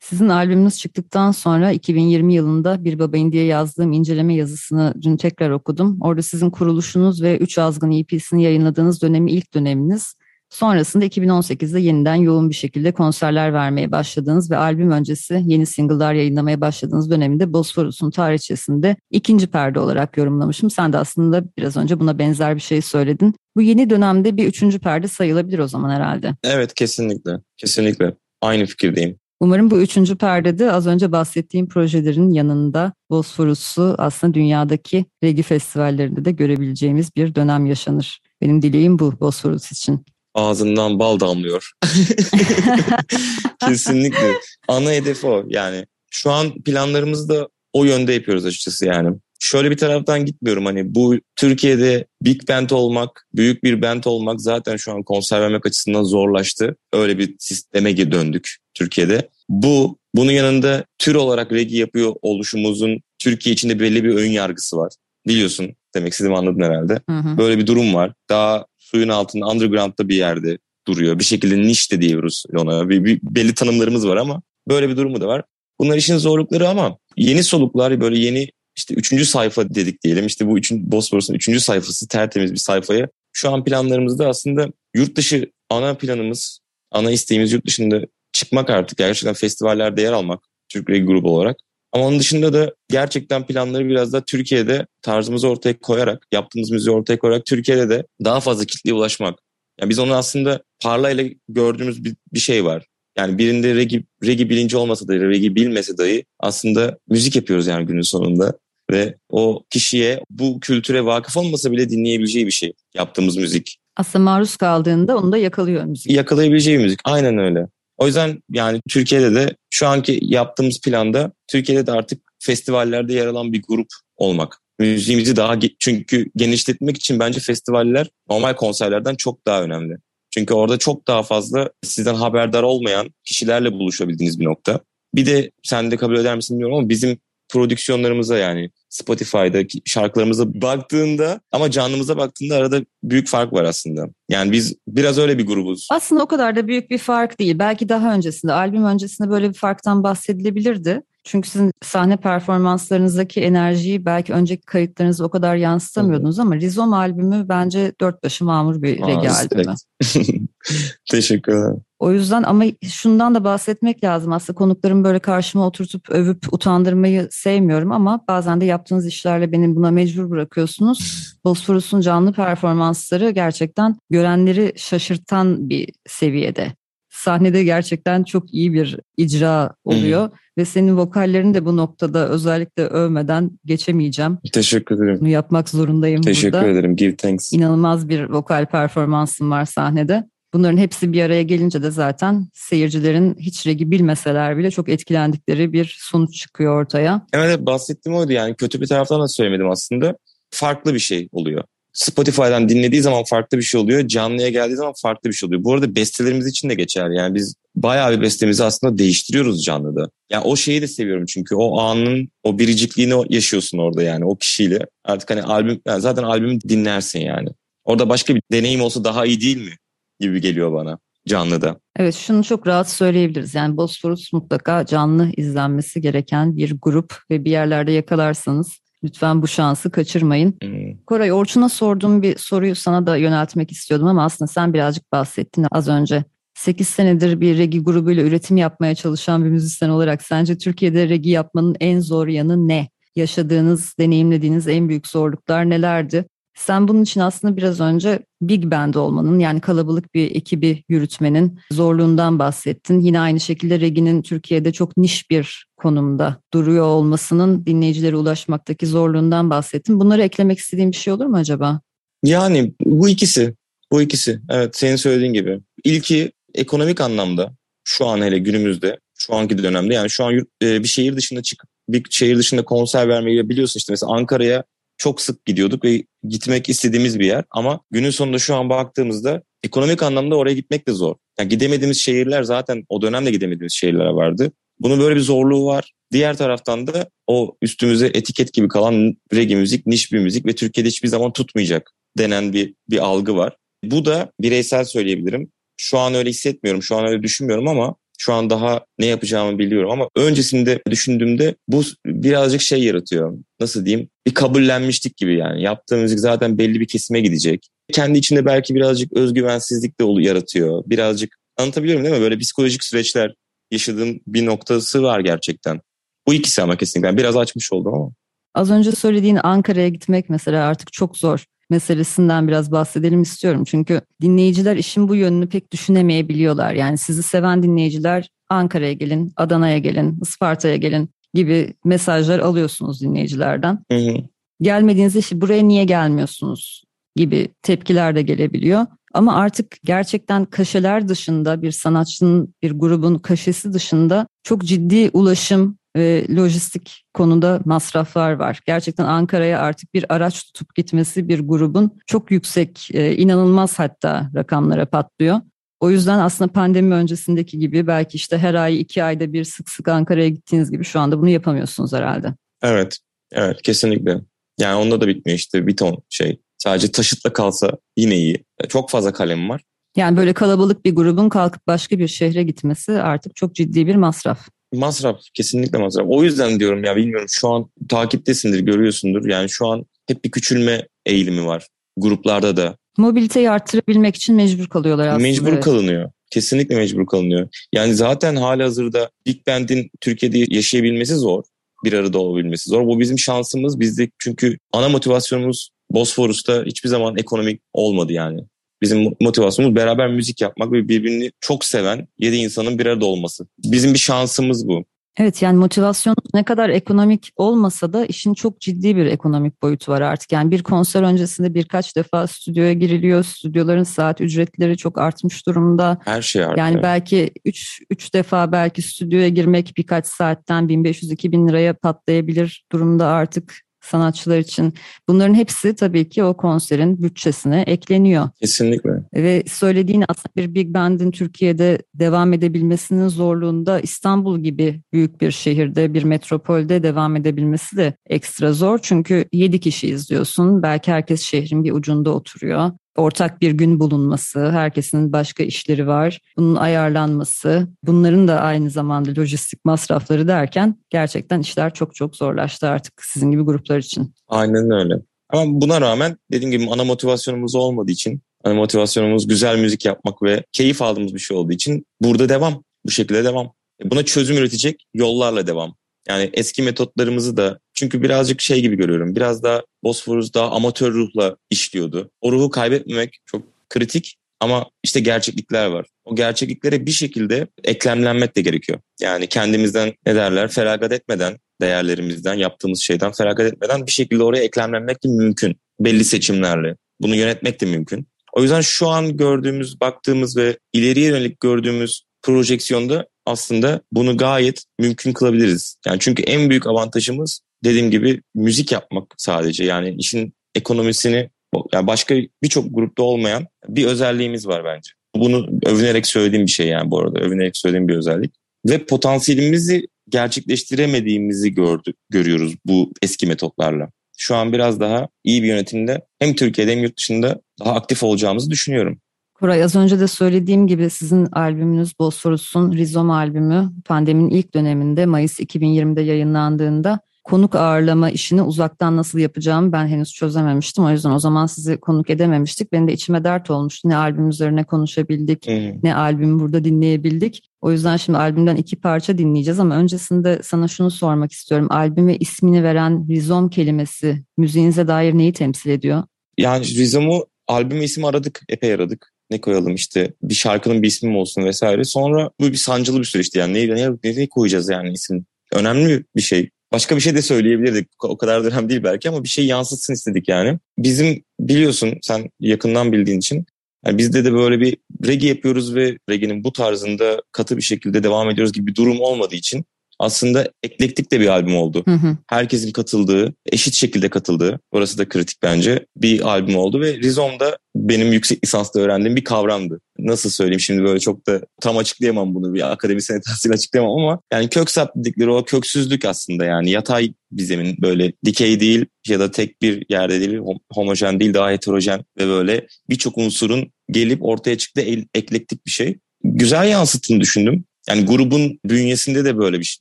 Sizin 0.00 0.28
albümünüz 0.28 0.78
çıktıktan 0.78 1.32
sonra 1.32 1.72
2020 1.72 2.34
yılında 2.34 2.84
Bir 2.84 2.98
Babayın 2.98 3.32
diye 3.32 3.44
yazdığım 3.44 3.92
inceleme 3.92 4.34
yazısını 4.34 4.94
dün 5.02 5.16
tekrar 5.16 5.50
okudum. 5.50 5.98
Orada 6.00 6.22
sizin 6.22 6.50
kuruluşunuz 6.50 7.22
ve 7.22 7.38
Üç 7.38 7.58
Azgın 7.58 7.90
EP'sini 7.90 8.42
yayınladığınız 8.42 9.02
dönemi 9.02 9.32
ilk 9.32 9.54
döneminiz. 9.54 10.14
Sonrasında 10.50 11.06
2018'de 11.06 11.80
yeniden 11.80 12.14
yoğun 12.14 12.50
bir 12.50 12.54
şekilde 12.54 12.92
konserler 12.92 13.52
vermeye 13.52 13.92
başladığınız 13.92 14.50
ve 14.50 14.56
albüm 14.56 14.90
öncesi 14.90 15.42
yeni 15.46 15.66
single'lar 15.66 16.14
yayınlamaya 16.14 16.60
başladığınız 16.60 17.10
döneminde 17.10 17.52
Bosforus'un 17.52 18.10
tarihçesinde 18.10 18.96
ikinci 19.10 19.46
perde 19.46 19.80
olarak 19.80 20.16
yorumlamışım. 20.16 20.70
Sen 20.70 20.92
de 20.92 20.98
aslında 20.98 21.44
biraz 21.58 21.76
önce 21.76 22.00
buna 22.00 22.18
benzer 22.18 22.56
bir 22.56 22.60
şey 22.60 22.82
söyledin. 22.82 23.34
Bu 23.56 23.62
yeni 23.62 23.90
dönemde 23.90 24.36
bir 24.36 24.46
üçüncü 24.46 24.78
perde 24.78 25.08
sayılabilir 25.08 25.58
o 25.58 25.68
zaman 25.68 25.90
herhalde. 25.90 26.34
evet 26.44 26.74
kesinlikle. 26.74 27.40
Kesinlikle. 27.56 28.14
Aynı 28.42 28.66
fikirdeyim. 28.66 29.18
Umarım 29.40 29.70
bu 29.70 29.80
üçüncü 29.80 30.16
perdede 30.16 30.72
az 30.72 30.86
önce 30.86 31.12
bahsettiğim 31.12 31.68
projelerin 31.68 32.30
yanında 32.30 32.92
Bosforus'u 33.10 33.94
aslında 33.98 34.34
dünyadaki 34.34 35.04
regi 35.24 35.42
festivallerinde 35.42 36.24
de 36.24 36.32
görebileceğimiz 36.32 37.16
bir 37.16 37.34
dönem 37.34 37.66
yaşanır. 37.66 38.20
Benim 38.40 38.62
dileğim 38.62 38.98
bu 38.98 39.20
Bosforus 39.20 39.72
için. 39.72 40.04
Ağzından 40.34 40.98
bal 40.98 41.20
damlıyor. 41.20 41.70
Kesinlikle. 43.60 44.32
Ana 44.68 44.90
hedef 44.90 45.24
o 45.24 45.44
yani. 45.48 45.86
Şu 46.10 46.30
an 46.30 46.62
planlarımızı 46.62 47.28
da 47.28 47.48
o 47.72 47.84
yönde 47.84 48.12
yapıyoruz 48.12 48.46
açıkçası 48.46 48.86
yani. 48.86 49.16
Şöyle 49.40 49.70
bir 49.70 49.76
taraftan 49.76 50.24
gitmiyorum 50.24 50.66
hani 50.66 50.94
bu 50.94 51.14
Türkiye'de 51.36 52.06
big 52.22 52.48
band 52.48 52.70
olmak, 52.70 53.26
büyük 53.34 53.64
bir 53.64 53.82
band 53.82 54.04
olmak 54.04 54.40
zaten 54.40 54.76
şu 54.76 54.92
an 54.92 55.02
konser 55.02 55.40
vermek 55.40 55.66
açısından 55.66 56.02
zorlaştı. 56.02 56.76
Öyle 56.92 57.18
bir 57.18 57.34
sisteme 57.38 57.96
döndük 57.96 58.56
Türkiye'de. 58.74 59.28
Bu 59.48 59.98
bunun 60.14 60.32
yanında 60.32 60.84
tür 60.98 61.14
olarak 61.14 61.52
regi 61.52 61.76
yapıyor 61.76 62.14
oluşumuzun 62.22 63.00
Türkiye 63.18 63.52
içinde 63.52 63.80
belli 63.80 64.04
bir 64.04 64.14
ön 64.14 64.30
yargısı 64.30 64.76
var. 64.76 64.92
Biliyorsun 65.26 65.74
demek 65.94 66.12
istediğimi 66.12 66.38
anladın 66.38 66.62
herhalde. 66.62 67.00
Hı 67.08 67.16
hı. 67.16 67.38
Böyle 67.38 67.58
bir 67.58 67.66
durum 67.66 67.94
var. 67.94 68.12
Daha 68.28 68.66
suyun 68.84 69.08
altında 69.08 69.46
underground'da 69.46 70.08
bir 70.08 70.16
yerde 70.16 70.58
duruyor. 70.86 71.18
Bir 71.18 71.24
şekilde 71.24 71.62
niş 71.62 71.92
de 71.92 72.00
diyoruz 72.00 72.44
ona. 72.56 72.88
Bir, 72.88 73.04
bir 73.04 73.20
belli 73.22 73.54
tanımlarımız 73.54 74.08
var 74.08 74.16
ama 74.16 74.42
böyle 74.68 74.88
bir 74.88 74.96
durumu 74.96 75.20
da 75.20 75.26
var. 75.26 75.42
Bunlar 75.78 75.96
işin 75.96 76.16
zorlukları 76.16 76.68
ama 76.68 76.98
yeni 77.16 77.44
soluklar 77.44 78.00
böyle 78.00 78.18
yeni 78.18 78.48
işte 78.76 78.94
üçüncü 78.94 79.24
sayfa 79.24 79.74
dedik 79.74 80.02
diyelim. 80.02 80.26
İşte 80.26 80.46
bu 80.46 80.58
üçün, 80.58 80.92
Bosporus'un 80.92 81.34
üçüncü 81.34 81.60
sayfası 81.60 82.08
tertemiz 82.08 82.52
bir 82.52 82.58
sayfaya. 82.58 83.08
Şu 83.32 83.50
an 83.50 83.64
planlarımızda 83.64 84.28
aslında 84.28 84.68
yurt 84.94 85.16
dışı 85.16 85.52
ana 85.70 85.94
planımız, 85.94 86.58
ana 86.90 87.10
isteğimiz 87.10 87.52
yurt 87.52 87.66
dışında 87.66 88.00
çıkmak 88.32 88.70
artık. 88.70 88.98
Gerçekten 88.98 89.34
festivallerde 89.34 90.02
yer 90.02 90.12
almak 90.12 90.44
Türk 90.68 90.90
Reggae 90.90 91.06
grubu 91.06 91.36
olarak. 91.36 91.56
Ama 91.94 92.06
onun 92.06 92.18
dışında 92.18 92.52
da 92.52 92.74
gerçekten 92.88 93.46
planları 93.46 93.88
biraz 93.88 94.12
da 94.12 94.20
Türkiye'de 94.20 94.86
tarzımızı 95.02 95.48
ortaya 95.48 95.78
koyarak, 95.78 96.26
yaptığımız 96.32 96.70
müziği 96.70 96.96
ortaya 96.96 97.18
koyarak 97.18 97.46
Türkiye'de 97.46 97.88
de 97.88 98.06
daha 98.24 98.40
fazla 98.40 98.64
kitleye 98.64 98.94
ulaşmak. 98.94 99.38
Yani 99.80 99.90
biz 99.90 99.98
onu 99.98 100.14
aslında 100.14 100.62
parlayla 100.82 101.24
gördüğümüz 101.48 102.04
bir, 102.04 102.14
bir 102.34 102.38
şey 102.38 102.64
var. 102.64 102.86
Yani 103.18 103.38
birinde 103.38 103.74
regi, 103.74 104.04
regi 104.24 104.50
bilinci 104.50 104.76
olmasa 104.76 105.08
da 105.08 105.14
regi 105.14 105.56
bilmese 105.56 105.98
dahi 105.98 106.24
aslında 106.40 106.98
müzik 107.08 107.36
yapıyoruz 107.36 107.66
yani 107.66 107.86
günün 107.86 108.02
sonunda. 108.02 108.52
Ve 108.90 109.14
o 109.30 109.62
kişiye 109.70 110.20
bu 110.30 110.60
kültüre 110.60 111.04
vakıf 111.04 111.36
olmasa 111.36 111.72
bile 111.72 111.90
dinleyebileceği 111.90 112.46
bir 112.46 112.50
şey 112.50 112.72
yaptığımız 112.94 113.36
müzik. 113.36 113.78
Aslında 113.96 114.24
maruz 114.24 114.56
kaldığında 114.56 115.16
onu 115.16 115.32
da 115.32 115.36
yakalıyor 115.36 115.84
müzik. 115.84 116.12
Yakalayabileceği 116.12 116.78
müzik 116.78 117.00
aynen 117.04 117.38
öyle. 117.38 117.66
O 117.96 118.06
yüzden 118.06 118.42
yani 118.50 118.80
Türkiye'de 118.88 119.34
de 119.34 119.56
şu 119.70 119.86
anki 119.86 120.18
yaptığımız 120.22 120.80
planda 120.80 121.32
Türkiye'de 121.48 121.86
de 121.86 121.92
artık 121.92 122.22
festivallerde 122.38 123.12
yer 123.12 123.26
alan 123.26 123.52
bir 123.52 123.62
grup 123.68 123.86
olmak. 124.16 124.60
Müziğimizi 124.78 125.36
daha 125.36 125.58
çünkü 125.78 126.26
genişletmek 126.36 126.96
için 126.96 127.20
bence 127.20 127.40
festivaller 127.40 128.06
normal 128.30 128.54
konserlerden 128.54 129.14
çok 129.14 129.46
daha 129.46 129.62
önemli. 129.62 129.96
Çünkü 130.30 130.54
orada 130.54 130.78
çok 130.78 131.08
daha 131.08 131.22
fazla 131.22 131.70
sizden 131.82 132.14
haberdar 132.14 132.62
olmayan 132.62 133.10
kişilerle 133.24 133.72
buluşabildiğiniz 133.72 134.40
bir 134.40 134.44
nokta. 134.44 134.80
Bir 135.14 135.26
de 135.26 135.50
sen 135.62 135.90
de 135.90 135.96
kabul 135.96 136.16
eder 136.16 136.36
misin 136.36 136.54
bilmiyorum 136.54 136.78
ama 136.78 136.88
bizim 136.88 137.18
prodüksiyonlarımıza 137.48 138.38
yani 138.38 138.70
Spotify'da 138.94 139.80
şarkılarımıza 139.84 140.54
baktığında 140.54 141.40
ama 141.52 141.70
canlımıza 141.70 142.16
baktığında 142.16 142.56
arada 142.56 142.80
büyük 143.02 143.28
fark 143.28 143.52
var 143.52 143.64
aslında. 143.64 144.06
Yani 144.28 144.52
biz 144.52 144.74
biraz 144.88 145.18
öyle 145.18 145.38
bir 145.38 145.46
grubuz. 145.46 145.88
Aslında 145.90 146.22
o 146.22 146.26
kadar 146.26 146.56
da 146.56 146.66
büyük 146.66 146.90
bir 146.90 146.98
fark 146.98 147.38
değil. 147.38 147.58
Belki 147.58 147.88
daha 147.88 148.14
öncesinde, 148.14 148.52
albüm 148.52 148.84
öncesinde 148.84 149.30
böyle 149.30 149.48
bir 149.48 149.54
farktan 149.54 150.02
bahsedilebilirdi. 150.02 151.02
Çünkü 151.24 151.48
sizin 151.48 151.72
sahne 151.82 152.16
performanslarınızdaki 152.16 153.40
enerjiyi 153.40 154.04
belki 154.04 154.32
önceki 154.32 154.62
kayıtlarınızda 154.62 155.24
o 155.24 155.30
kadar 155.30 155.56
yansıtamıyordunuz 155.56 156.38
ama 156.38 156.56
Rizom 156.56 156.92
albümü 156.92 157.48
bence 157.48 157.92
dört 158.00 158.24
başı 158.24 158.44
mamur 158.44 158.82
bir 158.82 159.00
Aa, 159.00 159.06
albümü. 159.06 159.74
Teşekkür 161.10 161.52
ederim. 161.52 161.80
O 161.98 162.12
yüzden 162.12 162.42
ama 162.42 162.64
şundan 162.82 163.34
da 163.34 163.44
bahsetmek 163.44 164.04
lazım. 164.04 164.32
Aslında 164.32 164.56
konuklarımı 164.56 165.04
böyle 165.04 165.18
karşıma 165.18 165.66
oturtup 165.66 166.10
övüp 166.10 166.52
utandırmayı 166.52 167.28
sevmiyorum 167.30 167.92
ama 167.92 168.24
bazen 168.28 168.60
de 168.60 168.64
yaptığınız 168.64 169.06
işlerle 169.06 169.52
beni 169.52 169.76
buna 169.76 169.90
mecbur 169.90 170.30
bırakıyorsunuz. 170.30 171.32
Bosforus'un 171.44 172.00
canlı 172.00 172.32
performansları 172.32 173.30
gerçekten 173.30 173.96
görenleri 174.10 174.72
şaşırtan 174.76 175.68
bir 175.68 175.88
seviyede. 176.06 176.72
Sahnede 177.10 177.64
gerçekten 177.64 178.24
çok 178.24 178.54
iyi 178.54 178.72
bir 178.72 178.98
icra 179.16 179.74
oluyor 179.84 180.30
ve 180.58 180.64
senin 180.64 180.96
vokallerini 180.96 181.54
de 181.54 181.64
bu 181.64 181.76
noktada 181.76 182.28
özellikle 182.28 182.82
övmeden 182.82 183.50
geçemeyeceğim. 183.64 184.38
Teşekkür 184.52 184.96
ederim. 184.96 185.18
Bunu 185.20 185.28
yapmak 185.28 185.68
zorundayım 185.68 186.22
Teşekkür 186.22 186.52
burada. 186.52 186.66
ederim. 186.66 186.96
Give 186.96 187.16
thanks. 187.16 187.52
İnanılmaz 187.52 188.08
bir 188.08 188.30
vokal 188.30 188.66
performansın 188.66 189.50
var 189.50 189.64
sahnede. 189.64 190.24
Bunların 190.54 190.78
hepsi 190.78 191.12
bir 191.12 191.22
araya 191.22 191.42
gelince 191.42 191.82
de 191.82 191.90
zaten 191.90 192.48
seyircilerin 192.54 193.36
hiç 193.38 193.66
regi 193.66 193.90
bilmeseler 193.90 194.58
bile 194.58 194.70
çok 194.70 194.88
etkilendikleri 194.88 195.72
bir 195.72 195.96
sonuç 196.00 196.34
çıkıyor 196.34 196.82
ortaya. 196.82 197.26
Evet 197.32 197.60
bahsettiğim 197.60 198.18
oydu 198.18 198.32
yani 198.32 198.54
kötü 198.54 198.80
bir 198.80 198.86
taraftan 198.86 199.20
da 199.20 199.28
söylemedim 199.28 199.70
aslında. 199.70 200.16
Farklı 200.50 200.94
bir 200.94 200.98
şey 200.98 201.28
oluyor. 201.32 201.64
Spotify'dan 201.92 202.68
dinlediği 202.68 203.02
zaman 203.02 203.24
farklı 203.24 203.58
bir 203.58 203.62
şey 203.62 203.80
oluyor. 203.80 204.08
Canlıya 204.08 204.48
geldiği 204.48 204.76
zaman 204.76 204.92
farklı 205.02 205.30
bir 205.30 205.34
şey 205.34 205.46
oluyor. 205.46 205.64
Bu 205.64 205.74
arada 205.74 205.94
bestelerimiz 205.94 206.46
için 206.46 206.68
de 206.68 206.74
geçer. 206.74 207.10
Yani 207.10 207.34
biz 207.34 207.54
bayağı 207.76 208.16
bir 208.16 208.22
bestemizi 208.22 208.64
aslında 208.64 208.98
değiştiriyoruz 208.98 209.64
canlıda. 209.64 210.10
Yani 210.30 210.44
o 210.44 210.56
şeyi 210.56 210.82
de 210.82 210.88
seviyorum 210.88 211.26
çünkü 211.26 211.54
o 211.54 211.80
anın 211.80 212.28
o 212.42 212.58
biricikliğini 212.58 213.14
yaşıyorsun 213.28 213.78
orada 213.78 214.02
yani 214.02 214.24
o 214.24 214.36
kişiyle. 214.36 214.78
Artık 215.04 215.30
hani 215.30 215.42
albüm 215.42 215.80
yani 215.86 216.00
zaten 216.00 216.22
albümü 216.22 216.60
dinlersin 216.60 217.20
yani. 217.20 217.48
Orada 217.84 218.08
başka 218.08 218.34
bir 218.34 218.42
deneyim 218.52 218.80
olsa 218.80 219.04
daha 219.04 219.26
iyi 219.26 219.40
değil 219.40 219.56
mi 219.56 219.76
gibi 220.20 220.40
geliyor 220.40 220.72
bana 220.72 220.98
canlıda. 221.28 221.76
Evet 221.96 222.14
şunu 222.14 222.44
çok 222.44 222.66
rahat 222.66 222.90
söyleyebiliriz. 222.90 223.54
Yani 223.54 223.76
Bosphorus 223.76 224.32
mutlaka 224.32 224.86
canlı 224.86 225.30
izlenmesi 225.36 226.00
gereken 226.00 226.56
bir 226.56 226.76
grup 226.82 227.16
ve 227.30 227.44
bir 227.44 227.50
yerlerde 227.50 227.92
yakalarsanız 227.92 228.84
Lütfen 229.04 229.42
bu 229.42 229.48
şansı 229.48 229.90
kaçırmayın. 229.90 230.54
Hmm. 230.62 230.96
Koray 231.06 231.32
Orçun'a 231.32 231.68
sorduğum 231.68 232.22
bir 232.22 232.38
soruyu 232.38 232.74
sana 232.74 233.06
da 233.06 233.16
yöneltmek 233.16 233.72
istiyordum 233.72 234.06
ama 234.06 234.24
aslında 234.24 234.48
sen 234.52 234.74
birazcık 234.74 235.12
bahsettin 235.12 235.66
az 235.70 235.88
önce. 235.88 236.24
8 236.54 236.88
senedir 236.88 237.40
bir 237.40 237.58
regi 237.58 237.82
grubuyla 237.82 238.22
üretim 238.22 238.56
yapmaya 238.56 238.94
çalışan 238.94 239.44
bir 239.44 239.50
müzisyen 239.50 239.88
olarak 239.88 240.22
sence 240.22 240.58
Türkiye'de 240.58 241.08
regi 241.08 241.30
yapmanın 241.30 241.76
en 241.80 242.00
zor 242.00 242.28
yanı 242.28 242.68
ne? 242.68 242.88
Yaşadığınız, 243.16 243.94
deneyimlediğiniz 243.98 244.68
en 244.68 244.88
büyük 244.88 245.06
zorluklar 245.06 245.70
nelerdi? 245.70 246.24
Sen 246.54 246.88
bunun 246.88 247.02
için 247.02 247.20
aslında 247.20 247.56
biraz 247.56 247.80
önce 247.80 248.18
big 248.42 248.64
band 248.64 248.94
olmanın 248.94 249.38
yani 249.38 249.60
kalabalık 249.60 250.14
bir 250.14 250.36
ekibi 250.36 250.84
yürütmenin 250.88 251.58
zorluğundan 251.72 252.38
bahsettin. 252.38 253.00
Yine 253.00 253.20
aynı 253.20 253.40
şekilde 253.40 253.80
Regi'nin 253.80 254.22
Türkiye'de 254.22 254.72
çok 254.72 254.96
niş 254.96 255.30
bir 255.30 255.66
konumda 255.76 256.40
duruyor 256.54 256.84
olmasının 256.84 257.66
dinleyicilere 257.66 258.16
ulaşmaktaki 258.16 258.86
zorluğundan 258.86 259.50
bahsettin. 259.50 260.00
Bunları 260.00 260.22
eklemek 260.22 260.58
istediğim 260.58 260.92
bir 260.92 260.96
şey 260.96 261.12
olur 261.12 261.26
mu 261.26 261.36
acaba? 261.36 261.80
Yani 262.24 262.72
bu 262.84 263.08
ikisi. 263.08 263.54
Bu 263.92 264.02
ikisi. 264.02 264.40
Evet 264.50 264.76
senin 264.76 264.96
söylediğin 264.96 265.32
gibi. 265.32 265.60
İlki 265.84 266.32
ekonomik 266.54 267.00
anlamda 267.00 267.54
şu 267.84 268.06
an 268.06 268.20
hele 268.20 268.38
günümüzde 268.38 268.98
şu 269.18 269.34
anki 269.34 269.58
dönemde 269.58 269.94
yani 269.94 270.10
şu 270.10 270.24
an 270.24 270.34
e, 270.62 270.82
bir 270.82 270.88
şehir 270.88 271.16
dışında 271.16 271.42
çıkıp 271.42 271.70
bir 271.88 272.02
şehir 272.10 272.38
dışında 272.38 272.64
konser 272.64 273.08
vermeyi 273.08 273.48
biliyorsun 273.48 273.78
işte 273.78 273.92
mesela 273.92 274.12
Ankara'ya 274.12 274.64
çok 274.98 275.20
sık 275.20 275.44
gidiyorduk 275.44 275.84
ve 275.84 276.04
gitmek 276.28 276.68
istediğimiz 276.68 277.18
bir 277.18 277.26
yer. 277.26 277.44
Ama 277.50 277.80
günün 277.90 278.10
sonunda 278.10 278.38
şu 278.38 278.54
an 278.54 278.68
baktığımızda 278.68 279.42
ekonomik 279.62 280.02
anlamda 280.02 280.36
oraya 280.36 280.54
gitmek 280.54 280.88
de 280.88 280.92
zor. 280.92 281.14
Yani 281.38 281.48
gidemediğimiz 281.48 281.98
şehirler 281.98 282.42
zaten 282.42 282.84
o 282.88 283.02
dönemde 283.02 283.30
gidemediğimiz 283.30 283.72
şehirler 283.72 284.06
vardı. 284.06 284.52
Bunun 284.80 285.00
böyle 285.00 285.16
bir 285.16 285.20
zorluğu 285.20 285.66
var. 285.66 285.92
Diğer 286.12 286.36
taraftan 286.36 286.86
da 286.86 287.08
o 287.26 287.56
üstümüze 287.62 288.06
etiket 288.06 288.52
gibi 288.52 288.68
kalan 288.68 289.14
reggae 289.34 289.56
müzik, 289.56 289.86
niş 289.86 290.12
bir 290.12 290.18
müzik 290.18 290.46
ve 290.46 290.54
Türkiye'de 290.54 290.88
hiçbir 290.88 291.08
zaman 291.08 291.32
tutmayacak 291.32 291.90
denen 292.18 292.52
bir, 292.52 292.74
bir 292.90 292.98
algı 292.98 293.36
var. 293.36 293.56
Bu 293.84 294.04
da 294.04 294.32
bireysel 294.40 294.84
söyleyebilirim. 294.84 295.52
Şu 295.76 295.98
an 295.98 296.14
öyle 296.14 296.30
hissetmiyorum, 296.30 296.82
şu 296.82 296.96
an 296.96 297.08
öyle 297.08 297.22
düşünmüyorum 297.22 297.68
ama 297.68 297.94
şu 298.18 298.32
an 298.32 298.50
daha 298.50 298.84
ne 298.98 299.06
yapacağımı 299.06 299.58
biliyorum 299.58 299.90
ama 299.90 300.08
öncesinde 300.16 300.82
düşündüğümde 300.90 301.54
bu 301.68 301.82
birazcık 302.06 302.60
şey 302.60 302.84
yaratıyor. 302.84 303.38
Nasıl 303.60 303.86
diyeyim? 303.86 304.08
Bir 304.26 304.34
kabullenmiştik 304.34 305.16
gibi 305.16 305.36
yani. 305.36 305.62
Yaptığım 305.62 306.00
müzik 306.00 306.20
zaten 306.20 306.58
belli 306.58 306.80
bir 306.80 306.88
kesime 306.88 307.20
gidecek. 307.20 307.68
Kendi 307.92 308.18
içinde 308.18 308.44
belki 308.44 308.74
birazcık 308.74 309.12
özgüvensizlik 309.12 310.00
de 310.00 310.04
yaratıyor. 310.22 310.82
Birazcık 310.86 311.36
anlatabiliyorum 311.56 312.04
değil 312.04 312.16
mi? 312.16 312.20
Böyle 312.20 312.38
psikolojik 312.38 312.84
süreçler 312.84 313.34
yaşadığım 313.70 314.20
bir 314.26 314.46
noktası 314.46 315.02
var 315.02 315.20
gerçekten. 315.20 315.80
Bu 316.26 316.34
ikisi 316.34 316.62
ama 316.62 316.76
kesinlikle. 316.76 317.16
biraz 317.16 317.36
açmış 317.36 317.72
oldum 317.72 317.94
ama. 317.94 318.10
Az 318.54 318.70
önce 318.70 318.92
söylediğin 318.92 319.38
Ankara'ya 319.42 319.88
gitmek 319.88 320.30
mesela 320.30 320.66
artık 320.66 320.92
çok 320.92 321.18
zor 321.18 321.44
meselesinden 321.70 322.48
biraz 322.48 322.72
bahsedelim 322.72 323.22
istiyorum. 323.22 323.64
Çünkü 323.64 324.00
dinleyiciler 324.22 324.76
işin 324.76 325.08
bu 325.08 325.14
yönünü 325.14 325.48
pek 325.48 325.72
düşünemeyebiliyorlar. 325.72 326.74
Yani 326.74 326.98
sizi 326.98 327.22
seven 327.22 327.62
dinleyiciler 327.62 328.28
Ankara'ya 328.48 328.92
gelin, 328.92 329.32
Adana'ya 329.36 329.78
gelin, 329.78 330.18
Isparta'ya 330.22 330.76
gelin 330.76 331.10
gibi 331.34 331.74
mesajlar 331.84 332.38
alıyorsunuz 332.38 333.00
dinleyicilerden. 333.00 333.84
Hı 333.90 333.98
hı. 333.98 334.16
Gelmediğinizde 334.60 335.18
işte 335.18 335.40
buraya 335.40 335.62
niye 335.62 335.84
gelmiyorsunuz 335.84 336.84
gibi 337.16 337.48
tepkiler 337.62 338.16
de 338.16 338.22
gelebiliyor. 338.22 338.86
Ama 339.14 339.36
artık 339.36 339.76
gerçekten 339.84 340.44
kaşeler 340.44 341.08
dışında 341.08 341.62
bir 341.62 341.70
sanatçının, 341.70 342.54
bir 342.62 342.70
grubun 342.72 343.18
kaşesi 343.18 343.72
dışında 343.72 344.26
çok 344.42 344.64
ciddi 344.64 345.10
ulaşım 345.12 345.78
ve 345.96 346.26
lojistik 346.36 347.04
konuda 347.14 347.60
masraflar 347.64 348.32
var. 348.32 348.60
Gerçekten 348.66 349.04
Ankara'ya 349.04 349.60
artık 349.60 349.94
bir 349.94 350.14
araç 350.14 350.44
tutup 350.44 350.74
gitmesi 350.74 351.28
bir 351.28 351.40
grubun 351.40 351.98
çok 352.06 352.30
yüksek, 352.30 352.88
e, 352.92 353.16
inanılmaz 353.16 353.78
hatta 353.78 354.30
rakamlara 354.34 354.86
patlıyor. 354.86 355.40
O 355.80 355.90
yüzden 355.90 356.18
aslında 356.18 356.52
pandemi 356.52 356.94
öncesindeki 356.94 357.58
gibi 357.58 357.86
belki 357.86 358.16
işte 358.16 358.38
her 358.38 358.54
ay 358.54 358.80
iki 358.80 359.04
ayda 359.04 359.32
bir 359.32 359.44
sık 359.44 359.68
sık 359.68 359.88
Ankara'ya 359.88 360.28
gittiğiniz 360.28 360.70
gibi 360.70 360.84
şu 360.84 361.00
anda 361.00 361.18
bunu 361.18 361.28
yapamıyorsunuz 361.28 361.92
herhalde. 361.92 362.34
Evet, 362.62 362.98
evet 363.32 363.62
kesinlikle. 363.62 364.20
Yani 364.60 364.74
onda 364.74 365.00
da 365.00 365.08
bitmiyor 365.08 365.38
işte 365.38 365.66
bir 365.66 365.76
ton 365.76 366.02
şey. 366.10 366.40
Sadece 366.58 366.92
taşıtla 366.92 367.32
kalsa 367.32 367.70
yine 367.96 368.16
iyi. 368.16 368.44
Çok 368.68 368.90
fazla 368.90 369.12
kalem 369.12 369.48
var. 369.48 369.60
Yani 369.96 370.16
böyle 370.16 370.32
kalabalık 370.32 370.84
bir 370.84 370.94
grubun 370.94 371.28
kalkıp 371.28 371.66
başka 371.66 371.98
bir 371.98 372.08
şehre 372.08 372.42
gitmesi 372.42 372.92
artık 372.92 373.36
çok 373.36 373.54
ciddi 373.54 373.86
bir 373.86 373.94
masraf. 373.94 374.48
Masraf 374.74 375.20
kesinlikle 375.34 375.78
masraf. 375.78 376.06
O 376.08 376.24
yüzden 376.24 376.60
diyorum 376.60 376.84
ya 376.84 376.96
bilmiyorum 376.96 377.26
şu 377.28 377.48
an 377.48 377.70
takiptesindir 377.88 378.60
görüyorsundur. 378.60 379.28
Yani 379.28 379.48
şu 379.48 379.66
an 379.66 379.84
hep 380.06 380.24
bir 380.24 380.30
küçülme 380.30 380.88
eğilimi 381.06 381.46
var 381.46 381.68
gruplarda 381.96 382.56
da. 382.56 382.76
Mobiliteyi 382.98 383.50
arttırabilmek 383.50 384.16
için 384.16 384.36
mecbur 384.36 384.66
kalıyorlar 384.66 385.08
aslında. 385.08 385.22
Mecbur 385.22 385.52
evet. 385.52 385.64
kalınıyor. 385.64 386.10
Kesinlikle 386.30 386.76
mecbur 386.76 387.06
kalınıyor. 387.06 387.48
Yani 387.72 387.94
zaten 387.94 388.36
hali 388.36 388.62
hazırda 388.62 389.10
Big 389.26 389.46
Band'in 389.46 389.90
Türkiye'de 390.00 390.54
yaşayabilmesi 390.54 391.14
zor. 391.14 391.42
Bir 391.84 391.92
arada 391.92 392.18
olabilmesi 392.18 392.70
zor. 392.70 392.86
Bu 392.86 393.00
bizim 393.00 393.18
şansımız. 393.18 393.80
Bizde 393.80 394.10
çünkü 394.18 394.58
ana 394.72 394.88
motivasyonumuz 394.88 395.70
Bosforus'ta 395.90 396.64
hiçbir 396.64 396.88
zaman 396.88 397.16
ekonomik 397.18 397.60
olmadı 397.72 398.12
yani. 398.12 398.40
Bizim 398.84 399.14
motivasyonumuz 399.20 399.76
beraber 399.76 400.08
müzik 400.08 400.40
yapmak 400.40 400.72
ve 400.72 400.88
birbirini 400.88 401.30
çok 401.40 401.64
seven 401.64 402.08
yedi 402.18 402.36
insanın 402.36 402.78
bir 402.78 402.86
arada 402.86 403.06
olması. 403.06 403.46
Bizim 403.58 403.94
bir 403.94 403.98
şansımız 403.98 404.68
bu. 404.68 404.84
Evet 405.18 405.42
yani 405.42 405.58
motivasyon 405.58 406.16
ne 406.34 406.44
kadar 406.44 406.68
ekonomik 406.68 407.32
olmasa 407.36 407.92
da 407.92 408.06
işin 408.06 408.34
çok 408.34 408.60
ciddi 408.60 408.96
bir 408.96 409.06
ekonomik 409.06 409.62
boyutu 409.62 409.92
var 409.92 410.00
artık. 410.00 410.32
Yani 410.32 410.50
bir 410.50 410.62
konser 410.62 411.02
öncesinde 411.02 411.54
birkaç 411.54 411.96
defa 411.96 412.26
stüdyoya 412.26 412.72
giriliyor. 412.72 413.24
Stüdyoların 413.24 413.82
saat 413.82 414.20
ücretleri 414.20 414.76
çok 414.76 414.98
artmış 414.98 415.46
durumda. 415.46 415.98
Her 416.04 416.22
şey 416.22 416.44
arttı. 416.44 416.60
Yani 416.60 416.82
belki 416.82 417.30
3 417.44 417.80
3 417.90 418.14
defa 418.14 418.52
belki 418.52 418.82
stüdyoya 418.82 419.28
girmek 419.28 419.72
birkaç 419.76 420.06
saatten 420.06 420.64
1500-2000 420.64 421.48
liraya 421.48 421.74
patlayabilir 421.74 422.64
durumda 422.72 423.06
artık 423.06 423.54
sanatçılar 423.84 424.38
için. 424.38 424.74
Bunların 425.08 425.34
hepsi 425.34 425.74
tabii 425.74 426.08
ki 426.08 426.24
o 426.24 426.36
konserin 426.36 427.02
bütçesine 427.02 427.60
ekleniyor. 427.60 428.28
Kesinlikle. 428.40 428.90
Ve 429.14 429.42
söylediğin 429.46 430.04
aslında 430.08 430.36
bir 430.36 430.54
Big 430.54 430.74
Band'in 430.74 431.10
Türkiye'de 431.10 431.78
devam 431.94 432.32
edebilmesinin 432.32 433.08
zorluğunda 433.08 433.80
İstanbul 433.80 434.40
gibi 434.40 434.80
büyük 434.92 435.20
bir 435.20 435.30
şehirde, 435.30 435.94
bir 435.94 436.04
metropolde 436.04 436.82
devam 436.82 437.16
edebilmesi 437.16 437.76
de 437.76 437.94
ekstra 438.06 438.52
zor. 438.52 438.78
Çünkü 438.82 439.24
7 439.32 439.60
kişi 439.60 439.88
izliyorsun. 439.88 440.62
Belki 440.62 440.92
herkes 440.92 441.22
şehrin 441.22 441.64
bir 441.64 441.72
ucunda 441.72 442.10
oturuyor 442.10 442.70
ortak 442.96 443.40
bir 443.40 443.50
gün 443.50 443.80
bulunması, 443.80 444.50
herkesin 444.50 445.12
başka 445.12 445.42
işleri 445.42 445.86
var. 445.86 446.20
Bunun 446.36 446.54
ayarlanması, 446.54 447.68
bunların 447.82 448.28
da 448.28 448.40
aynı 448.40 448.70
zamanda 448.70 449.20
lojistik 449.20 449.64
masrafları 449.64 450.28
derken 450.28 450.78
gerçekten 450.90 451.40
işler 451.40 451.74
çok 451.74 451.94
çok 451.94 452.16
zorlaştı 452.16 452.68
artık 452.68 452.94
sizin 453.04 453.30
gibi 453.30 453.42
gruplar 453.42 453.78
için. 453.78 454.14
Aynen 454.28 454.70
öyle. 454.70 454.94
Ama 455.28 455.60
buna 455.60 455.80
rağmen 455.80 456.16
dediğim 456.32 456.50
gibi 456.50 456.70
ana 456.70 456.84
motivasyonumuz 456.84 457.54
olmadığı 457.54 457.92
için, 457.92 458.22
ana 458.44 458.54
motivasyonumuz 458.54 459.28
güzel 459.28 459.58
müzik 459.58 459.84
yapmak 459.84 460.22
ve 460.22 460.44
keyif 460.52 460.82
aldığımız 460.82 461.14
bir 461.14 461.18
şey 461.18 461.36
olduğu 461.36 461.52
için 461.52 461.86
burada 462.00 462.28
devam. 462.28 462.62
Bu 462.86 462.90
şekilde 462.90 463.24
devam. 463.24 463.52
E, 463.84 463.90
buna 463.90 464.04
çözüm 464.04 464.36
üretecek 464.36 464.86
yollarla 464.94 465.46
devam. 465.46 465.74
Yani 466.08 466.30
eski 466.32 466.62
metotlarımızı 466.62 467.36
da 467.36 467.58
çünkü 467.74 468.02
birazcık 468.02 468.40
şey 468.40 468.60
gibi 468.60 468.76
görüyorum. 468.76 469.16
Biraz 469.16 469.42
daha 469.42 469.62
Bosforus 469.84 470.34
daha 470.34 470.50
amatör 470.50 470.92
ruhla 470.92 471.36
işliyordu. 471.50 472.10
O 472.20 472.32
ruhu 472.32 472.50
kaybetmemek 472.50 473.18
çok 473.26 473.42
kritik 473.70 474.16
ama 474.40 474.70
işte 474.82 475.00
gerçeklikler 475.00 475.66
var. 475.66 475.86
O 476.04 476.16
gerçekliklere 476.16 476.86
bir 476.86 476.90
şekilde 476.90 477.46
eklemlenmek 477.64 478.36
de 478.36 478.40
gerekiyor. 478.40 478.78
Yani 479.00 479.26
kendimizden 479.26 479.92
ne 480.06 480.14
derler 480.14 480.48
feragat 480.48 480.92
etmeden, 480.92 481.38
değerlerimizden, 481.60 482.34
yaptığımız 482.34 482.80
şeyden 482.80 483.12
feragat 483.12 483.52
etmeden 483.52 483.86
bir 483.86 483.92
şekilde 483.92 484.22
oraya 484.22 484.44
eklemlenmek 484.44 485.04
de 485.04 485.08
mümkün. 485.08 485.56
Belli 485.80 486.04
seçimlerle. 486.04 486.76
Bunu 487.00 487.16
yönetmek 487.16 487.60
de 487.60 487.66
mümkün. 487.66 488.06
O 488.32 488.42
yüzden 488.42 488.60
şu 488.60 488.88
an 488.88 489.16
gördüğümüz, 489.16 489.80
baktığımız 489.80 490.36
ve 490.36 490.58
ileriye 490.72 491.08
yönelik 491.08 491.40
gördüğümüz 491.40 492.02
projeksiyonda 492.22 493.06
aslında 493.26 493.80
bunu 493.92 494.16
gayet 494.16 494.64
mümkün 494.78 495.12
kılabiliriz. 495.12 495.76
Yani 495.86 495.98
çünkü 496.00 496.22
en 496.22 496.50
büyük 496.50 496.66
avantajımız 496.66 497.40
dediğim 497.64 497.90
gibi 497.90 498.22
müzik 498.34 498.72
yapmak 498.72 499.14
sadece. 499.16 499.64
Yani 499.64 499.94
işin 499.98 500.34
ekonomisini 500.54 501.30
yani 501.72 501.86
başka 501.86 502.14
birçok 502.42 502.74
grupta 502.74 503.02
olmayan 503.02 503.46
bir 503.68 503.86
özelliğimiz 503.86 504.46
var 504.46 504.64
bence. 504.64 504.90
Bunu 505.16 505.48
övünerek 505.66 506.06
söylediğim 506.06 506.46
bir 506.46 506.50
şey 506.50 506.66
yani 506.66 506.90
bu 506.90 507.00
arada. 507.00 507.20
Övünerek 507.20 507.56
söylediğim 507.56 507.88
bir 507.88 507.96
özellik. 507.96 508.34
Ve 508.66 508.84
potansiyelimizi 508.84 509.86
gerçekleştiremediğimizi 510.08 511.54
gördük, 511.54 511.96
görüyoruz 512.10 512.54
bu 512.66 512.92
eski 513.02 513.26
metotlarla. 513.26 513.90
Şu 514.18 514.36
an 514.36 514.52
biraz 514.52 514.80
daha 514.80 515.08
iyi 515.24 515.42
bir 515.42 515.48
yönetimde 515.48 516.00
hem 516.18 516.34
Türkiye'de 516.34 516.72
hem 516.72 516.82
yurt 516.82 516.98
dışında 516.98 517.40
daha 517.60 517.74
aktif 517.74 518.02
olacağımızı 518.02 518.50
düşünüyorum. 518.50 518.98
Koray 519.34 519.64
az 519.64 519.76
önce 519.76 520.00
de 520.00 520.06
söylediğim 520.06 520.66
gibi 520.66 520.90
sizin 520.90 521.26
albümünüz 521.26 521.98
Bosforus'un 521.98 522.72
Rizom 522.72 523.10
albümü 523.10 523.70
pandeminin 523.84 524.30
ilk 524.30 524.54
döneminde 524.54 525.06
Mayıs 525.06 525.40
2020'de 525.40 526.02
yayınlandığında 526.02 527.00
konuk 527.24 527.54
ağırlama 527.54 528.10
işini 528.10 528.42
uzaktan 528.42 528.96
nasıl 528.96 529.18
yapacağımı 529.18 529.72
ben 529.72 529.86
henüz 529.86 530.12
çözememiştim. 530.12 530.84
O 530.84 530.90
yüzden 530.90 531.10
o 531.10 531.18
zaman 531.18 531.46
sizi 531.46 531.76
konuk 531.76 532.10
edememiştik. 532.10 532.72
Benim 532.72 532.88
de 532.88 532.92
içime 532.92 533.24
dert 533.24 533.50
olmuştu. 533.50 533.88
Ne 533.88 533.96
albüm 533.96 534.28
üzerine 534.28 534.64
konuşabildik, 534.64 535.46
hmm. 535.46 535.82
ne 535.82 535.94
albümü 535.94 536.40
burada 536.40 536.64
dinleyebildik. 536.64 537.42
O 537.60 537.72
yüzden 537.72 537.96
şimdi 537.96 538.18
albümden 538.18 538.56
iki 538.56 538.76
parça 538.76 539.18
dinleyeceğiz 539.18 539.60
ama 539.60 539.76
öncesinde 539.76 540.40
sana 540.42 540.68
şunu 540.68 540.90
sormak 540.90 541.32
istiyorum. 541.32 541.66
Albüme 541.70 542.16
ismini 542.16 542.62
veren 542.62 543.08
rizom 543.08 543.50
kelimesi 543.50 544.24
müziğinize 544.36 544.88
dair 544.88 545.14
neyi 545.14 545.32
temsil 545.32 545.70
ediyor? 545.70 546.02
Yani 546.38 546.64
rizomu 546.64 547.24
albüm 547.48 547.82
ismi 547.82 548.06
aradık, 548.06 548.40
epey 548.48 548.72
aradık 548.72 549.14
ne 549.30 549.40
koyalım 549.40 549.74
işte 549.74 550.12
bir 550.22 550.34
şarkının 550.34 550.82
bir 550.82 550.88
ismi 550.88 551.16
olsun 551.16 551.44
vesaire. 551.44 551.84
Sonra 551.84 552.30
bu 552.40 552.44
bir 552.44 552.56
sancılı 552.56 552.98
bir 552.98 553.04
süreçti 553.04 553.38
yani 553.38 553.54
ne, 553.54 553.90
ne, 554.04 554.16
ne 554.16 554.26
koyacağız 554.26 554.68
yani 554.68 554.92
isim. 554.92 555.26
Önemli 555.52 556.04
bir 556.16 556.22
şey. 556.22 556.50
Başka 556.74 556.96
bir 556.96 557.00
şey 557.00 557.14
de 557.14 557.22
söyleyebilirdik. 557.22 557.88
O 558.02 558.16
kadar 558.16 558.44
dönem 558.44 558.68
değil 558.68 558.82
belki 558.84 559.08
ama 559.08 559.24
bir 559.24 559.28
şey 559.28 559.46
yansıtsın 559.46 559.94
istedik 559.94 560.28
yani. 560.28 560.58
Bizim 560.78 561.24
biliyorsun 561.40 561.94
sen 562.02 562.30
yakından 562.40 562.92
bildiğin 562.92 563.18
için 563.18 563.46
yani 563.86 563.98
bizde 563.98 564.24
de 564.24 564.32
böyle 564.32 564.60
bir 564.60 564.76
reggae 565.06 565.28
yapıyoruz 565.28 565.74
ve 565.74 565.98
reggae'nin 566.10 566.44
bu 566.44 566.52
tarzında 566.52 567.22
katı 567.32 567.56
bir 567.56 567.62
şekilde 567.62 568.02
devam 568.02 568.30
ediyoruz 568.30 568.52
gibi 568.52 568.66
bir 568.66 568.74
durum 568.74 569.00
olmadığı 569.00 569.34
için 569.34 569.64
aslında 569.98 570.52
eklektik 570.62 571.12
de 571.12 571.20
bir 571.20 571.28
albüm 571.28 571.56
oldu. 571.56 571.82
Hı 571.84 571.94
hı. 571.94 572.16
Herkesin 572.26 572.72
katıldığı, 572.72 573.34
eşit 573.52 573.74
şekilde 573.74 574.08
katıldığı, 574.08 574.60
orası 574.70 574.98
da 574.98 575.08
kritik 575.08 575.42
bence 575.42 575.86
bir 575.96 576.28
albüm 576.28 576.56
oldu 576.56 576.80
ve 576.80 576.96
Rizom 576.96 577.40
da 577.40 577.58
benim 577.76 578.12
yüksek 578.12 578.44
lisansta 578.44 578.80
öğrendiğim 578.80 579.16
bir 579.16 579.24
kavramdı. 579.24 579.80
Nasıl 580.04 580.30
söyleyeyim 580.30 580.60
şimdi 580.60 580.84
böyle 580.84 581.00
çok 581.00 581.26
da 581.26 581.40
tam 581.60 581.78
açıklayamam 581.78 582.34
bunu 582.34 582.54
bir 582.54 582.72
akademisyen 582.72 583.16
etasıyla 583.16 583.54
açıklayamam 583.54 583.98
ama 583.98 584.20
yani 584.32 584.48
kök 584.48 584.70
sap 584.70 584.96
dedikleri 584.96 585.30
o 585.30 585.44
köksüzlük 585.44 586.04
aslında 586.04 586.44
yani 586.44 586.70
yatay 586.70 587.12
bir 587.32 587.42
zemin 587.42 587.76
böyle 587.82 588.12
dikey 588.24 588.60
değil 588.60 588.86
ya 589.08 589.20
da 589.20 589.30
tek 589.30 589.62
bir 589.62 589.86
yerde 589.88 590.20
değil 590.20 590.40
homojen 590.72 591.20
değil 591.20 591.34
daha 591.34 591.50
heterojen 591.50 592.04
ve 592.18 592.26
böyle 592.26 592.66
birçok 592.90 593.18
unsurun 593.18 593.72
gelip 593.90 594.24
ortaya 594.24 594.58
çıktığı 594.58 594.80
eklektik 595.14 595.66
bir 595.66 595.70
şey. 595.70 595.98
Güzel 596.24 596.68
yansıttığını 596.68 597.20
düşündüm. 597.20 597.64
Yani 597.88 598.04
grubun 598.04 598.60
bünyesinde 598.64 599.24
de 599.24 599.38
böyle 599.38 599.60
bir 599.60 599.78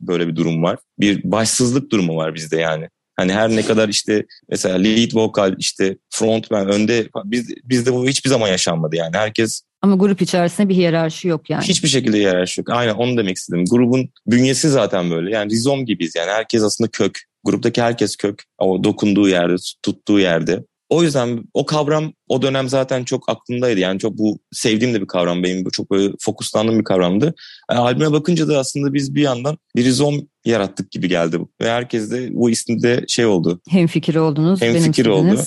böyle 0.02 0.28
bir 0.28 0.36
durum 0.36 0.64
var. 0.64 0.80
Bir 1.00 1.32
başsızlık 1.32 1.92
durumu 1.92 2.16
var 2.16 2.36
bizde 2.36 2.58
yani. 2.58 2.90
Hani 3.16 3.34
her 3.34 3.50
ne 3.50 3.62
kadar 3.62 3.90
işte 3.90 4.26
mesela 4.50 4.76
lead 4.76 5.14
vokal 5.14 5.56
işte 5.58 5.98
frontman 6.10 6.70
önde 6.70 7.10
biz 7.26 7.50
bizde 7.64 7.94
bu 7.94 8.08
hiçbir 8.08 8.30
zaman 8.30 8.48
yaşanmadı 8.48 8.96
yani. 8.96 9.18
Herkes 9.18 9.62
ama 9.84 9.96
grup 9.96 10.22
içerisinde 10.22 10.70
bir 10.70 10.76
hiyerarşi 10.76 11.28
yok 11.28 11.50
yani. 11.50 11.64
Hiçbir 11.64 11.88
şekilde 11.88 12.18
hiyerarşi 12.18 12.62
yok. 12.62 12.70
Aynen 12.70 12.94
onu 12.94 13.18
demek 13.18 13.38
istedim. 13.38 13.66
Grubun 13.70 14.10
bünyesi 14.28 14.70
zaten 14.70 15.12
böyle. 15.12 15.32
Yani 15.32 15.52
rizom 15.52 15.86
gibiyiz 15.86 16.16
yani. 16.16 16.32
Herkes 16.32 16.64
aslında 16.64 16.90
kök. 16.92 17.20
Gruptaki 17.44 17.82
herkes 17.82 18.16
kök. 18.16 18.44
O 18.58 18.84
dokunduğu 18.84 19.30
yerde, 19.30 19.56
tuttuğu 19.84 20.20
yerde. 20.20 20.64
O 20.90 21.04
yüzden 21.04 21.44
o 21.54 21.66
kavram 21.66 22.14
o 22.28 22.42
dönem 22.42 22.70
zaten 22.70 23.04
çok 23.04 23.30
aklımdaydı. 23.30 23.80
Yani 23.80 24.00
çok 24.00 24.18
bu 24.18 24.40
sevdiğim 24.52 24.94
de 24.94 25.02
bir 25.02 25.08
kavram 25.08 25.44
benim. 25.44 25.66
Bu 25.66 25.72
çok 25.72 25.92
böyle 25.92 26.14
fokuslandığım 26.20 26.80
bir 26.80 26.84
kavramdı. 26.84 27.34
Yani 27.72 27.80
albüme 27.80 28.12
bakınca 28.12 28.48
da 28.48 28.60
aslında 28.60 28.94
biz 28.94 29.16
bir 29.16 29.22
yandan 29.22 29.58
bir 29.76 29.86
rizom 29.86 30.28
yarattık 30.46 30.92
gibi 30.92 31.10
geldi. 31.10 31.40
Ve 31.62 31.70
herkes 31.70 32.12
de 32.12 32.30
bu 32.34 32.50
isimde 32.50 33.06
şey 33.08 33.26
oldu. 33.26 33.62
Hem 33.70 33.88
fikir 33.88 34.16
oldunuz. 34.16 34.62
Hem 34.62 34.80
fikir 34.80 35.06
oldu. 35.06 35.40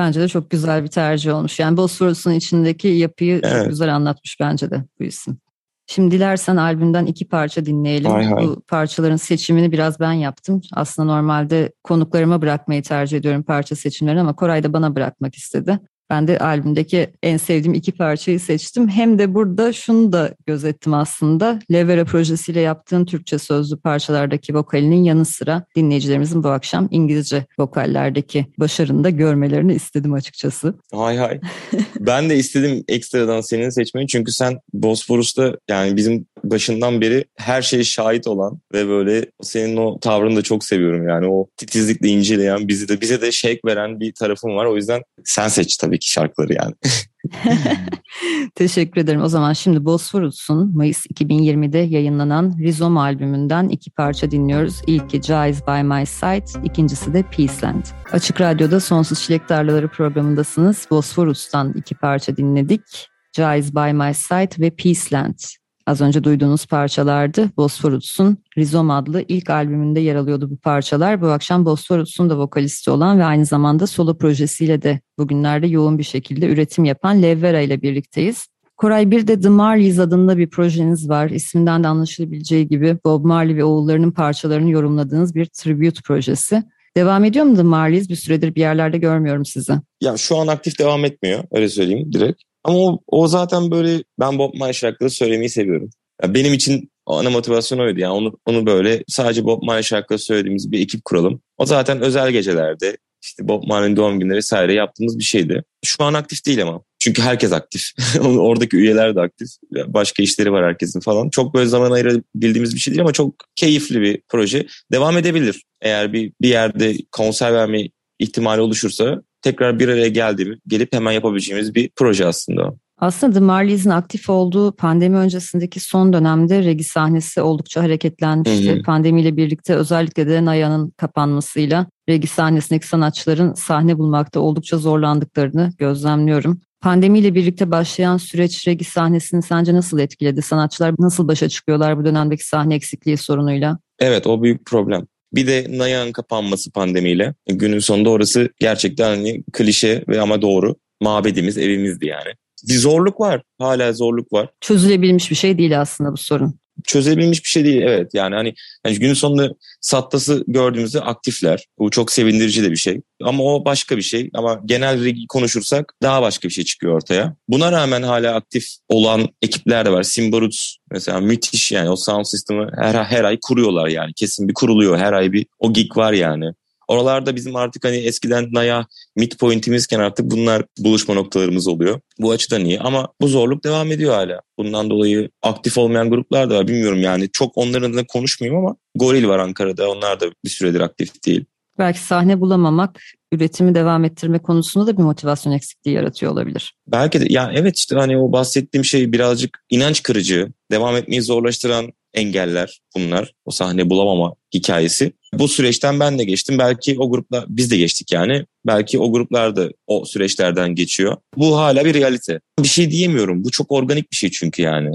Bence 0.00 0.20
de 0.20 0.28
çok 0.28 0.50
güzel 0.50 0.82
bir 0.82 0.88
tercih 0.88 1.34
olmuş. 1.34 1.58
Yani 1.58 1.76
Bosforus'un 1.76 2.32
içindeki 2.32 2.88
yapıyı 2.88 3.40
evet. 3.44 3.58
çok 3.58 3.68
güzel 3.68 3.94
anlatmış 3.94 4.40
bence 4.40 4.70
de 4.70 4.84
bu 5.00 5.04
isim. 5.04 5.38
Şimdi 5.86 6.14
dilersen 6.14 6.56
albümden 6.56 7.06
iki 7.06 7.28
parça 7.28 7.66
dinleyelim. 7.66 8.10
Hay 8.10 8.24
hay. 8.24 8.44
Bu 8.46 8.62
parçaların 8.68 9.16
seçimini 9.16 9.72
biraz 9.72 10.00
ben 10.00 10.12
yaptım. 10.12 10.60
Aslında 10.72 11.12
normalde 11.12 11.72
konuklarıma 11.84 12.42
bırakmayı 12.42 12.82
tercih 12.82 13.18
ediyorum 13.18 13.42
parça 13.42 13.76
seçimlerini 13.76 14.20
ama 14.20 14.36
Koray 14.36 14.62
da 14.62 14.72
bana 14.72 14.94
bırakmak 14.94 15.34
istedi. 15.34 15.78
Ben 16.10 16.28
de 16.28 16.38
albümdeki 16.38 17.10
en 17.22 17.36
sevdiğim 17.36 17.74
iki 17.74 17.92
parçayı 17.92 18.40
seçtim. 18.40 18.88
Hem 18.88 19.18
de 19.18 19.34
burada 19.34 19.72
şunu 19.72 20.12
da 20.12 20.34
gözettim 20.46 20.94
aslında. 20.94 21.58
Levera 21.72 22.04
projesiyle 22.04 22.60
yaptığın 22.60 23.04
Türkçe 23.04 23.38
sözlü 23.38 23.76
parçalardaki 23.76 24.54
vokalinin 24.54 25.04
yanı 25.04 25.24
sıra 25.24 25.64
dinleyicilerimizin 25.76 26.42
bu 26.42 26.48
akşam 26.48 26.88
İngilizce 26.90 27.46
vokallerdeki 27.58 28.46
başarını 28.58 29.04
da 29.04 29.10
görmelerini 29.10 29.74
istedim 29.74 30.12
açıkçası. 30.12 30.74
Hay 30.94 31.16
hay. 31.16 31.40
ben 32.00 32.30
de 32.30 32.36
istedim 32.36 32.84
ekstradan 32.88 33.40
senin 33.40 33.70
seçmeyi 33.70 34.06
çünkü 34.06 34.32
sen 34.32 34.58
Bosforus'ta 34.72 35.56
yani 35.68 35.96
bizim 35.96 36.26
başından 36.44 37.00
beri 37.00 37.24
her 37.36 37.62
şeye 37.62 37.84
şahit 37.84 38.26
olan 38.26 38.60
ve 38.74 38.88
böyle 38.88 39.26
senin 39.42 39.76
o 39.76 40.00
tavrını 40.00 40.36
da 40.36 40.42
çok 40.42 40.64
seviyorum 40.64 41.08
yani 41.08 41.26
o 41.26 41.46
titizlikle 41.56 42.08
inceleyen 42.08 42.68
bizi 42.68 42.88
de 42.88 43.00
bize 43.00 43.20
de 43.20 43.32
şevk 43.32 43.64
veren 43.64 44.00
bir 44.00 44.12
tarafın 44.12 44.56
var. 44.56 44.64
O 44.64 44.76
yüzden 44.76 45.02
sen 45.24 45.48
seç 45.48 45.76
tabii 45.76 45.99
ki 46.00 46.10
şarkıları 46.10 46.52
yani. 46.54 46.74
Teşekkür 48.54 49.00
ederim. 49.00 49.22
O 49.22 49.28
zaman 49.28 49.52
şimdi 49.52 49.84
Bosphorus'un 49.84 50.76
Mayıs 50.76 51.06
2020'de 51.06 51.78
yayınlanan 51.78 52.56
Rizom 52.58 52.96
albümünden 52.96 53.68
iki 53.68 53.90
parça 53.90 54.30
dinliyoruz. 54.30 54.82
İlki 54.86 55.22
Jive 55.22 55.66
By 55.68 55.82
My 55.82 56.06
Side, 56.06 56.64
ikincisi 56.64 57.14
de 57.14 57.22
Peaceland. 57.22 57.84
Açık 58.12 58.40
Radyo'da 58.40 58.80
Sonsuz 58.80 59.22
Çilek 59.22 59.48
Tarlaları 59.48 59.88
programındasınız. 59.88 60.86
Bosphorus'tan 60.90 61.72
iki 61.72 61.94
parça 61.94 62.36
dinledik. 62.36 63.08
Jive 63.36 63.74
By 63.74 63.92
My 63.92 64.14
Side 64.14 64.62
ve 64.64 64.70
Peaceland. 64.70 65.38
Az 65.86 66.00
önce 66.00 66.24
duyduğunuz 66.24 66.66
parçalardı. 66.66 67.50
Bosphorus'un 67.56 68.38
Rizom 68.58 68.90
adlı 68.90 69.24
ilk 69.28 69.50
albümünde 69.50 70.00
yer 70.00 70.14
alıyordu 70.14 70.50
bu 70.50 70.56
parçalar. 70.56 71.22
Bu 71.22 71.26
akşam 71.26 71.64
Bosphorus'un 71.64 72.30
da 72.30 72.38
vokalisti 72.38 72.90
olan 72.90 73.18
ve 73.18 73.24
aynı 73.24 73.46
zamanda 73.46 73.86
solo 73.86 74.18
projesiyle 74.18 74.82
de 74.82 75.00
bugünlerde 75.18 75.66
yoğun 75.66 75.98
bir 75.98 76.04
şekilde 76.04 76.46
üretim 76.46 76.84
yapan 76.84 77.22
Levvera 77.22 77.60
ile 77.60 77.82
birlikteyiz. 77.82 78.46
Koray 78.76 79.10
bir 79.10 79.26
de 79.26 79.40
The 79.40 79.48
Marleys 79.48 79.98
adında 79.98 80.38
bir 80.38 80.50
projeniz 80.50 81.08
var. 81.08 81.30
İsminden 81.30 81.84
de 81.84 81.88
anlaşılabileceği 81.88 82.68
gibi 82.68 82.98
Bob 83.04 83.24
Marley 83.24 83.56
ve 83.56 83.64
oğullarının 83.64 84.10
parçalarını 84.10 84.70
yorumladığınız 84.70 85.34
bir 85.34 85.46
tribute 85.46 86.02
projesi. 86.04 86.62
Devam 86.96 87.24
ediyor 87.24 87.44
mu 87.44 87.56
The 87.56 87.62
Marleys? 87.62 88.08
Bir 88.08 88.16
süredir 88.16 88.54
bir 88.54 88.60
yerlerde 88.60 88.98
görmüyorum 88.98 89.44
sizi. 89.44 89.72
Ya 90.00 90.16
şu 90.16 90.36
an 90.36 90.46
aktif 90.46 90.78
devam 90.78 91.04
etmiyor. 91.04 91.44
Öyle 91.52 91.68
söyleyeyim 91.68 92.12
direkt. 92.12 92.42
Ama 92.64 92.78
o, 92.78 93.00
o 93.06 93.28
zaten 93.28 93.70
böyle 93.70 94.04
ben 94.20 94.38
Bob 94.38 94.54
Marley 94.54 94.74
şarkıları 94.74 95.10
söylemeyi 95.10 95.50
seviyorum. 95.50 95.90
Ya 96.22 96.34
benim 96.34 96.54
için 96.54 96.90
ana 97.06 97.30
motivasyon 97.30 97.78
oydu. 97.78 98.00
Yani 98.00 98.12
onu, 98.12 98.38
onu 98.46 98.66
böyle 98.66 99.04
sadece 99.08 99.44
Bob 99.44 99.62
Marley 99.62 99.82
şarkıları 99.82 100.22
söylediğimiz 100.22 100.72
bir 100.72 100.80
ekip 100.80 101.04
kuralım. 101.04 101.42
O 101.58 101.66
zaten 101.66 102.00
özel 102.00 102.30
gecelerde 102.30 102.96
işte 103.22 103.48
Bob 103.48 103.62
Marley'in 103.66 103.96
doğum 103.96 104.20
günleri 104.20 104.36
vesaire 104.36 104.74
yaptığımız 104.74 105.18
bir 105.18 105.24
şeydi. 105.24 105.64
Şu 105.84 106.04
an 106.04 106.14
aktif 106.14 106.46
değil 106.46 106.62
ama. 106.62 106.82
Çünkü 106.98 107.22
herkes 107.22 107.52
aktif. 107.52 107.82
Oradaki 108.24 108.76
üyeler 108.76 109.16
de 109.16 109.20
aktif. 109.20 109.48
Başka 109.86 110.22
işleri 110.22 110.52
var 110.52 110.64
herkesin 110.64 111.00
falan. 111.00 111.30
Çok 111.30 111.54
böyle 111.54 111.66
zaman 111.66 111.90
ayırabildiğimiz 111.90 112.74
bir 112.74 112.80
şey 112.80 112.94
değil 112.94 113.00
ama 113.00 113.12
çok 113.12 113.34
keyifli 113.56 114.00
bir 114.00 114.22
proje. 114.28 114.66
Devam 114.92 115.18
edebilir. 115.18 115.62
Eğer 115.80 116.12
bir, 116.12 116.32
bir 116.42 116.48
yerde 116.48 116.96
konser 117.12 117.54
verme 117.54 117.88
ihtimali 118.18 118.60
oluşursa 118.60 119.22
tekrar 119.42 119.78
bir 119.78 119.88
araya 119.88 120.08
geldiğimiz, 120.08 120.58
gelip 120.66 120.94
hemen 120.94 121.12
yapabileceğimiz 121.12 121.74
bir 121.74 121.90
proje 121.96 122.26
aslında. 122.26 122.74
Aslında 123.00 123.32
The 123.32 123.40
Marleys'in 123.40 123.90
aktif 123.90 124.30
olduğu 124.30 124.72
pandemi 124.72 125.16
öncesindeki 125.16 125.80
son 125.80 126.12
dönemde 126.12 126.64
regi 126.64 126.84
sahnesi 126.84 127.42
oldukça 127.42 127.82
hareketlenmişti. 127.82 128.72
Hı 128.72 128.78
hı. 128.78 128.82
Pandemiyle 128.82 129.36
birlikte 129.36 129.74
özellikle 129.74 130.28
de 130.28 130.44
Naya'nın 130.44 130.90
kapanmasıyla 130.90 131.86
regi 132.08 132.26
sahnesindeki 132.26 132.86
sanatçıların 132.86 133.54
sahne 133.54 133.98
bulmakta 133.98 134.40
oldukça 134.40 134.78
zorlandıklarını 134.78 135.72
gözlemliyorum. 135.78 136.60
Pandemiyle 136.80 137.34
birlikte 137.34 137.70
başlayan 137.70 138.16
süreç 138.16 138.68
regi 138.68 138.84
sahnesini 138.84 139.42
sence 139.42 139.74
nasıl 139.74 139.98
etkiledi? 139.98 140.42
Sanatçılar 140.42 140.94
nasıl 140.98 141.28
başa 141.28 141.48
çıkıyorlar 141.48 141.98
bu 141.98 142.04
dönemdeki 142.04 142.46
sahne 142.46 142.74
eksikliği 142.74 143.16
sorunuyla? 143.16 143.78
Evet 143.98 144.26
o 144.26 144.42
büyük 144.42 144.66
problem. 144.66 145.06
Bir 145.34 145.46
de 145.46 145.66
Naya'nın 145.68 146.12
kapanması 146.12 146.72
pandemiyle. 146.72 147.34
Günün 147.48 147.78
sonunda 147.78 148.10
orası 148.10 148.48
gerçekten 148.60 149.08
hani 149.08 149.42
klişe 149.52 150.04
ve 150.08 150.20
ama 150.20 150.42
doğru. 150.42 150.76
Mabedimiz, 151.00 151.58
evimizdi 151.58 152.06
yani. 152.06 152.34
bir 152.68 152.74
zorluk 152.74 153.20
var. 153.20 153.42
Hala 153.58 153.92
zorluk 153.92 154.32
var. 154.32 154.48
Çözülebilmiş 154.60 155.30
bir 155.30 155.36
şey 155.36 155.58
değil 155.58 155.80
aslında 155.80 156.12
bu 156.12 156.16
sorun 156.16 156.60
çözebilmiş 156.84 157.44
bir 157.44 157.48
şey 157.48 157.64
değil. 157.64 157.82
Evet 157.82 158.14
yani 158.14 158.34
hani 158.34 158.54
yani 158.86 158.98
günün 158.98 159.14
sonunda 159.14 159.54
Sattas'ı 159.80 160.44
gördüğümüzde 160.46 161.00
aktifler. 161.00 161.66
Bu 161.78 161.90
çok 161.90 162.12
sevindirici 162.12 162.62
de 162.62 162.70
bir 162.70 162.76
şey. 162.76 163.00
Ama 163.22 163.42
o 163.42 163.64
başka 163.64 163.96
bir 163.96 164.02
şey. 164.02 164.30
Ama 164.34 164.60
genel 164.64 165.04
regi 165.04 165.26
konuşursak 165.26 165.94
daha 166.02 166.22
başka 166.22 166.48
bir 166.48 166.54
şey 166.54 166.64
çıkıyor 166.64 166.94
ortaya. 166.94 167.36
Buna 167.48 167.72
rağmen 167.72 168.02
hala 168.02 168.34
aktif 168.34 168.64
olan 168.88 169.28
ekipler 169.42 169.86
de 169.86 169.92
var. 169.92 170.02
Simbaruts 170.02 170.76
mesela 170.90 171.20
müthiş 171.20 171.72
yani 171.72 171.90
o 171.90 171.96
sound 171.96 172.24
sistemi 172.24 172.66
her, 172.76 173.04
her 173.04 173.24
ay 173.24 173.38
kuruyorlar 173.42 173.88
yani. 173.88 174.12
Kesin 174.14 174.48
bir 174.48 174.54
kuruluyor. 174.54 174.98
Her 174.98 175.12
ay 175.12 175.32
bir 175.32 175.46
o 175.58 175.72
gig 175.72 175.96
var 175.96 176.12
yani. 176.12 176.52
Oralarda 176.90 177.36
bizim 177.36 177.56
artık 177.56 177.84
hani 177.84 177.96
eskiden 177.96 178.48
Naya 178.52 178.86
midpointimizken 179.16 180.00
artık 180.00 180.30
bunlar 180.30 180.64
buluşma 180.78 181.14
noktalarımız 181.14 181.68
oluyor. 181.68 182.00
Bu 182.18 182.30
açıdan 182.30 182.64
iyi 182.64 182.80
ama 182.80 183.08
bu 183.20 183.28
zorluk 183.28 183.64
devam 183.64 183.92
ediyor 183.92 184.14
hala. 184.14 184.40
Bundan 184.58 184.90
dolayı 184.90 185.30
aktif 185.42 185.78
olmayan 185.78 186.10
gruplar 186.10 186.50
da 186.50 186.58
var. 186.58 186.68
Bilmiyorum 186.68 187.00
yani 187.00 187.28
çok 187.32 187.58
onların 187.58 187.90
adına 187.90 188.06
konuşmayayım 188.06 188.64
ama 188.64 188.76
Goril 188.94 189.28
var 189.28 189.38
Ankara'da. 189.38 189.90
Onlar 189.90 190.20
da 190.20 190.26
bir 190.44 190.50
süredir 190.50 190.80
aktif 190.80 191.24
değil. 191.26 191.44
Belki 191.78 191.98
sahne 191.98 192.40
bulamamak 192.40 193.00
üretimi 193.32 193.74
devam 193.74 194.04
ettirme 194.04 194.38
konusunda 194.38 194.86
da 194.86 194.98
bir 194.98 195.02
motivasyon 195.02 195.52
eksikliği 195.52 195.96
yaratıyor 195.96 196.32
olabilir. 196.32 196.74
Belki 196.86 197.20
de 197.20 197.26
yani 197.28 197.58
evet 197.58 197.76
işte 197.76 197.96
hani 197.96 198.18
o 198.18 198.32
bahsettiğim 198.32 198.84
şey 198.84 199.12
birazcık 199.12 199.64
inanç 199.70 200.02
kırıcı, 200.02 200.48
devam 200.70 200.96
etmeyi 200.96 201.22
zorlaştıran 201.22 201.92
engeller 202.14 202.80
bunlar. 202.96 203.32
O 203.44 203.50
sahne 203.50 203.90
bulamama 203.90 204.34
hikayesi. 204.54 205.12
Bu 205.32 205.48
süreçten 205.48 206.00
ben 206.00 206.18
de 206.18 206.24
geçtim. 206.24 206.58
Belki 206.58 206.98
o 206.98 207.10
grupla 207.10 207.44
biz 207.48 207.70
de 207.70 207.76
geçtik 207.76 208.12
yani. 208.12 208.44
Belki 208.66 208.98
o 208.98 209.12
gruplar 209.12 209.56
da 209.56 209.68
o 209.86 210.04
süreçlerden 210.04 210.74
geçiyor. 210.74 211.16
Bu 211.36 211.56
hala 211.56 211.84
bir 211.84 211.94
realite. 211.94 212.40
Bir 212.58 212.68
şey 212.68 212.90
diyemiyorum. 212.90 213.44
Bu 213.44 213.50
çok 213.50 213.72
organik 213.72 214.10
bir 214.10 214.16
şey 214.16 214.30
çünkü 214.30 214.62
yani. 214.62 214.90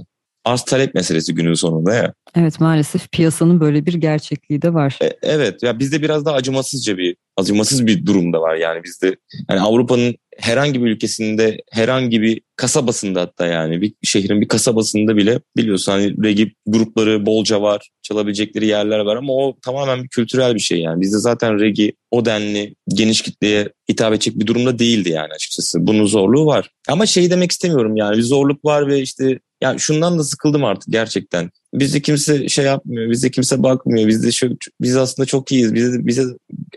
Az 0.46 0.66
talep 0.66 0.96
meselesi 0.96 1.36
günün 1.36 1.54
sonunda 1.54 1.94
ya. 1.94 2.14
Evet 2.36 2.60
maalesef 2.60 3.12
piyasanın 3.12 3.60
böyle 3.60 3.86
bir 3.86 3.94
gerçekliği 3.94 4.62
de 4.62 4.74
var. 4.74 5.00
E, 5.02 5.14
evet 5.22 5.64
ya 5.64 5.80
bizde 5.80 6.02
biraz 6.02 6.26
daha 6.26 6.36
acımasızca 6.36 6.98
bir 6.98 7.16
acımasız 7.38 7.88
bir 7.88 8.06
durumda 8.06 8.42
var 8.42 8.56
yani 8.56 8.84
bizde. 8.84 9.16
Yani 9.50 9.62
Avrupa'nın 9.62 10.16
herhangi 10.38 10.84
bir 10.84 10.92
ülkesinde 10.92 11.58
herhangi 11.72 12.22
bir 12.22 12.42
kasabasında 12.56 13.22
hatta 13.22 13.46
yani 13.46 13.82
bir 13.82 13.94
şehrin 14.04 14.42
bir 14.42 14.48
kasabasında 14.48 15.18
bile 15.18 15.40
biliyorsun 15.58 15.92
hani 15.92 16.24
regi 16.24 16.54
grupları 16.68 17.26
bolca 17.26 17.62
var 17.62 17.90
çalabilecekleri 18.02 18.66
yerler 18.66 19.00
var 19.00 19.16
ama 19.16 19.34
o 19.34 19.58
tamamen 19.62 20.04
bir 20.04 20.10
kültürel 20.10 20.56
bir 20.56 20.60
şey 20.60 20.80
yani 20.80 21.02
bizde 21.02 21.18
zaten 21.18 21.60
regi 21.60 21.94
o 22.12 22.26
denli 22.26 22.76
geniş 22.88 23.22
kitleye 23.22 23.70
hitap 23.90 24.14
edecek 24.14 24.40
bir 24.40 24.48
durumda 24.48 24.80
değildi 24.80 25.10
yani 25.10 25.34
açıkçası 25.34 25.88
bunun 25.88 26.06
zorluğu 26.06 26.46
var 26.46 26.70
ama 26.88 27.06
şey 27.06 27.32
demek 27.32 27.52
istemiyorum 27.52 27.96
yani 27.96 28.18
bir 28.18 28.24
zorluk 28.24 28.66
var 28.66 28.88
ve 28.88 29.02
işte 29.02 29.40
ya 29.62 29.78
şundan 29.78 30.20
da 30.20 30.24
sıkıldım 30.24 30.66
artık 30.66 30.94
gerçekten 30.94 31.52
bizde 31.74 32.02
kimse 32.02 32.50
şey 32.50 32.66
yapmıyor 32.66 33.12
bizde 33.12 33.32
kimse 33.32 33.64
bakmıyor 33.64 34.08
bizde 34.08 34.32
şu 34.32 34.58
biz 34.82 34.98
aslında 34.98 35.26
çok 35.26 35.52
iyiyiz 35.52 35.74
bize 35.74 36.06
bize 36.08 36.24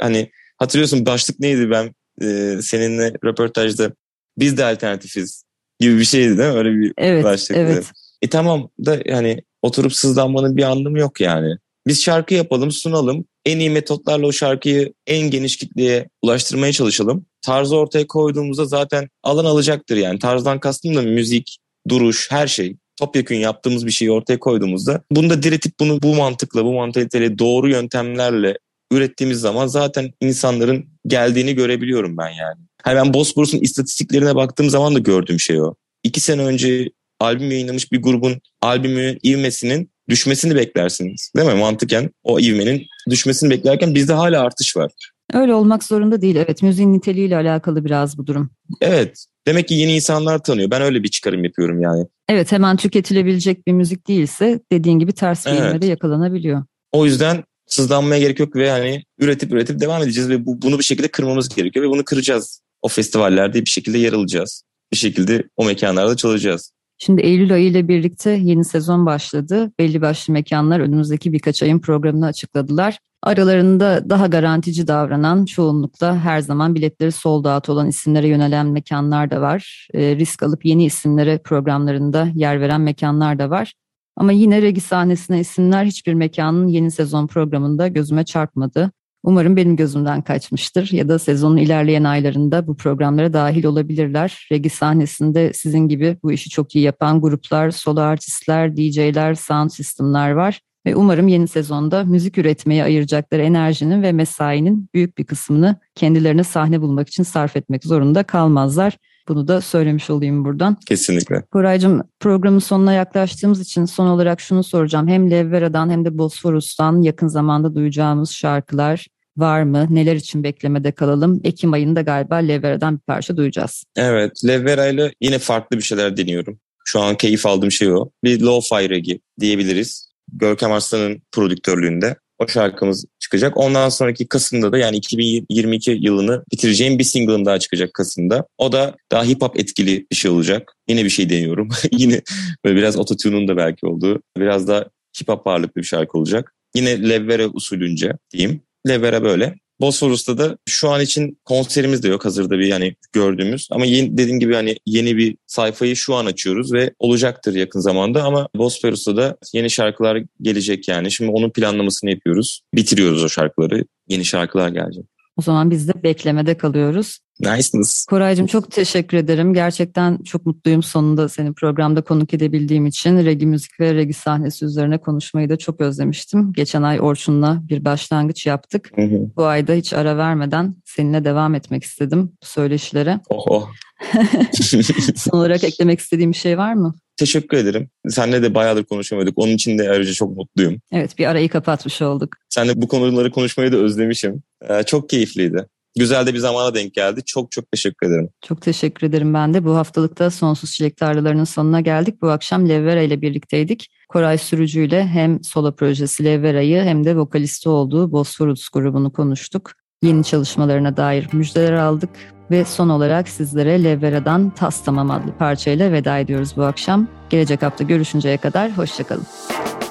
hani 0.01 0.31
hatırlıyorsun 0.57 1.07
başlık 1.07 1.41
neydi 1.41 1.71
ben 1.71 1.95
e, 2.23 2.59
seninle 2.63 3.13
röportajda 3.25 3.93
biz 4.39 4.59
de 4.59 4.65
alternatifiz 4.65 5.45
gibi 5.81 5.99
bir 5.99 6.05
şeydi 6.05 6.39
değil 6.39 6.53
mi? 6.53 6.59
Öyle 6.59 6.73
bir 6.73 6.93
evet, 6.99 7.25
başlık. 7.25 7.57
Evet. 7.57 7.87
E 8.23 8.29
tamam 8.29 8.71
da 8.87 8.99
yani 9.07 9.43
oturup 9.63 9.95
sızlanmanın 9.95 10.57
bir 10.57 10.63
anlamı 10.63 10.99
yok 10.99 11.21
yani. 11.21 11.57
Biz 11.87 12.03
şarkı 12.03 12.35
yapalım, 12.35 12.71
sunalım. 12.71 13.25
En 13.45 13.59
iyi 13.59 13.71
metotlarla 13.71 14.27
o 14.27 14.33
şarkıyı 14.33 14.93
en 15.07 15.31
geniş 15.31 15.57
kitleye 15.57 16.09
ulaştırmaya 16.23 16.73
çalışalım. 16.73 17.27
Tarzı 17.43 17.77
ortaya 17.77 18.07
koyduğumuzda 18.07 18.65
zaten 18.65 19.09
alan 19.23 19.45
alacaktır 19.45 19.97
yani. 19.97 20.19
Tarzdan 20.19 20.61
kastım 20.61 20.97
da 20.97 21.03
müzik, 21.03 21.59
duruş, 21.89 22.31
her 22.31 22.47
şey. 22.47 22.77
Topyekun 22.97 23.35
yaptığımız 23.35 23.87
bir 23.87 23.91
şeyi 23.91 24.11
ortaya 24.11 24.39
koyduğumuzda 24.39 25.03
bunu 25.11 25.31
da 25.31 25.43
diretip 25.43 25.73
bunu 25.81 26.03
bu 26.03 26.15
mantıkla, 26.15 26.65
bu 26.65 26.73
mantaliteyle 26.73 27.39
doğru 27.39 27.71
yöntemlerle 27.71 28.59
ürettiğimiz 28.93 29.41
zaman 29.41 29.67
zaten 29.67 30.13
insanların 30.21 30.87
geldiğini 31.07 31.55
görebiliyorum 31.55 32.17
ben 32.17 32.29
yani. 32.29 32.61
Hani 32.83 32.97
ben 32.97 33.15
Bosporus'un 33.15 33.59
istatistiklerine 33.59 34.35
baktığım 34.35 34.71
zaman 34.71 34.95
da 34.95 34.99
gördüğüm 34.99 35.41
şey 35.41 35.61
o. 35.61 35.75
İki 36.03 36.21
sene 36.21 36.43
önce 36.43 36.91
albüm 37.21 37.51
yayınlamış 37.51 37.93
bir 37.93 38.03
grubun 38.03 38.41
albümü 38.63 39.19
ivmesinin 39.25 39.91
düşmesini 40.09 40.55
beklersiniz. 40.55 41.33
Değil 41.37 41.49
mi? 41.49 41.55
Mantıken 41.55 42.11
o 42.23 42.41
ivmenin 42.41 42.87
düşmesini 43.11 43.51
beklerken 43.51 43.95
bizde 43.95 44.13
hala 44.13 44.41
artış 44.41 44.77
var. 44.77 44.93
Öyle 45.33 45.55
olmak 45.55 45.85
zorunda 45.85 46.21
değil. 46.21 46.37
Evet 46.37 46.63
müziğin 46.63 46.93
niteliğiyle 46.93 47.37
alakalı 47.37 47.85
biraz 47.85 48.19
bu 48.19 48.27
durum. 48.27 48.51
Evet. 48.81 49.27
Demek 49.47 49.69
ki 49.69 49.75
yeni 49.75 49.95
insanlar 49.95 50.39
tanıyor. 50.39 50.71
Ben 50.71 50.83
öyle 50.83 51.03
bir 51.03 51.09
çıkarım 51.09 51.45
yapıyorum 51.45 51.81
yani. 51.81 52.07
Evet 52.29 52.53
hemen 52.53 52.77
tüketilebilecek 52.77 53.67
bir 53.67 53.73
müzik 53.73 54.09
değilse 54.09 54.61
dediğin 54.73 54.99
gibi 54.99 55.13
ters 55.13 55.47
bir 55.47 55.51
evet. 55.51 55.85
yakalanabiliyor. 55.85 56.65
O 56.93 57.05
yüzden 57.05 57.45
sızlanmaya 57.67 58.21
gerek 58.21 58.39
yok 58.41 58.57
ve 58.57 58.71
hani 58.71 59.05
üretip 59.19 59.53
üretip 59.53 59.81
devam 59.81 60.03
edeceğiz 60.03 60.29
ve 60.29 60.47
bu, 60.47 60.63
bunu 60.63 60.79
bir 60.79 60.85
şekilde 60.85 61.09
kırmamız 61.09 61.49
gerekiyor 61.49 61.87
ve 61.87 61.91
bunu 61.91 62.05
kıracağız. 62.05 62.61
O 62.83 62.89
festivallerde 62.89 63.61
bir 63.61 63.71
şekilde 63.71 63.99
yer 63.99 64.13
alacağız. 64.13 64.63
Bir 64.93 64.97
şekilde 64.97 65.45
o 65.57 65.65
mekanlarda 65.65 66.17
çalacağız. 66.17 66.73
Şimdi 66.99 67.23
Eylül 67.23 67.53
ayı 67.53 67.67
ile 67.67 67.89
birlikte 67.89 68.31
yeni 68.31 68.65
sezon 68.65 69.07
başladı. 69.07 69.73
Belli 69.79 70.01
başlı 70.01 70.33
mekanlar 70.33 70.81
önümüzdeki 70.81 71.33
birkaç 71.33 71.63
ayın 71.63 71.79
programını 71.79 72.27
açıkladılar. 72.27 72.99
Aralarında 73.23 74.11
daha 74.11 74.27
garantici 74.27 74.87
davranan 74.87 75.45
çoğunlukla 75.45 76.19
her 76.19 76.41
zaman 76.41 76.75
biletleri 76.75 77.13
sold 77.13 77.45
out 77.45 77.69
olan 77.69 77.87
isimlere 77.87 78.29
yönelen 78.29 78.67
mekanlar 78.67 79.31
da 79.31 79.41
var. 79.41 79.89
E, 79.95 80.17
risk 80.17 80.43
alıp 80.43 80.65
yeni 80.65 80.85
isimlere 80.85 81.39
programlarında 81.39 82.29
yer 82.35 82.61
veren 82.61 82.81
mekanlar 82.81 83.39
da 83.39 83.51
var. 83.51 83.73
Ama 84.17 84.33
yine 84.33 84.63
regi 84.63 84.81
sahnesine 84.81 85.41
isimler 85.41 85.85
hiçbir 85.85 86.15
mekanın 86.15 86.67
yeni 86.67 86.91
sezon 86.91 87.27
programında 87.27 87.89
gözüme 87.89 88.25
çarpmadı. 88.25 88.91
Umarım 89.29 89.57
benim 89.57 89.77
gözümden 89.77 90.23
kaçmıştır 90.23 90.93
ya 90.93 91.09
da 91.09 91.19
sezonun 91.19 91.57
ilerleyen 91.57 92.05
aylarında 92.05 92.67
bu 92.67 92.77
programlara 92.77 93.33
dahil 93.33 93.65
olabilirler. 93.65 94.49
Regi 94.53 94.71
sahnesinde 94.71 95.53
sizin 95.53 95.89
gibi 95.89 96.17
bu 96.23 96.33
işi 96.33 96.51
çok 96.51 96.75
iyi 96.75 96.85
yapan 96.85 97.21
gruplar, 97.21 97.71
solo 97.71 98.01
artistler, 98.01 98.77
DJ'ler, 98.77 99.35
sound 99.35 99.71
system'lar 99.71 100.31
var. 100.31 100.61
Ve 100.87 100.97
umarım 100.97 101.29
yeni 101.29 101.49
sezonda 101.49 102.05
müzik 102.05 102.39
üretmeye 102.39 102.85
ayıracakları 102.85 103.43
enerjinin 103.43 104.03
ve 104.03 104.13
mesainin 104.13 104.89
büyük 104.95 105.19
bir 105.19 105.25
kısmını 105.25 105.77
kendilerine 105.95 106.45
sahne 106.45 106.81
bulmak 106.81 107.09
için 107.09 107.23
sarf 107.23 107.57
etmek 107.57 107.85
zorunda 107.85 108.23
kalmazlar. 108.23 108.99
Bunu 109.29 109.49
da 109.49 109.61
söylemiş 109.61 110.11
olayım 110.11 110.45
buradan. 110.45 110.77
Kesinlikle. 110.87 111.43
Koraycığım 111.51 112.03
programın 112.21 112.59
sonuna 112.59 112.93
yaklaştığımız 112.93 113.61
için 113.61 113.85
son 113.85 114.07
olarak 114.07 114.41
şunu 114.41 114.65
soracağım. 114.65 115.09
Hem 115.09 115.31
Levvera'dan 115.31 115.91
hem 115.91 116.05
de 116.05 116.19
Bosforus'tan 116.19 117.03
yakın 117.03 117.29
zamanda 117.29 117.75
duyacağımız 117.75 118.31
şarkılar 118.31 119.07
var 119.39 119.63
mı? 119.63 119.87
Neler 119.91 120.17
için 120.17 120.45
beklemede 120.45 120.93
kalalım? 120.93 121.41
Ekim 121.45 121.73
ayında 121.73 122.01
galiba 122.01 122.37
Levvera'dan 122.37 122.95
bir 122.95 123.03
parça 123.03 123.37
duyacağız. 123.37 123.85
Evet, 123.97 124.45
Levvera 124.47 124.87
ile 124.87 125.13
yine 125.21 125.39
farklı 125.39 125.77
bir 125.77 125.83
şeyler 125.83 126.17
deniyorum. 126.17 126.61
Şu 126.85 127.01
an 127.01 127.17
keyif 127.17 127.47
aldığım 127.47 127.71
şey 127.71 127.93
o. 127.93 128.09
Bir 128.25 128.41
lo-fi 128.41 128.91
reggae 128.91 129.19
diyebiliriz. 129.41 130.09
Görkem 130.33 130.73
Arslan'ın 130.73 131.23
prodüktörlüğünde 131.33 132.17
o 132.39 132.49
şarkımız 132.49 133.05
çıkacak. 133.19 133.57
Ondan 133.57 133.89
sonraki 133.89 134.29
Kasım'da 134.29 134.73
da 134.73 134.79
yani 134.79 134.97
2022 134.97 135.91
yılını 135.91 136.45
bitireceğim 136.53 136.99
bir 136.99 137.05
single'ım 137.05 137.45
daha 137.45 137.59
çıkacak 137.59 137.95
Kasım'da. 137.95 138.47
O 138.59 138.73
da 138.73 138.97
daha 139.13 139.25
hip 139.25 139.43
hop 139.43 139.61
etkili 139.61 140.07
bir 140.11 140.17
şey 140.17 140.31
olacak. 140.31 140.73
Yine 140.89 141.05
bir 141.05 141.11
şey 141.11 141.31
deniyorum. 141.31 141.69
Yine 141.93 142.21
böyle 142.65 142.77
biraz 142.77 142.97
ototune'un 142.97 143.49
da 143.49 143.57
belki 143.57 143.87
olduğu. 143.87 144.23
Biraz 144.39 144.69
da 144.69 144.91
hip 145.21 145.29
hop 145.29 145.47
ağırlıklı 145.47 145.81
bir 145.81 145.87
şarkı 145.87 146.19
olacak. 146.19 146.55
Yine 146.75 147.09
Levvere 147.09 147.47
usulünce 147.47 148.13
diyeyim. 148.33 148.61
Levvere 148.87 149.23
böyle. 149.23 149.55
Bosforus'ta 149.81 150.39
da 150.39 150.59
şu 150.67 150.91
an 150.91 151.01
için 151.01 151.39
konserimiz 151.45 152.03
de 152.03 152.09
yok 152.09 152.25
hazırda 152.25 152.59
bir 152.59 152.67
yani 152.67 152.95
gördüğümüz. 153.13 153.69
Ama 153.71 153.85
yeni, 153.85 154.19
dediğim 154.19 154.41
gibi 154.41 154.55
hani 154.55 154.77
yeni 154.87 155.17
bir 155.17 155.37
sayfayı 155.47 155.97
şu 155.97 156.15
an 156.15 156.27
açıyoruz 156.27 156.73
ve 156.73 156.95
olacaktır 156.99 157.55
yakın 157.55 157.81
zamanda. 157.81 158.25
Ama 158.25 158.49
Bosforus'ta 158.57 159.17
da 159.17 159.37
yeni 159.53 159.71
şarkılar 159.71 160.23
gelecek 160.41 160.89
yani. 160.89 161.11
Şimdi 161.11 161.31
onun 161.31 161.51
planlamasını 161.51 162.11
yapıyoruz. 162.11 162.61
Bitiriyoruz 162.75 163.25
o 163.25 163.29
şarkıları. 163.29 163.85
Yeni 164.09 164.25
şarkılar 164.25 164.69
gelecek. 164.69 165.05
O 165.37 165.43
zaman 165.43 165.71
biz 165.71 165.89
de 165.89 166.03
beklemede 166.03 166.57
kalıyoruz. 166.57 167.19
Niceness. 167.41 168.05
Koraycığım 168.05 168.47
çok 168.47 168.71
teşekkür 168.71 169.17
ederim. 169.17 169.55
Gerçekten 169.55 170.19
çok 170.23 170.47
mutluyum 170.47 170.83
sonunda 170.83 171.29
seni 171.29 171.53
programda 171.53 172.03
konuk 172.03 172.35
edebildiğim 172.35 172.87
için. 172.87 173.25
Regi 173.25 173.47
müzik 173.47 173.81
ve 173.81 173.95
regi 173.95 174.13
sahnesi 174.13 174.65
üzerine 174.65 174.99
konuşmayı 174.99 175.49
da 175.49 175.57
çok 175.57 175.81
özlemiştim. 175.81 176.53
Geçen 176.53 176.83
ay 176.83 177.01
Orçun'la 177.01 177.63
bir 177.69 177.85
başlangıç 177.85 178.47
yaptık. 178.47 178.91
Hı 178.95 179.03
hı. 179.03 179.31
Bu 179.37 179.45
ayda 179.45 179.73
hiç 179.73 179.93
ara 179.93 180.17
vermeden 180.17 180.75
seninle 180.85 181.25
devam 181.25 181.55
etmek 181.55 181.85
istedim 181.85 182.33
bu 182.43 182.47
söyleşilere. 182.47 183.21
Oh 183.29 183.45
oh. 183.47 183.69
Son 185.17 185.39
olarak 185.39 185.65
eklemek 185.65 186.01
istediğim 186.01 186.33
bir 186.33 186.37
şey 186.37 186.59
var 186.59 186.75
mı? 186.75 186.95
Teşekkür 187.17 187.57
ederim. 187.57 187.91
Seninle 188.09 188.43
de 188.43 188.55
bayağıdır 188.55 188.85
konuşamıyorduk. 188.85 189.39
Onun 189.39 189.53
için 189.53 189.79
de 189.79 189.91
ayrıca 189.91 190.13
çok 190.13 190.37
mutluyum. 190.37 190.81
Evet 190.93 191.19
bir 191.19 191.27
arayı 191.27 191.49
kapatmış 191.49 192.03
olduk. 192.03 192.37
Seninle 192.49 192.83
bu 192.83 192.89
konuları 192.89 193.31
konuşmayı 193.31 193.73
da 193.73 193.77
özlemişim. 193.77 194.43
Ee, 194.69 194.83
çok 194.83 195.09
keyifliydi. 195.09 195.67
Güzel 195.97 196.27
de 196.27 196.35
bir 196.35 196.39
zamana 196.39 196.75
denk 196.75 196.95
geldi. 196.95 197.21
Çok 197.27 197.53
çok 197.53 197.73
teşekkür 197.73 198.07
ederim. 198.07 198.29
Çok 198.43 198.63
teşekkür 198.63 199.07
ederim 199.07 199.35
ben 199.35 199.55
de. 199.55 199.65
Bu 199.65 199.77
haftalıkta 199.77 200.31
Sonsuz 200.31 200.73
Çilek 200.73 200.97
Tarlalarının 200.97 201.45
sonuna 201.45 201.81
geldik. 201.81 202.23
Bu 202.23 202.31
akşam 202.31 202.69
Levvera 202.69 203.01
ile 203.03 203.23
birlikteydik. 203.23 203.91
Koray 204.09 204.39
Sürücü 204.39 204.87
ile 204.87 205.07
hem 205.07 205.45
solo 205.45 205.77
projesi 205.77 206.25
Levvera'yı 206.25 206.83
hem 206.83 207.05
de 207.05 207.17
vokalisti 207.17 207.69
olduğu 207.69 208.13
Bosphorus 208.13 208.69
grubunu 208.69 209.13
konuştuk. 209.13 209.73
Yeni 210.03 210.25
çalışmalarına 210.25 210.97
dair 210.97 211.29
müjdeler 211.33 211.73
aldık 211.73 212.11
ve 212.51 212.65
son 212.65 212.89
olarak 212.89 213.29
sizlere 213.29 213.85
Levvera'dan 213.85 214.51
Tas 214.51 214.85
Tamam 214.85 215.11
adlı 215.11 215.33
parçayla 215.39 215.93
veda 215.93 216.19
ediyoruz 216.19 216.53
bu 216.57 216.63
akşam. 216.63 217.09
Gelecek 217.31 217.63
hafta 217.63 217.85
görüşünceye 217.85 218.37
kadar 218.37 218.79
hoşçakalın. 218.79 219.27